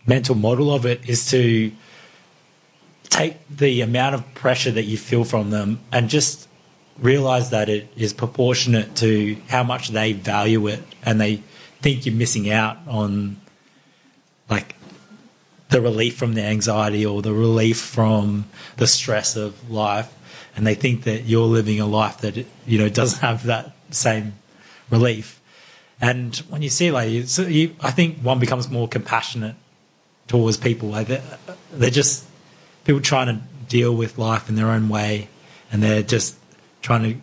[0.06, 1.72] mental model of it is to
[3.04, 6.48] take the amount of pressure that you feel from them and just
[6.98, 11.42] realize that it is proportionate to how much they value it, and they
[11.80, 13.36] think you're missing out on
[14.48, 14.76] like
[15.70, 18.44] the relief from the anxiety or the relief from
[18.76, 20.14] the stress of life
[20.56, 24.34] and they think that you're living a life that you know doesn't have that same
[24.90, 25.40] relief
[26.00, 29.56] and when you see like you, so you, i think one becomes more compassionate
[30.28, 31.22] towards people like they're,
[31.72, 32.24] they're just
[32.84, 35.28] people trying to deal with life in their own way
[35.70, 36.36] and they're just
[36.82, 37.16] trying to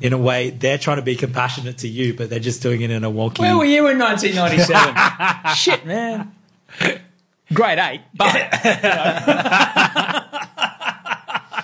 [0.00, 2.90] in a way they're trying to be compassionate to you but they're just doing it
[2.90, 5.54] in a wonky Where were you in 1997?
[5.54, 6.34] Shit, man.
[7.52, 8.34] Grade eight, but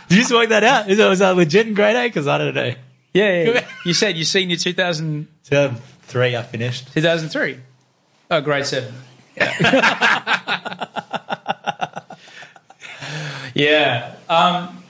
[0.09, 2.27] did you just work that out is that, was that legit in grade 8 because
[2.27, 2.75] i don't know
[3.15, 3.67] yeah, yeah.
[3.85, 7.59] you said you senior 2000, 2003 i finished 2003.
[8.31, 8.93] Oh, grade seven.
[13.59, 14.15] Yeah.
[14.29, 14.85] Um,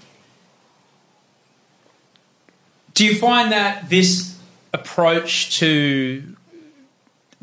[2.93, 4.39] do you find that this
[4.75, 6.37] approach to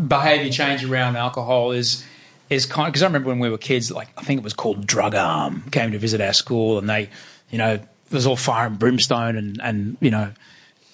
[0.07, 2.06] behaviour change around alcohol is
[2.52, 2.93] is kind?
[2.93, 5.64] Because I remember when we were kids, like I think it was called Drug Arm,
[5.72, 7.10] came to visit our school, and they,
[7.49, 10.31] you know, it was all fire and brimstone, and and you know,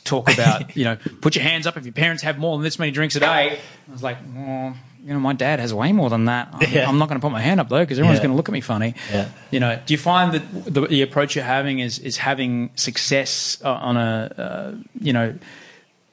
[0.03, 2.79] talk about, you know, put your hands up if your parents have more than this
[2.79, 3.59] many drinks a day.
[3.87, 6.49] I was like, well, you know, my dad has way more than that.
[6.53, 6.87] I'm, Yeah.
[6.87, 8.23] I'm not going to put my hand up though because everyone's Yeah.
[8.23, 8.93] going to look at me funny.
[9.11, 9.29] Yeah.
[9.49, 13.59] You know, do you find that the, the approach you're having is is having success
[13.63, 15.35] uh, on a, uh, you know,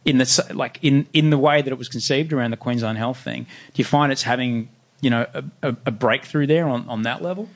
[0.04, 3.18] in the like in in the way that it was conceived around the Queensland Health
[3.18, 3.42] thing?
[3.44, 4.70] Do you find it's having
[5.02, 7.48] you know a, a, a breakthrough there on, on that level?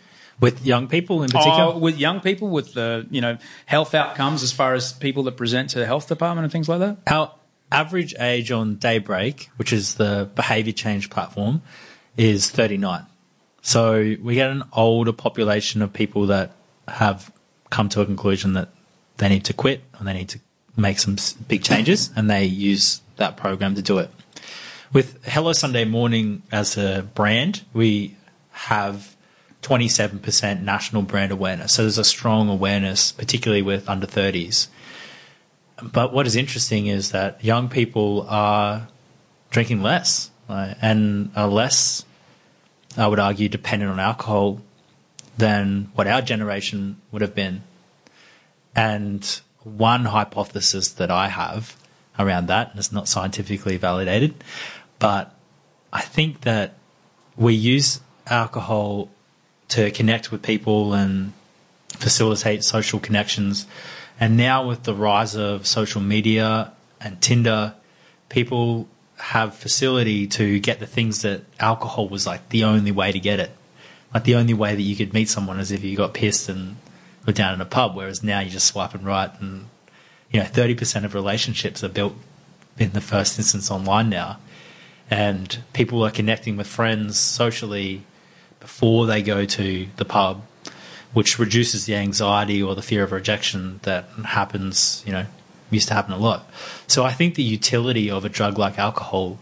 [0.43, 1.73] With young people in particular?
[1.73, 5.37] Oh, with young people, with the you know health outcomes as far as people that
[5.37, 6.99] present to the health department and things like that.
[7.07, 7.33] Our
[7.71, 11.63] average age on Daybreak, which is the behavior change platform,
[12.17, 13.07] is 39.
[13.63, 16.53] So we get an older population of people that
[16.89, 17.33] have
[17.71, 18.69] come to a conclusion that
[19.19, 20.41] they need to quit or they need to
[20.77, 21.17] make some
[21.47, 24.11] big changes and they use that program to do it.
[24.93, 28.17] With Hello Sunday Morning as a brand, we
[28.51, 29.17] have
[29.63, 31.73] 27% national brand awareness.
[31.73, 34.69] So there's a strong awareness, particularly with under 30s.
[35.83, 38.89] But what is interesting is that young people are
[39.51, 42.05] drinking less right, and are less,
[42.97, 44.61] I would argue, dependent on alcohol
[45.39, 47.63] than what our generation would have been.
[48.75, 51.77] And one hypothesis that I have
[52.19, 54.35] around that, and it's not scientifically validated,
[54.99, 55.35] but
[55.93, 56.75] I think that
[57.37, 59.09] we use alcohol
[59.73, 61.33] to connect with people and
[61.97, 63.67] facilitate social connections.
[64.21, 67.75] And now with the rise of social media and Tinder,
[68.29, 68.87] people
[69.17, 73.41] have facility to get the things that alcohol was like the only way to get
[73.41, 73.51] it.
[74.13, 76.77] Like the only way that you could meet someone is if you got pissed and
[77.27, 79.67] were down in a pub, whereas now you just swipe and right and
[80.31, 82.15] you know, thirty percent of relationships are built
[82.79, 84.39] in the first instance online now.
[85.11, 88.03] And people are connecting with friends socially
[88.63, 90.43] before they go to the pub,
[91.13, 95.27] which reduces the anxiety or the fear of rejection that happens, you know,
[95.71, 96.49] used to happen a lot.
[96.87, 99.39] So I think the utility of a drug like alcohol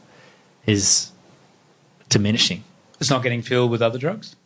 [0.66, 1.12] is
[2.08, 2.64] diminishing.
[2.98, 4.36] It's not getting filled with other drugs.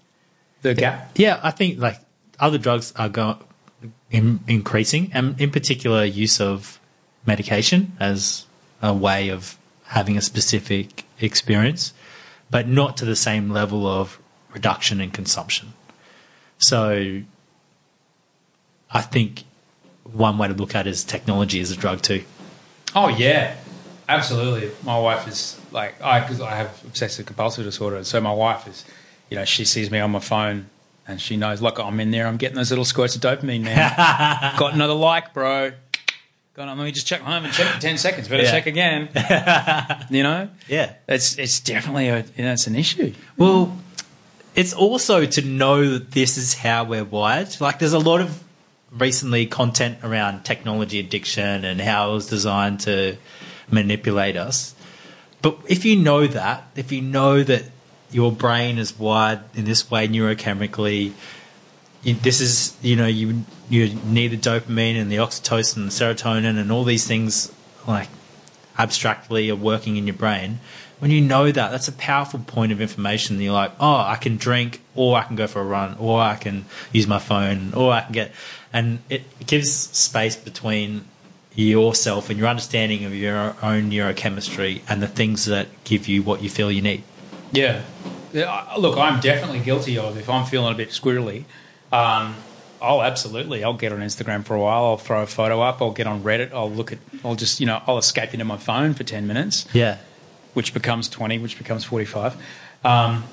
[0.63, 1.13] The gap.
[1.15, 1.99] Yeah, I think like
[2.39, 3.39] other drugs are go-
[4.11, 6.81] in, increasing, and in particular, use of
[7.27, 8.47] medication as
[8.83, 9.57] a way of
[9.87, 11.93] having a specific experience,
[12.51, 14.19] but not to the same level of
[14.55, 15.75] reduction in consumption.
[16.59, 17.21] So,
[18.91, 19.45] I think
[20.05, 22.23] one way to look at it is technology as a drug too.
[22.95, 23.57] Oh yeah,
[24.09, 24.71] absolutely.
[24.85, 28.85] My wife is like I because I have obsessive compulsive disorder, so my wife is,
[29.31, 30.67] you know, she sees me on my phone
[31.09, 32.27] and she knows like I'm in there.
[32.27, 34.55] I'm getting those little squirts of dopamine, now.
[34.59, 35.73] Got another like, bro.
[36.55, 36.69] Got.
[36.69, 38.29] Let me just check home and check for ten seconds.
[38.29, 38.51] Better Yeah.
[38.53, 39.09] check again.
[40.11, 40.93] you know, Yeah.
[41.09, 43.13] it's it's definitely a you know it's an issue.
[43.37, 43.77] Well,
[44.55, 47.61] it's also to know that this is how we're wired.
[47.61, 48.43] Like, there's a lot of
[48.93, 53.17] recently content around technology addiction and how it was designed to
[53.71, 54.75] manipulate us.
[55.43, 57.65] But if you know that, if you know that
[58.11, 61.13] your brain is wired in this way neurochemically,
[62.03, 66.59] this is you know you you need the dopamine and the oxytocin and the serotonin
[66.59, 67.53] and all these things
[67.89, 68.09] like
[68.79, 70.61] abstractly are working in your brain.
[71.01, 73.41] When you know that, that's a powerful point of information.
[73.41, 76.37] You're like, oh, I can drink, or I can go for a run, or I
[76.37, 78.33] can use my phone, or I can get,
[78.73, 81.05] and it gives space between
[81.55, 86.43] yourself and your understanding of your own neurochemistry and the things that give you what
[86.43, 87.03] you feel you need.
[87.53, 87.83] Yeah.
[88.33, 91.45] Look, I'm definitely guilty of if I'm feeling a bit squirrely.
[91.93, 92.35] Um,
[92.83, 93.63] I'll absolutely.
[93.63, 94.85] I'll get on Instagram for a while.
[94.85, 95.81] I'll throw a photo up.
[95.81, 96.53] I'll get on Reddit.
[96.53, 96.99] I'll look at.
[97.25, 97.81] I'll just you know.
[97.87, 99.99] I'll escape into my phone for ten minutes, Yeah,
[100.55, 102.35] which becomes twenty, which becomes forty-five,
[102.85, 103.25] um,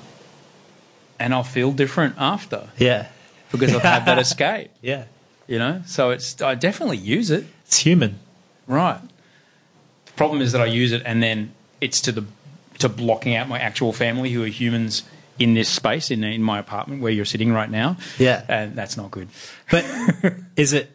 [1.18, 3.08] and I'll feel different after yeah,
[3.50, 4.70] because I've had that escape.
[4.80, 5.04] yeah.
[5.48, 6.40] You know, so it's.
[6.40, 7.44] I definitely use it.
[7.66, 8.20] It's human.
[8.68, 9.00] Right.
[10.06, 12.24] The problem is that I use it and then it's to the
[12.78, 15.02] to blocking out my actual family who are humans
[15.38, 17.96] in this space in in my apartment where you're sitting right now.
[18.18, 18.44] Yeah.
[18.48, 19.28] and that's not good.
[19.70, 19.84] But
[20.56, 20.90] is it,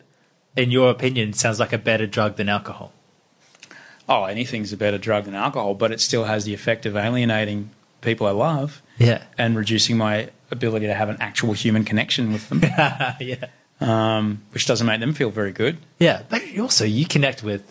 [0.55, 2.93] in your opinion, sounds like a better drug than alcohol?
[4.09, 7.69] Oh, anything's a better drug than alcohol, but it still has the effect of alienating
[8.01, 9.23] people I love Yeah.
[9.37, 12.61] and reducing my ability to have an actual human connection with them,
[13.19, 13.47] yeah.
[13.81, 15.77] um, which doesn't make them feel very good.
[15.99, 17.63] Yeah, but also you connect with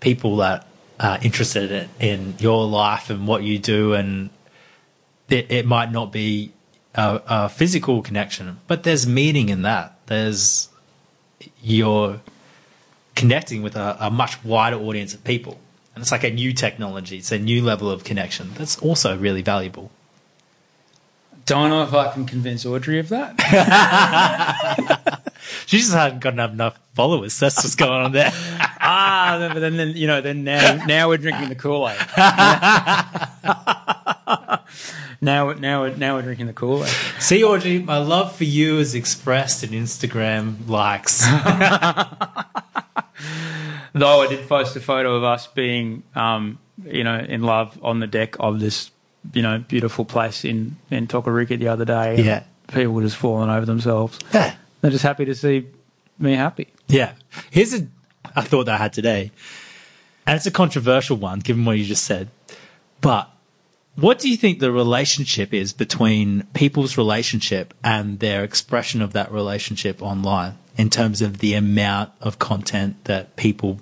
[0.00, 0.66] people that
[0.98, 4.30] are interested in, in your life and what you do, and
[5.28, 6.52] it, it might not be
[6.94, 9.98] a, a physical connection, but there's meaning in that.
[10.06, 10.70] There's
[11.62, 12.20] you're
[13.18, 15.58] connecting with a, a much wider audience of people,
[15.94, 17.18] and it's like a new technology.
[17.18, 19.90] It's a new level of connection that's also really valuable.
[21.44, 23.36] Don't know if I can convince Audrey of that.
[25.66, 27.38] She just hasn't got enough followers.
[27.38, 28.30] That's what's going on there.
[28.32, 31.98] ah, but then, then you know, then now, now we're drinking the Kool Aid.
[35.20, 36.90] now, now, now we're drinking the Kool Aid.
[37.18, 41.24] See, Audrey, my love for you is expressed in Instagram likes.
[43.94, 48.00] Though I did post a photo of us being, um, you know, in love on
[48.00, 48.90] the deck of this,
[49.32, 52.22] you know, beautiful place in in Tokoriki the other day.
[52.22, 52.44] Yeah.
[52.68, 54.18] people were just falling over themselves.
[54.32, 54.54] yeah.
[54.80, 55.66] They're just happy to see
[56.18, 56.68] me happy.
[56.86, 57.12] Yeah.
[57.50, 57.86] Here's a,
[58.36, 59.32] a thought that I had today.
[60.26, 62.28] And it's a controversial one, given what you just said.
[63.00, 63.30] But
[63.96, 69.32] what do you think the relationship is between people's relationship and their expression of that
[69.32, 73.80] relationship online in terms of the amount of content that people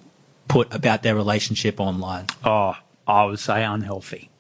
[0.49, 2.27] put about their relationship online?
[2.43, 2.75] Oh,
[3.07, 4.31] I would say unhealthy.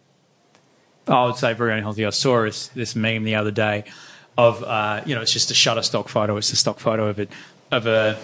[1.06, 2.04] I would say very unhealthy.
[2.04, 3.84] I saw this, this meme the other day
[4.36, 6.36] of, uh, you know, it's just a Shutterstock photo.
[6.36, 7.30] It's a stock photo of it,
[7.70, 8.18] of a,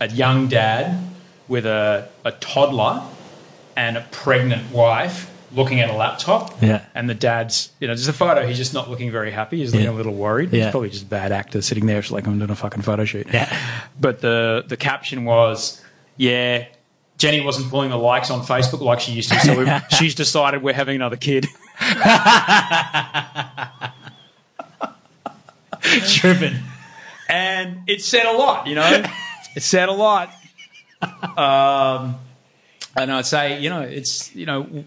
[0.00, 1.02] a young dad
[1.48, 3.02] with a, a toddler
[3.74, 6.60] and a pregnant wife looking at a laptop.
[6.62, 6.84] Yeah.
[6.94, 8.46] And the dad's, you know, just a photo.
[8.46, 9.58] He's just not looking very happy.
[9.58, 9.92] He's looking Yeah.
[9.92, 10.52] a little worried.
[10.52, 10.64] Yeah.
[10.64, 11.98] He's probably just a bad actor sitting there.
[11.98, 13.26] It's like, I'm doing a fucking photo shoot.
[13.32, 13.54] Yeah.
[14.00, 15.82] But the, the caption was,
[16.16, 16.66] yeah,
[17.18, 20.74] Jenny wasn't pulling the likes on Facebook like she used to, so she's decided we're
[20.74, 21.46] having another kid.
[26.20, 26.62] Driven.
[27.28, 29.04] And it said a lot, you know?
[29.56, 30.30] it said a lot.
[31.36, 32.16] Um,
[32.96, 34.84] and I'd say, you know, it's, you know.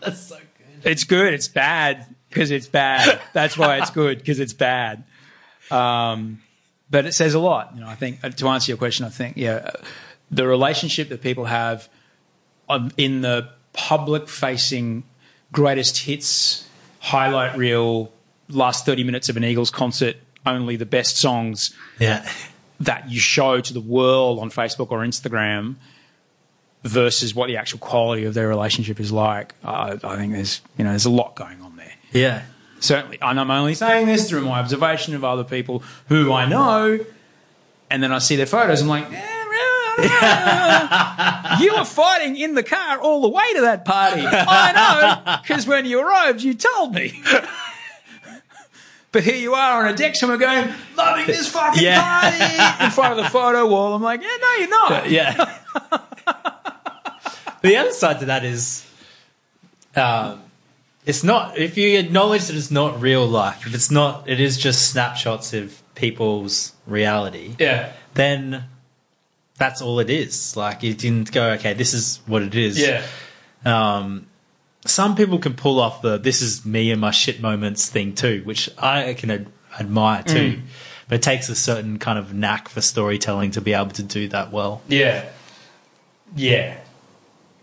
[0.00, 0.75] That's so good.
[0.86, 1.34] It's good.
[1.34, 3.20] It's bad because it's bad.
[3.32, 5.04] That's why it's good because it's bad.
[5.70, 6.40] Um,
[6.90, 7.72] but it says a lot.
[7.74, 9.70] You know, I think uh, to answer your question, I think yeah, uh,
[10.30, 11.88] the relationship that people have
[12.68, 15.02] um, in the public-facing
[15.52, 16.68] greatest hits
[17.00, 18.12] highlight reel,
[18.48, 22.28] last thirty minutes of an Eagles concert, only the best songs Yeah.
[22.80, 25.76] that you show to the world on Facebook or Instagram
[26.86, 29.54] versus what the actual quality of their relationship is like.
[29.64, 32.42] Uh, I think there's you know there's a lot going on there Yeah.
[32.80, 36.98] certainly, and I'm only saying this through my observation of other people who I know,
[37.90, 38.82] and then I see their photos.
[38.82, 39.32] I'm like, eh,
[41.60, 44.22] you were fighting in the car all the way to that party.
[44.26, 47.22] I know, because when you arrived, you told me.
[49.12, 52.02] But here you are on a deck somewhere going, loving this fucking Yeah.
[52.02, 53.94] party in front of the photo wall.
[53.94, 55.10] I'm like, yeah, no, you're not.
[55.10, 55.58] Yeah.
[57.66, 58.86] the other side to that is,
[59.94, 60.42] um,
[61.04, 61.56] it's not.
[61.58, 65.52] If you acknowledge that it's not real life, if it's not, it is just snapshots
[65.52, 67.54] of people's reality.
[67.58, 67.92] Yeah.
[68.14, 68.64] Then
[69.56, 70.56] that's all it is.
[70.56, 72.78] Like you didn't go, okay, this is what it is.
[72.78, 73.04] Yeah.
[73.64, 74.26] Um,
[74.84, 78.42] some people can pull off the "this is me and my shit moments" thing too,
[78.44, 79.46] which I can ad-
[79.78, 80.60] admire too.
[81.08, 84.28] But it takes a certain kind of knack for storytelling to be able to do
[84.28, 84.82] that well.
[84.88, 85.24] Yeah.
[86.34, 86.78] Yeah.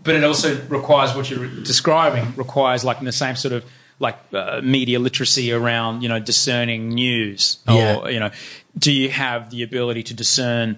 [0.04, 3.64] But it also requires what you're describing requires like in the same sort of
[4.00, 8.08] like uh, media literacy around you know discerning news or Yeah.
[8.10, 8.32] you know
[8.78, 10.78] do you have the ability to discern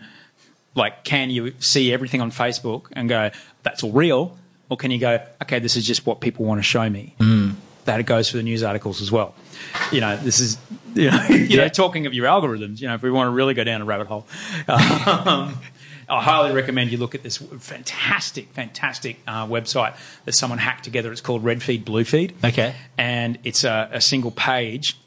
[0.75, 3.31] like can you see everything on Facebook and go
[3.63, 4.37] that's all real
[4.69, 7.15] or can you go okay this is just what people want to show me.
[7.85, 9.33] That it goes for the news articles as well.
[9.91, 10.57] You know this is
[10.95, 13.53] you know, you know talking of your algorithms you know if we want to really
[13.53, 14.25] go down a rabbit hole
[14.67, 15.57] um,
[16.07, 19.95] I highly recommend you look at this fantastic, fantastic uh, website
[20.25, 21.11] that someone hacked together.
[21.11, 22.33] It's called Red Feed, Blue Feed.
[22.43, 22.75] Okay.
[22.97, 24.97] And it's a, a single page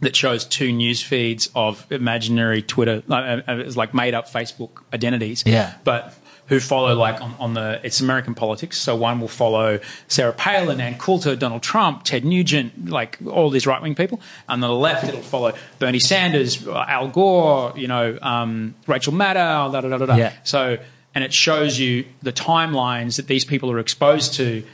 [0.00, 4.82] that shows two news feeds of imaginary Twitter, uh, uh, it's like made up Facebook
[4.94, 5.42] identities.
[5.46, 5.74] Yeah.
[5.84, 6.14] But
[6.50, 8.76] who follow like on, on the it's American politics.
[8.76, 9.78] So one will follow
[10.08, 14.20] Sarah Palin, Ann Coulter, Donald Trump, Ted Nugent, like all these right wing people.
[14.48, 19.72] And on the left, it'll follow Bernie Sanders, Al Gore, you know, um, Rachel Maddow,
[19.72, 20.06] da da da da.
[20.06, 20.16] da.
[20.16, 20.32] Yeah.
[20.42, 20.78] So
[21.14, 24.64] and it shows you the timelines that these people are exposed to,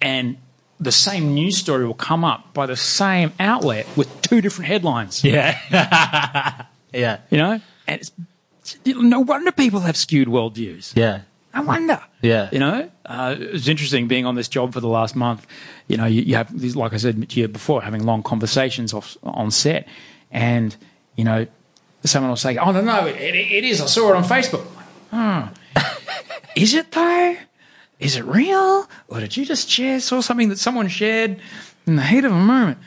[0.00, 0.36] and
[0.78, 5.24] the same news story will come up by the same outlet with two different headlines.
[5.24, 6.64] Yeah.
[6.92, 7.18] yeah.
[7.28, 8.12] You know, and it's
[8.86, 10.94] no wonder people have skewed worldviews.
[10.96, 11.22] Yeah.
[11.54, 12.00] No wonder.
[12.22, 12.48] Yeah.
[12.52, 15.46] You know, uh, it's interesting being on this job for the last month.
[15.88, 18.94] You know, you, you have, these, like I said to you before, having long conversations
[18.94, 19.86] off, on set.
[20.30, 20.74] And,
[21.16, 21.46] you know,
[22.04, 23.80] someone will say, oh, no, no, it, it is.
[23.80, 24.64] I saw it on Facebook.
[24.74, 25.50] Like, oh,
[26.56, 27.36] is it though?
[27.98, 28.88] Is it real?
[29.08, 31.38] Or did you just share, saw something that someone shared
[31.86, 32.78] in the heat of a moment?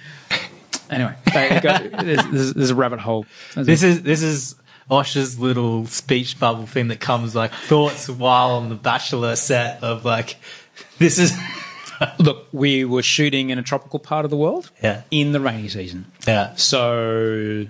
[0.90, 3.26] Anyway, go, there's, there's, there's a rabbit hole.
[3.56, 4.56] This is this is
[4.90, 10.06] Osh's little speech bubble thing that comes like thoughts while on the Bachelor set of
[10.06, 10.36] like
[11.00, 11.34] this is
[12.20, 15.04] Look, we were shooting in a tropical part of the world Yeah.
[15.12, 16.06] in the rainy season.
[16.28, 17.68] yeah So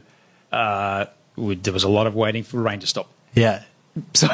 [0.52, 1.06] uh,
[1.36, 3.08] we, there was a lot of waiting for rain to stop.
[3.34, 3.64] yeah
[4.14, 4.28] So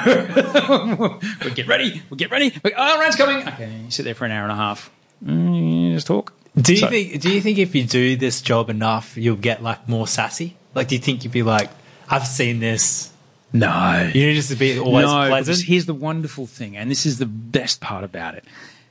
[1.43, 2.51] we get ready, we get ready.
[2.63, 3.47] We, oh, rain's coming.
[3.47, 4.89] Okay, you sit there for an hour and a half.
[5.23, 6.33] Mm, just talk.
[6.59, 7.21] Do you So- think?
[7.21, 10.55] Do you think if you do this job enough, you'll get like more sassy?
[10.73, 11.69] Like, do you think you'd be like,
[12.11, 13.09] "I've seen this."
[13.53, 14.09] No.
[14.13, 15.61] You need just to be always no, pleasant.
[15.61, 18.45] here's the wonderful thing, and this is the best part about it,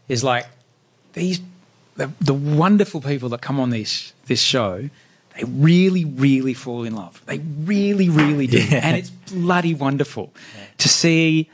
[0.08, 0.46] is like
[1.14, 1.40] these
[1.96, 4.90] the, the wonderful people that come on this this show,
[5.36, 7.22] they really, really fall in love.
[7.26, 8.80] They really, really do, Yeah.
[8.82, 10.32] and it's bloody wonderful
[10.78, 11.48] to see.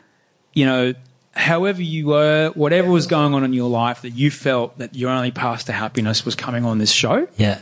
[0.52, 0.94] You know,
[1.32, 5.10] however you were, whatever was going on in your life, that you felt that your
[5.10, 7.60] only path to happiness was coming on this show yeah,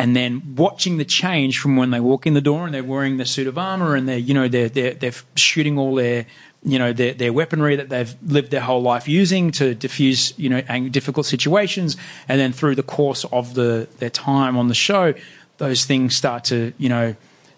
[0.00, 3.18] and then watching the change from when they walk in the door and they're wearing
[3.18, 6.24] the suit of armor and they're you know they're they're, they're shooting all their
[6.64, 10.48] you know their, their weaponry that they've lived their whole life using to diffuse you
[10.48, 11.98] know difficult situations.
[12.30, 15.12] And then through the course of the their time on the show
[15.58, 17.14] those things start to you know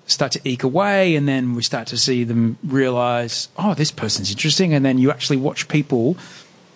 [0.07, 1.15] start to eke away.
[1.15, 4.75] And then we start to see them realize oh this person's interesting.
[4.75, 6.17] And then you actually watch people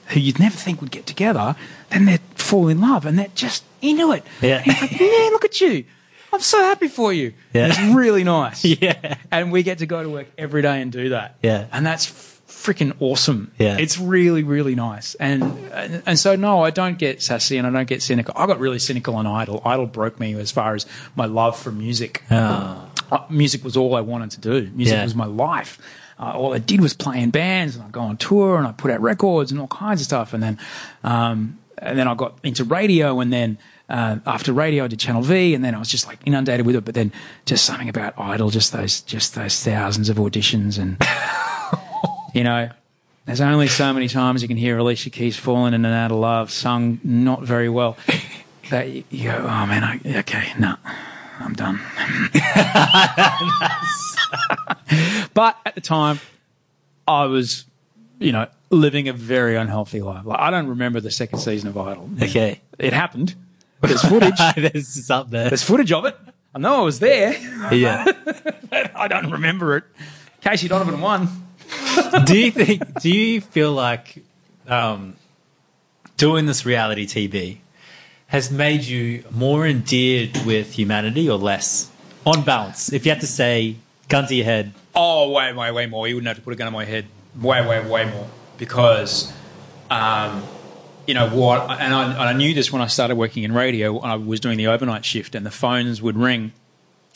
[0.08, 1.56] who you'd never think would get together,
[1.90, 4.24] then they'd fall in love and they're just into it.
[4.40, 4.62] Yeah.
[4.66, 5.84] Like, man, look at you.
[6.32, 7.32] I'm so happy for you.
[7.54, 7.68] Yeah.
[7.68, 8.64] It's really nice.
[8.82, 9.16] Yeah.
[9.30, 11.36] And we get to go to work every day and do that.
[11.42, 11.66] Yeah.
[11.72, 12.06] And that's
[12.46, 13.52] freaking awesome.
[13.58, 13.78] Yeah.
[13.78, 15.14] It's really, really nice.
[15.16, 15.42] And,
[15.72, 18.34] and and so no, I don't get sassy and I don't get cynical.
[18.36, 19.62] I got really cynical on Idol.
[19.64, 20.84] Idol broke me as far as
[21.14, 22.22] my love for music.
[22.30, 22.86] Uh,
[23.30, 24.70] music was all I wanted to do.
[24.74, 25.04] Music Yeah.
[25.04, 25.78] was my life.
[26.18, 28.72] Uh, all I did was play in bands and I go on tour and I
[28.72, 30.32] put out records and all kinds of stuff.
[30.32, 30.58] And then,
[31.04, 35.22] um, and then I got into radio and then, uh, after radio, I did Channel
[35.22, 36.84] V, and then I was just like inundated with it.
[36.84, 37.12] But then,
[37.44, 40.96] just something about Idol, just those, just those thousands of auditions, and
[42.34, 42.68] you know,
[43.26, 46.18] there's only so many times you can hear Alicia Keys falling in and out of
[46.18, 47.96] love, sung not very well.
[48.70, 50.74] That you go, oh man, I, okay, no,
[51.38, 51.76] I'm done.
[55.34, 56.20] but at the time,
[57.06, 57.64] I was,
[58.18, 60.24] you know, living a very unhealthy life.
[60.24, 62.10] Like, I don't remember the second season of Idol.
[62.22, 62.60] Okay.
[62.78, 63.34] It happened.
[63.80, 64.38] There's footage.
[64.56, 65.48] this is up there.
[65.48, 66.16] There's footage of it.
[66.54, 67.34] I know I was there.
[67.72, 68.04] Yeah.
[68.94, 69.84] I don't remember it.
[70.40, 71.28] Casey Donovan won.
[72.24, 73.00] do you think?
[73.00, 74.22] Do you feel like
[74.66, 75.16] um,
[76.16, 77.58] doing this reality TV
[78.28, 81.90] has made you more endeared with humanity or less?
[82.24, 83.76] On balance, if you had to say,
[84.08, 86.08] gun to your head, Oh, way, way, way more.
[86.08, 87.04] You wouldn't have to put a gun on my head.
[87.38, 88.26] Way, way, way more.
[88.56, 89.30] Because,
[89.90, 90.42] um,
[91.06, 91.70] you know what?
[91.70, 93.98] And I, and I knew this when I started working in radio.
[93.98, 96.52] I was doing the overnight shift, and the phones would ring.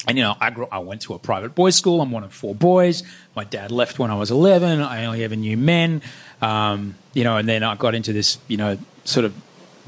[0.07, 2.03] And you know, I grew, I went to a private boys' school.
[2.03, 3.03] I'm one of four boys.
[3.35, 4.83] My dad left when I was 11.
[4.83, 6.03] I only ever knew men.
[6.43, 9.35] Um, you know, and then I got into this, you know, sort of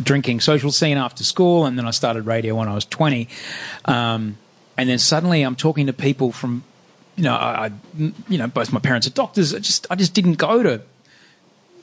[0.03, 3.29] drinking social scene after school, and then I started radio when I was 20.
[3.85, 4.39] Um,
[4.77, 6.65] and then suddenly I'm talking to people from
[7.17, 7.71] you know, I, I,
[8.29, 9.55] you know, both my parents are doctors.
[9.55, 10.81] I just, I just didn't go to,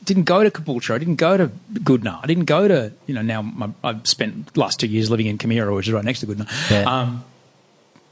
[0.04, 0.94] didn't go to Caboolture.
[0.94, 2.20] I didn't go to Goodna.
[2.22, 5.26] I didn't go to, you know, now my, I've spent the last two years living
[5.26, 6.46] in Camira, which is right next to Goodna.
[6.70, 6.82] Yeah.
[6.82, 7.24] Um,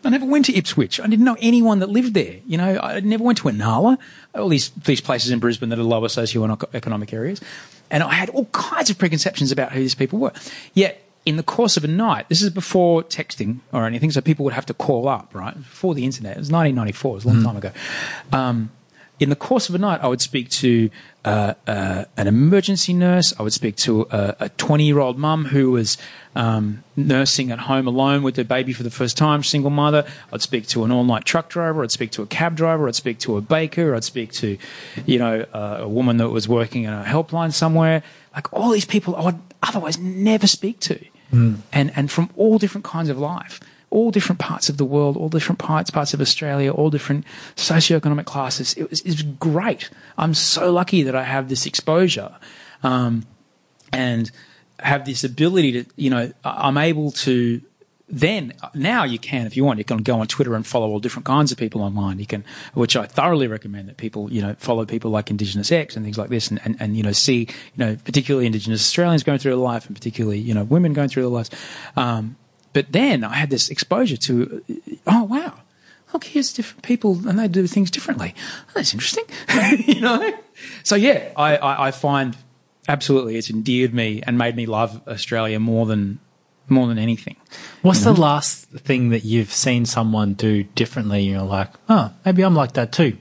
[0.04, 1.00] I never went to Ipswich.
[1.00, 2.36] I didn't know anyone that lived there.
[2.46, 3.98] You know, I never went to Inala,
[4.34, 7.40] all these these places in Brisbane that are lower socio-economic areas,
[7.90, 10.32] and I had all kinds of preconceptions about who these people were.
[10.72, 14.44] Yet, in the course of a night, this is before texting or anything, so people
[14.44, 15.54] would have to call up, right?
[15.54, 17.72] Before the internet, it was 1994, it was a long time ago.
[18.32, 18.70] Um,
[19.20, 20.90] in the course of a night, I would speak to
[21.24, 23.34] uh, uh, an emergency nurse.
[23.38, 25.98] I would speak to a 20 year old mum who was
[26.36, 30.06] um, nursing at home alone with her baby for the first time, single mother.
[30.32, 31.82] I'd speak to an all night truck driver.
[31.82, 32.86] I'd speak to a cab driver.
[32.86, 33.94] I'd speak to a baker.
[33.94, 34.56] I'd speak to,
[35.04, 38.02] you know, uh, a woman that was working in a helpline somewhere.
[38.34, 41.04] Like all these people I would otherwise never speak to.
[41.72, 45.28] And, and from all different kinds of life all different parts of the world, all
[45.28, 47.24] different parts parts of Australia, all different
[47.56, 48.74] socioeconomic classes.
[48.74, 49.90] It was, it was great.
[50.16, 52.36] I'm so lucky that I have this exposure,
[52.82, 53.24] um,
[53.92, 54.30] and
[54.80, 57.62] have this ability to, you know, I'm able to.
[58.10, 60.98] Then now you can, if you want, you can go on Twitter and follow all
[60.98, 62.18] different kinds of people online.
[62.18, 62.42] You can,
[62.72, 66.16] which I thoroughly recommend that people, you know, follow people like Indigenous X and things
[66.16, 67.46] like this, and, and, and you know, see, you
[67.76, 71.24] know, particularly Indigenous Australians going through their life, and particularly, you know, women going through
[71.24, 71.50] their lives.
[71.96, 72.36] Um,
[72.72, 74.64] but then I had this exposure to,
[75.06, 75.54] oh wow,
[76.12, 78.34] look, here's different people and they do things differently.
[78.68, 79.24] Oh, that's interesting,
[79.94, 80.34] you know.
[80.82, 82.36] So yeah, I, I, I find
[82.88, 86.18] absolutely it's endeared me and made me love Australia more than
[86.70, 87.36] more than anything.
[87.80, 88.20] what's the mm-hmm.
[88.20, 91.22] last thing that you've seen someone do differently?
[91.22, 93.16] You're like, oh, maybe I'm like that too.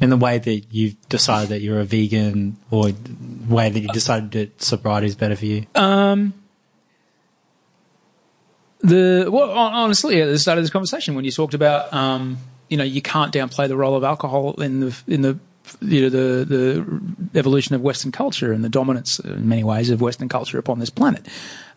[0.00, 3.88] In the way that you've decided that you're a vegan, or the way that you
[3.88, 5.66] decided that sobriety is better for you.
[5.74, 6.34] Um,
[8.86, 12.38] The well, honestly, at the start of this conversation, when you talked about um,
[12.68, 15.38] you know you can't downplay the role of alcohol in the in the
[15.80, 20.00] you know the the evolution of Western culture and the dominance in many ways of
[20.00, 21.26] Western culture upon this planet.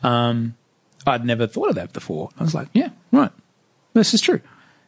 [0.03, 0.55] Um,
[1.07, 2.29] I'd never thought of that before.
[2.39, 3.31] I was like, yeah, right,
[3.93, 4.41] this is true,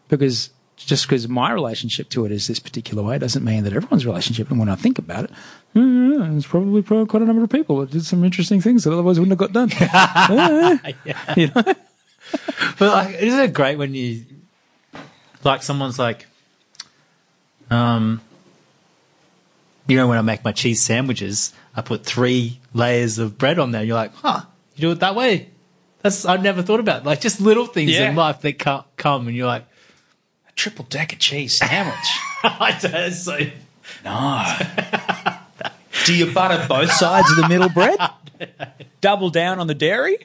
[0.07, 4.05] because just because my relationship to it is this particular way doesn't mean that everyone's
[4.05, 4.49] relationship.
[4.49, 5.31] And when I think about it,
[5.73, 9.19] there's probably, probably quite a number of people that did some interesting things that otherwise
[9.19, 9.69] wouldn't have got done.
[11.05, 11.33] Yeah.
[11.35, 11.63] You know?
[12.77, 14.23] But like, isn't it great when you
[15.43, 16.25] like someone's like,
[17.69, 18.21] um,
[19.87, 23.71] you know, when I make my cheese sandwiches, I put three layers of bread on
[23.71, 23.83] there.
[23.83, 24.41] You're like, huh,
[24.75, 25.49] you do it that way?
[26.01, 27.05] That's I never thought about.
[27.05, 28.09] Like just little things Yeah.
[28.09, 29.65] in life that co- come, and you're like,
[30.49, 31.95] a Triple decker cheese sandwich.
[32.43, 33.11] I don't.
[33.13, 33.37] So
[34.03, 35.37] No.
[36.05, 37.99] Do you butter both sides of the middle bread?
[39.01, 40.17] Double down on the dairy?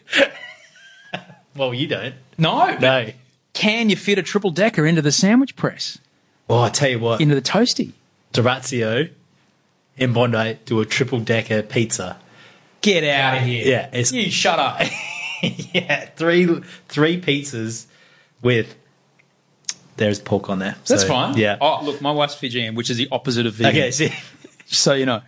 [1.57, 2.15] Well, you don't.
[2.39, 2.77] No.
[2.79, 3.11] No.
[3.53, 5.99] Can you fit a triple decker into the sandwich press?
[6.49, 7.93] Well, I tell you what, Into the toasty?
[8.33, 9.11] Durazio
[9.97, 12.19] in Bondi do a triple decker pizza.
[12.83, 13.67] Get out of here.
[13.67, 14.81] Yeah, it's You shut up.
[15.43, 16.47] yeah, three
[16.89, 17.87] three pizzas
[18.43, 18.77] with
[19.97, 20.77] there's pork on there.
[20.87, 21.37] That's So, fine.
[21.39, 21.57] Yeah.
[21.61, 23.71] Oh, look, my wife's Fijian, which is the opposite of vegan.
[23.71, 23.91] okay.
[23.91, 24.13] See,
[24.67, 25.23] So you know,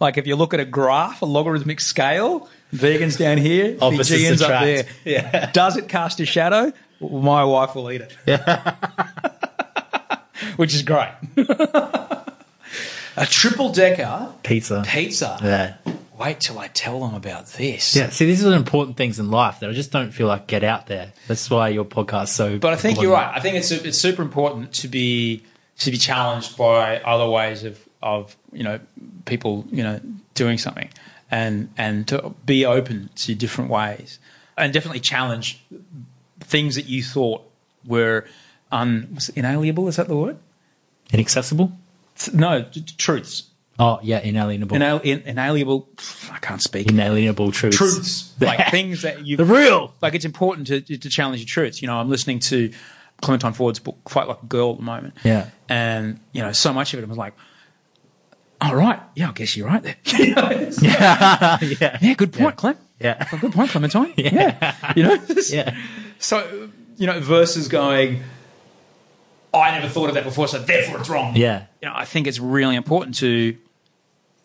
[0.00, 4.62] like if you look at a graph, a logarithmic scale, vegans down here, Fijians up
[4.62, 4.84] there.
[5.04, 5.50] Yeah.
[5.52, 6.72] Does it cast a shadow?
[7.00, 8.16] My wife will eat it.
[8.26, 8.74] Yeah.
[10.56, 11.12] Which is great.
[11.36, 14.84] a triple decker pizza.
[14.86, 15.38] pizza.
[15.42, 15.92] Yeah.
[16.18, 17.94] Wait till I tell them about this.
[17.94, 18.08] Yeah.
[18.10, 20.88] See, these are important things in life that I just don't feel like get out
[20.88, 21.12] there.
[21.28, 22.58] That's why your podcast's so.
[22.58, 23.32] But I think you're right.
[23.32, 25.44] I think it's it's super important to be
[25.78, 28.80] to be challenged by other ways of of you know
[29.26, 30.00] people you know
[30.34, 30.88] doing something
[31.30, 34.18] and and to be open to different ways
[34.56, 35.62] and definitely challenge
[36.40, 37.42] things that you thought
[37.86, 38.24] were
[38.72, 39.88] un inalienable.
[39.88, 40.38] Is that the word?
[41.12, 41.72] Inaccessible?
[42.32, 43.44] No, t- truths.
[43.80, 44.76] Oh, yeah, inalienable.
[44.76, 45.88] Inal- in, inalienable.
[46.32, 46.90] I can't speak.
[46.90, 47.76] inalienable truths.
[47.76, 49.94] truths, like things that you The real.
[50.02, 51.80] like it's important to, to challenge your truths.
[51.80, 52.72] You know, I'm listening to
[53.22, 55.14] Clementine Ford's book, Fight Like a Girl, at the moment.
[55.22, 55.50] Yeah.
[55.68, 57.34] And, you know, so much of it was like,
[58.60, 59.96] all right, yeah, I guess you're right there.
[60.18, 61.58] yeah.
[61.62, 61.98] yeah.
[62.00, 62.76] yeah, good point, Clem.
[63.00, 63.24] Yeah.
[63.40, 64.14] Good point, Clementine.
[64.16, 64.74] Yeah.
[64.96, 65.18] You know?
[65.48, 65.76] Yeah.
[66.18, 68.22] So, you know, versus going,
[69.54, 71.36] I never thought of that before, so therefore it's wrong.
[71.36, 71.66] Yeah.
[71.80, 73.56] You know, I think it's really important to,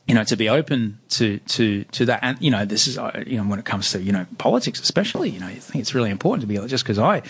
[0.07, 2.19] you know, to be open to to to that.
[2.21, 4.79] And you know, this is uh, you know when it comes to you know politics,
[4.79, 5.29] especially.
[5.29, 7.23] You know, I think it's really important to be just because I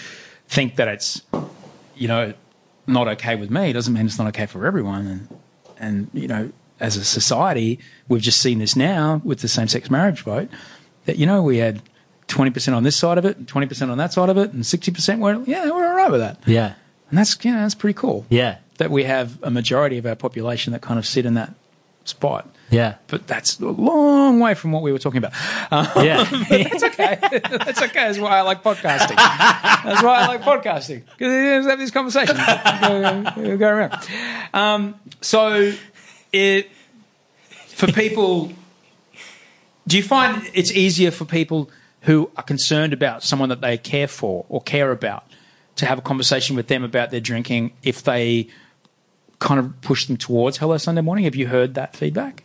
[0.47, 1.22] think that it's
[1.95, 2.34] you know
[2.88, 5.07] not okay with me doesn't mean it's not okay for everyone.
[5.07, 5.39] And
[5.80, 9.90] and you know, as a society, we've just seen this now with the same sex
[9.90, 10.50] marriage vote
[11.06, 11.82] that you know we had.
[12.30, 15.20] 20% on this side of it, and 20% on that side of it, and 60%
[15.20, 16.40] were, yeah, we're all right with that.
[16.48, 16.74] Yeah.
[17.10, 18.58] And that's, you know, that's pretty cool Yeah.
[18.78, 21.54] that we have a majority of our population that kind of sit in that
[22.06, 22.50] spot.
[22.72, 22.95] Yeah.
[23.08, 25.34] But that's a long way from what we were talking about.
[25.70, 26.24] Uh, Yeah.
[26.50, 27.20] that's okay.
[27.22, 27.94] that's okay.
[27.94, 29.16] That's why I like podcasting.
[29.18, 31.32] That's why I like podcasting because
[31.64, 33.94] you have these conversations go, go- go around.
[34.54, 35.74] Um, so,
[36.34, 36.69] it
[37.68, 38.51] for people,
[39.88, 41.69] do you find it's easier for people
[42.01, 45.26] who are concerned about someone that they care for or care about
[45.77, 48.47] to have a conversation with them about their drinking if they
[49.39, 51.26] kind of push them towards Hello Sunday Morning?
[51.26, 52.43] Have you heard that feedback?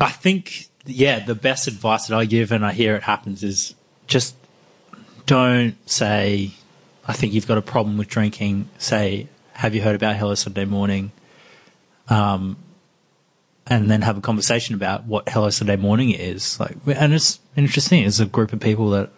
[0.00, 3.74] I think, yeah, the best advice that I give and I hear it happens is
[4.06, 4.34] just
[5.26, 6.52] don't say,
[7.06, 8.68] I think you've got a problem with drinking.
[8.78, 11.12] Say, have you heard about Hello Sunday Morning?
[12.08, 12.56] Um,
[13.66, 16.60] and then have a conversation about what Hello Sunday Morning is.
[16.60, 18.04] Like, and it's interesting.
[18.04, 19.10] It's a group of people that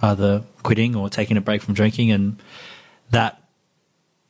[0.00, 2.40] are either quitting or taking a break from drinking, and
[3.10, 3.42] that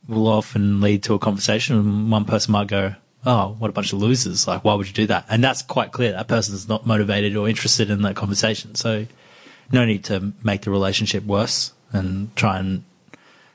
[0.07, 1.77] will often lead to a conversation.
[1.77, 2.95] And one person might go,
[3.25, 4.47] "Oh, what a bunch of losers!
[4.47, 6.11] Like, why would you do that?" And that's quite clear.
[6.11, 8.75] That person's not motivated or interested in that conversation.
[8.75, 9.05] So,
[9.71, 12.83] no need to make the relationship worse and try and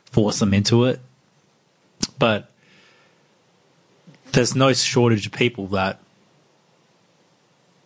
[0.05, 0.99] force them into it.
[2.21, 2.51] But
[4.31, 5.99] there's no shortage of people that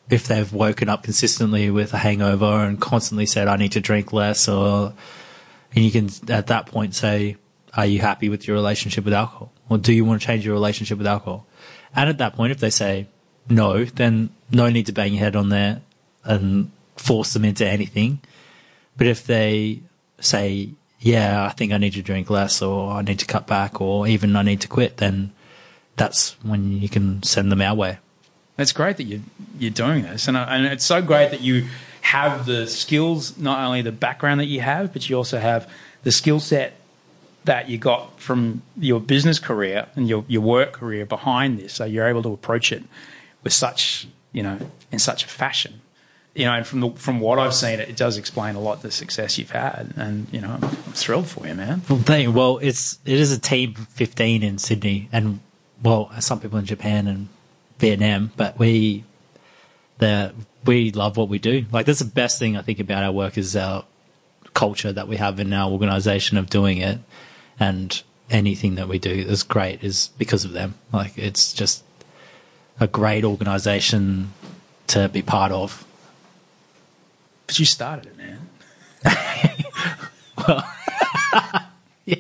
[0.10, 4.12] if they've woken up consistently with a hangover and constantly said I need to drink
[4.12, 4.94] less or
[5.74, 7.38] and you can at that point say
[7.78, 9.53] are you happy with your relationship with alcohol?
[9.70, 11.45] Or do you want to change your relationship with alcohol?
[11.95, 13.07] And at that point if they say
[13.48, 15.82] no then no need to bang your head on there
[16.26, 18.20] and force them into anything.
[18.98, 19.80] But if they
[20.20, 20.72] say
[21.06, 24.07] yeah I think I need to drink less or I need to cut back or
[24.07, 25.32] even I need to quit then
[25.95, 27.99] that's when you can send them our way
[28.57, 29.22] It's great that you
[29.60, 31.68] you're doing this, and I, and it's so great that you
[32.02, 35.69] have the skills, not only the background that you have, but you also have
[36.03, 36.80] the skill set
[37.45, 41.73] that you got from your business career and your, your work career behind this.
[41.73, 42.84] So you're able to approach it
[43.44, 44.60] with such, you know,
[44.91, 45.82] in such a fashion.
[46.36, 48.82] You know, and from the, from what I've seen, it, it does explain a lot
[48.82, 51.82] the success you've had, and you know, I'm, I'm thrilled for you, man.
[51.90, 52.32] Well, thank you.
[52.32, 55.40] Well, it's it is a team 15 in Sydney, and
[55.82, 57.30] well, some people in Japan and
[57.80, 59.06] Vietnam, but we
[59.99, 60.34] the
[60.66, 61.66] we love what we do.
[61.72, 63.86] Like that's the best thing I think about our work is our
[64.53, 66.99] culture that we have in our organization of doing it,
[67.60, 70.76] and anything that we do is great is because of them.
[70.91, 71.84] Like it's just
[72.80, 74.34] a great organization
[74.88, 75.86] to be part of.
[77.47, 78.49] But you started it, man.
[80.38, 80.69] Well,
[82.05, 82.17] yeah.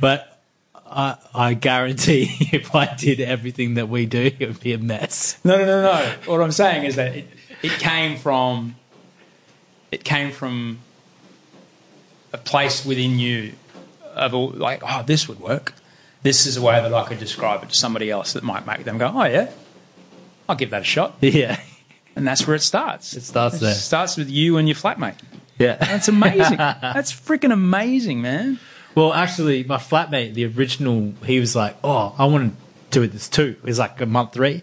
[0.00, 0.42] But
[0.86, 5.38] I, I guarantee if I did everything that we do, it would be a mess.
[5.44, 6.14] No, no, no, no.
[6.26, 7.28] What I'm saying is that it,
[7.62, 8.76] it came from
[9.90, 10.78] it came from
[12.32, 13.52] a place within you
[14.14, 15.74] of all, like, oh, this would work.
[16.22, 18.84] This is a way that I could describe it to somebody else that might make
[18.84, 19.50] them go, oh yeah,
[20.48, 21.16] I'll give that a shot.
[21.20, 21.60] Yeah.
[22.16, 23.14] And that's where it starts.
[23.14, 23.74] It starts It there.
[23.74, 25.14] starts with you and your flatmate.
[25.58, 25.76] Yeah.
[25.80, 26.56] That's amazing.
[26.58, 28.58] that's freaking amazing, man.
[28.94, 32.54] Well, actually, my flatmate, the original, he was like, "Oh, I want
[32.90, 34.62] to do this too." It was like a month three,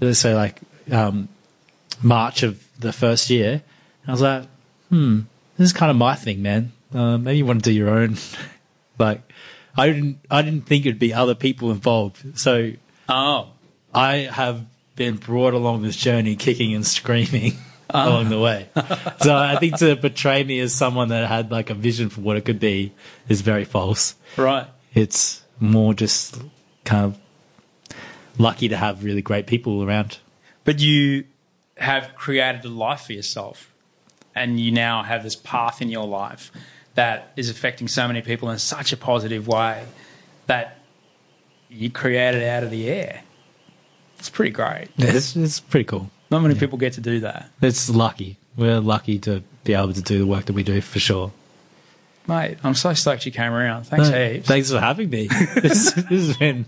[0.00, 0.58] Let's say like
[0.90, 1.28] um,
[2.02, 3.52] March of the first year.
[4.02, 4.42] And I was like,
[4.90, 5.20] "Hmm,
[5.56, 6.72] this is kind of my thing, man.
[6.92, 8.16] Uh, maybe you want to do your own."
[8.98, 9.22] like,
[9.76, 12.38] I didn't, I didn't think it'd be other people involved.
[12.38, 12.72] So
[13.08, 13.50] Oh,
[13.94, 14.66] I have
[14.96, 17.52] been brought along this journey, kicking and screaming
[17.90, 18.68] along the way.
[19.20, 22.36] so I think to portray me as someone that had like a vision for what
[22.36, 22.92] it could be
[23.28, 24.16] is very false.
[24.36, 24.66] right.
[24.94, 26.40] It's more just
[26.84, 27.18] kind of
[28.38, 30.18] lucky to have really great people around.
[30.64, 31.24] But you
[31.76, 33.72] have created a life for yourself,
[34.34, 36.50] and you now have this path in your life
[36.94, 39.84] that is affecting so many people in such a positive way
[40.46, 40.78] that
[41.68, 43.22] you created out of the air.
[44.18, 44.88] It's pretty great.
[44.98, 46.10] It's, it's pretty cool.
[46.30, 47.50] Not many people get to do that.
[47.60, 48.36] It's lucky.
[48.56, 51.32] We're lucky to be able to do the work that we do for sure.
[52.26, 53.84] Mate, I'm so stoked you came around.
[53.84, 54.48] Thanks No, heaps.
[54.48, 55.26] Thanks for having me.
[55.54, 56.66] this, this has been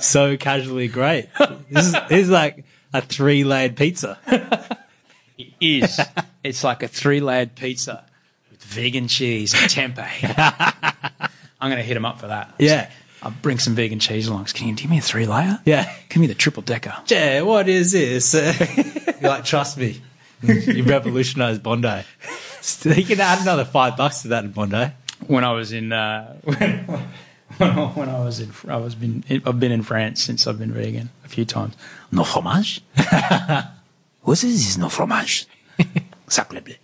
[0.00, 1.28] so casually great.
[1.70, 4.18] This is, this is like a three layered pizza.
[5.38, 6.00] It is.
[6.44, 8.04] it's like a three layered pizza
[8.50, 11.30] with vegan cheese and tempeh.
[11.60, 12.54] I'm going to hit him up for that.
[12.58, 12.88] Yeah.
[13.22, 14.46] I'll bring some vegan cheese along.
[14.46, 15.60] Can you give me a three layer?
[15.64, 15.92] Yeah.
[16.08, 16.94] Give me the triple decker.
[17.06, 18.34] Yeah, what is this?
[19.20, 20.00] You're like, trust me.
[20.42, 22.02] You revolutionized Bondi.
[22.84, 24.90] You can add another five bucks to that in Bondi.
[25.28, 26.78] when I was in uh, when,
[27.58, 31.10] when I was in I was been I've been in France since I've been vegan
[31.24, 31.76] a few times.
[32.10, 32.82] No fromage.
[34.22, 34.76] What is this?
[34.78, 35.46] No fromage.
[36.32, 36.74] Sacre bleu.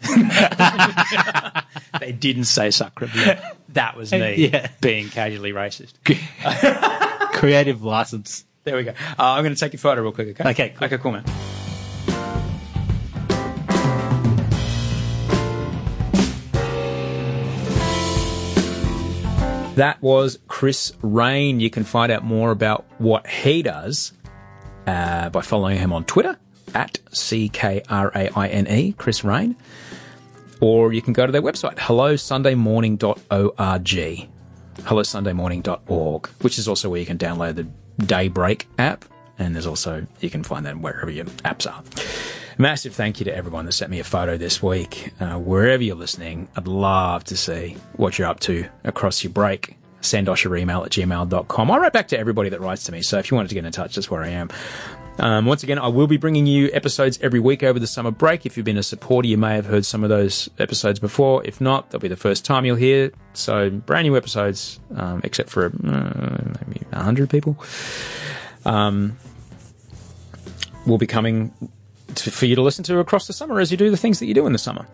[2.01, 3.35] they didn't say sacre bleu.
[3.71, 4.69] That was me Yeah.
[4.83, 5.95] being casually racist.
[7.33, 8.45] Creative license.
[8.65, 8.91] There we go.
[8.91, 10.39] Uh, I'm going to take your photo real quick.
[10.39, 10.51] Okay.
[10.51, 10.85] Okay, cool.
[10.87, 10.99] Okay.
[10.99, 11.25] Cool, man.
[19.77, 21.61] That was Chris Raine.
[21.61, 24.13] You can find out more about what he does
[24.89, 26.37] uh, by following him on Twitter
[26.75, 29.57] at C K R A I N E, Chris Raine.
[30.61, 34.29] Or you can go to their website, hellosundaymorning.org.
[34.79, 37.69] Hellosundaymorning.org, which is also where you can download the
[38.05, 39.05] Daybreak app.
[39.39, 41.83] And there's also, you can find that wherever your apps are.
[42.61, 45.13] Massive thank you to everyone that sent me a photo this week.
[45.21, 49.77] Uh, wherever you're listening, I'd love to see what you're up to across your break.
[50.01, 51.71] Send us your email at gmail.com.
[51.71, 53.65] I write back to everybody that writes to me, so if you wanted to get
[53.65, 54.51] in touch, that's where I am.
[55.19, 58.47] Um, once again, I will be bringing you episodes every week over the summer break.
[58.47, 61.45] If you've been a supporter, you may have heard some of those episodes before.
[61.45, 63.11] If not, they'll be the first time you'll hear.
[63.33, 67.59] So, brand new episodes, um, except for uh, maybe 100 people,
[68.65, 69.19] um,
[70.87, 71.53] will be coming
[72.15, 74.27] to, for you to listen to across the summer as you do the things that
[74.27, 74.87] you do in the summer.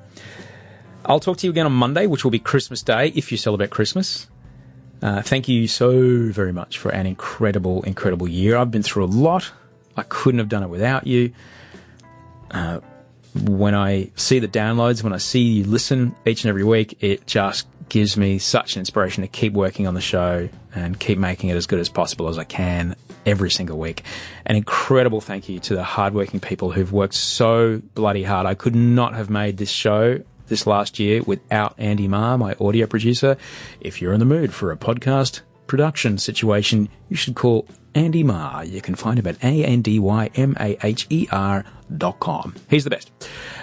[1.05, 3.69] I'll talk to you again on Monday, which will be Christmas Day if you celebrate
[3.69, 4.29] Christmas.
[5.03, 8.57] Uh, thank you so very much for an incredible, incredible year.
[8.57, 9.53] I've been through a lot.
[9.97, 11.33] I couldn't have done it without you.
[12.51, 12.81] Uh,
[13.35, 17.27] when I see the downloads, when I see you listen each and every week, it
[17.27, 21.51] just gives me such an inspiration to keep working on the show and keep making
[21.51, 22.97] it as good as possible as I can
[23.27, 24.03] every single week.
[24.47, 28.47] An incredible thank you to the hardworking people who've worked so bloody hard.
[28.47, 32.87] I could not have made this show this last year without Andy Maher, my audio
[32.87, 33.37] producer.
[33.81, 38.65] If you're in the mood for a podcast production situation, you should call Andy Maher.
[38.65, 39.95] You can find him at A-N-D-Y-M-A-H-E-R
[41.97, 42.55] dot com.
[42.69, 43.11] He's the best.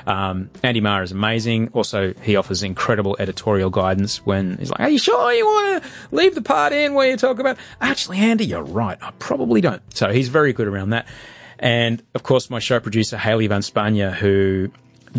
[0.08, 1.70] Um, Andy Maher is amazing.
[1.74, 5.90] Also, he offers incredible editorial guidance when he's like, are you sure you want to
[6.16, 8.98] leave the part in where you talk about, actually, Andy, you're right.
[9.02, 9.82] I probably don't.
[9.96, 11.08] So he's very good around that.
[11.60, 14.72] And of course, my show producer, Haley Van Spanja, who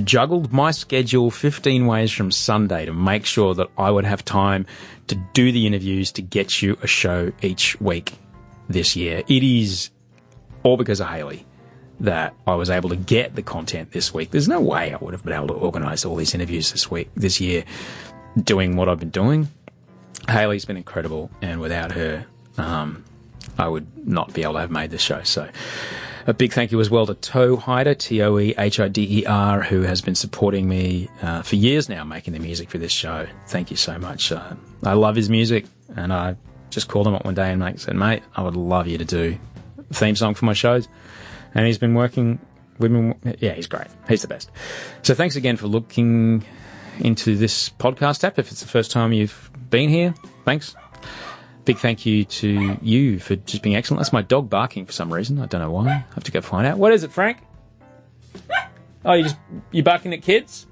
[0.05, 4.65] juggled my schedule 15 ways from Sunday to make sure that I would have time
[5.09, 8.15] to do the interviews to get you a show each week
[8.73, 9.23] this year.
[9.29, 9.91] It is
[10.63, 11.47] all because of Haley
[12.01, 14.31] that I was able to get the content this week.
[14.31, 17.11] There's no way I would have been able to organize all these interviews this week,
[17.15, 17.65] this year,
[18.37, 19.49] doing what I've been doing.
[20.29, 22.27] Haley's been incredible, and without her,
[22.59, 23.05] um,
[23.59, 25.23] I would not be able to have made this show.
[25.23, 25.49] So,
[26.27, 29.27] a big thank you as well to Toehider, T O E H I D E
[29.27, 32.93] R, who has been supporting me uh, for years now, making the music for this
[32.93, 33.27] show.
[33.49, 34.31] Thank you so much.
[34.31, 34.55] Uh,
[34.85, 35.67] I love his music,
[35.97, 36.37] and I
[36.73, 39.05] just called him up one day and mate, said, "Mate, I would love you to
[39.05, 39.39] do
[39.91, 40.89] a theme song for my shows."
[41.55, 42.39] And he's been working.
[42.79, 43.87] We've been, yeah, he's great.
[44.09, 44.51] He's the best.
[45.03, 46.45] So thanks again for looking
[46.99, 48.39] into this podcast app.
[48.39, 50.75] If it's the first time you've been here, thanks.
[51.65, 54.01] Big thank you to you for just being excellent.
[54.01, 55.39] That's my dog barking for some reason.
[55.39, 55.89] I don't know why.
[55.89, 56.79] I have to go find out.
[56.79, 57.39] What is it, Frank?
[59.05, 59.37] Oh, you just
[59.73, 60.65] you barking at kids?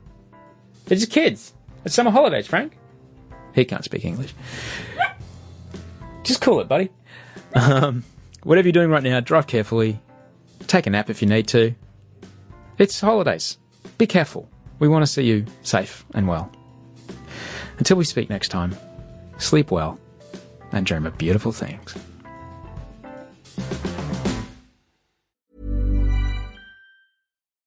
[0.89, 1.53] It's just kids.
[1.85, 2.79] It's summer holidays, Frank.
[3.57, 4.35] He can't speak English.
[6.23, 6.91] Just cool it, buddy.
[7.55, 8.05] Um,
[8.43, 10.01] whatever you're doing right now, drive carefully.
[10.67, 11.75] Take a nap if you need to.
[12.79, 13.59] It's holidays.
[13.99, 14.49] Be careful.
[14.79, 16.51] We want to see you safe and well.
[17.79, 18.77] Until we speak next time,
[19.39, 19.99] sleep well
[20.73, 21.95] and dream of beautiful things.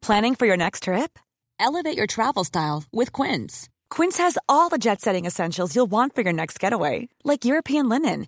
[0.02, 1.18] Planning for your next trip?
[1.60, 3.70] Elevate your travel style with Quince.
[3.90, 7.88] Quince has all the jet setting essentials you'll want for your next getaway, like European
[7.88, 8.28] linen,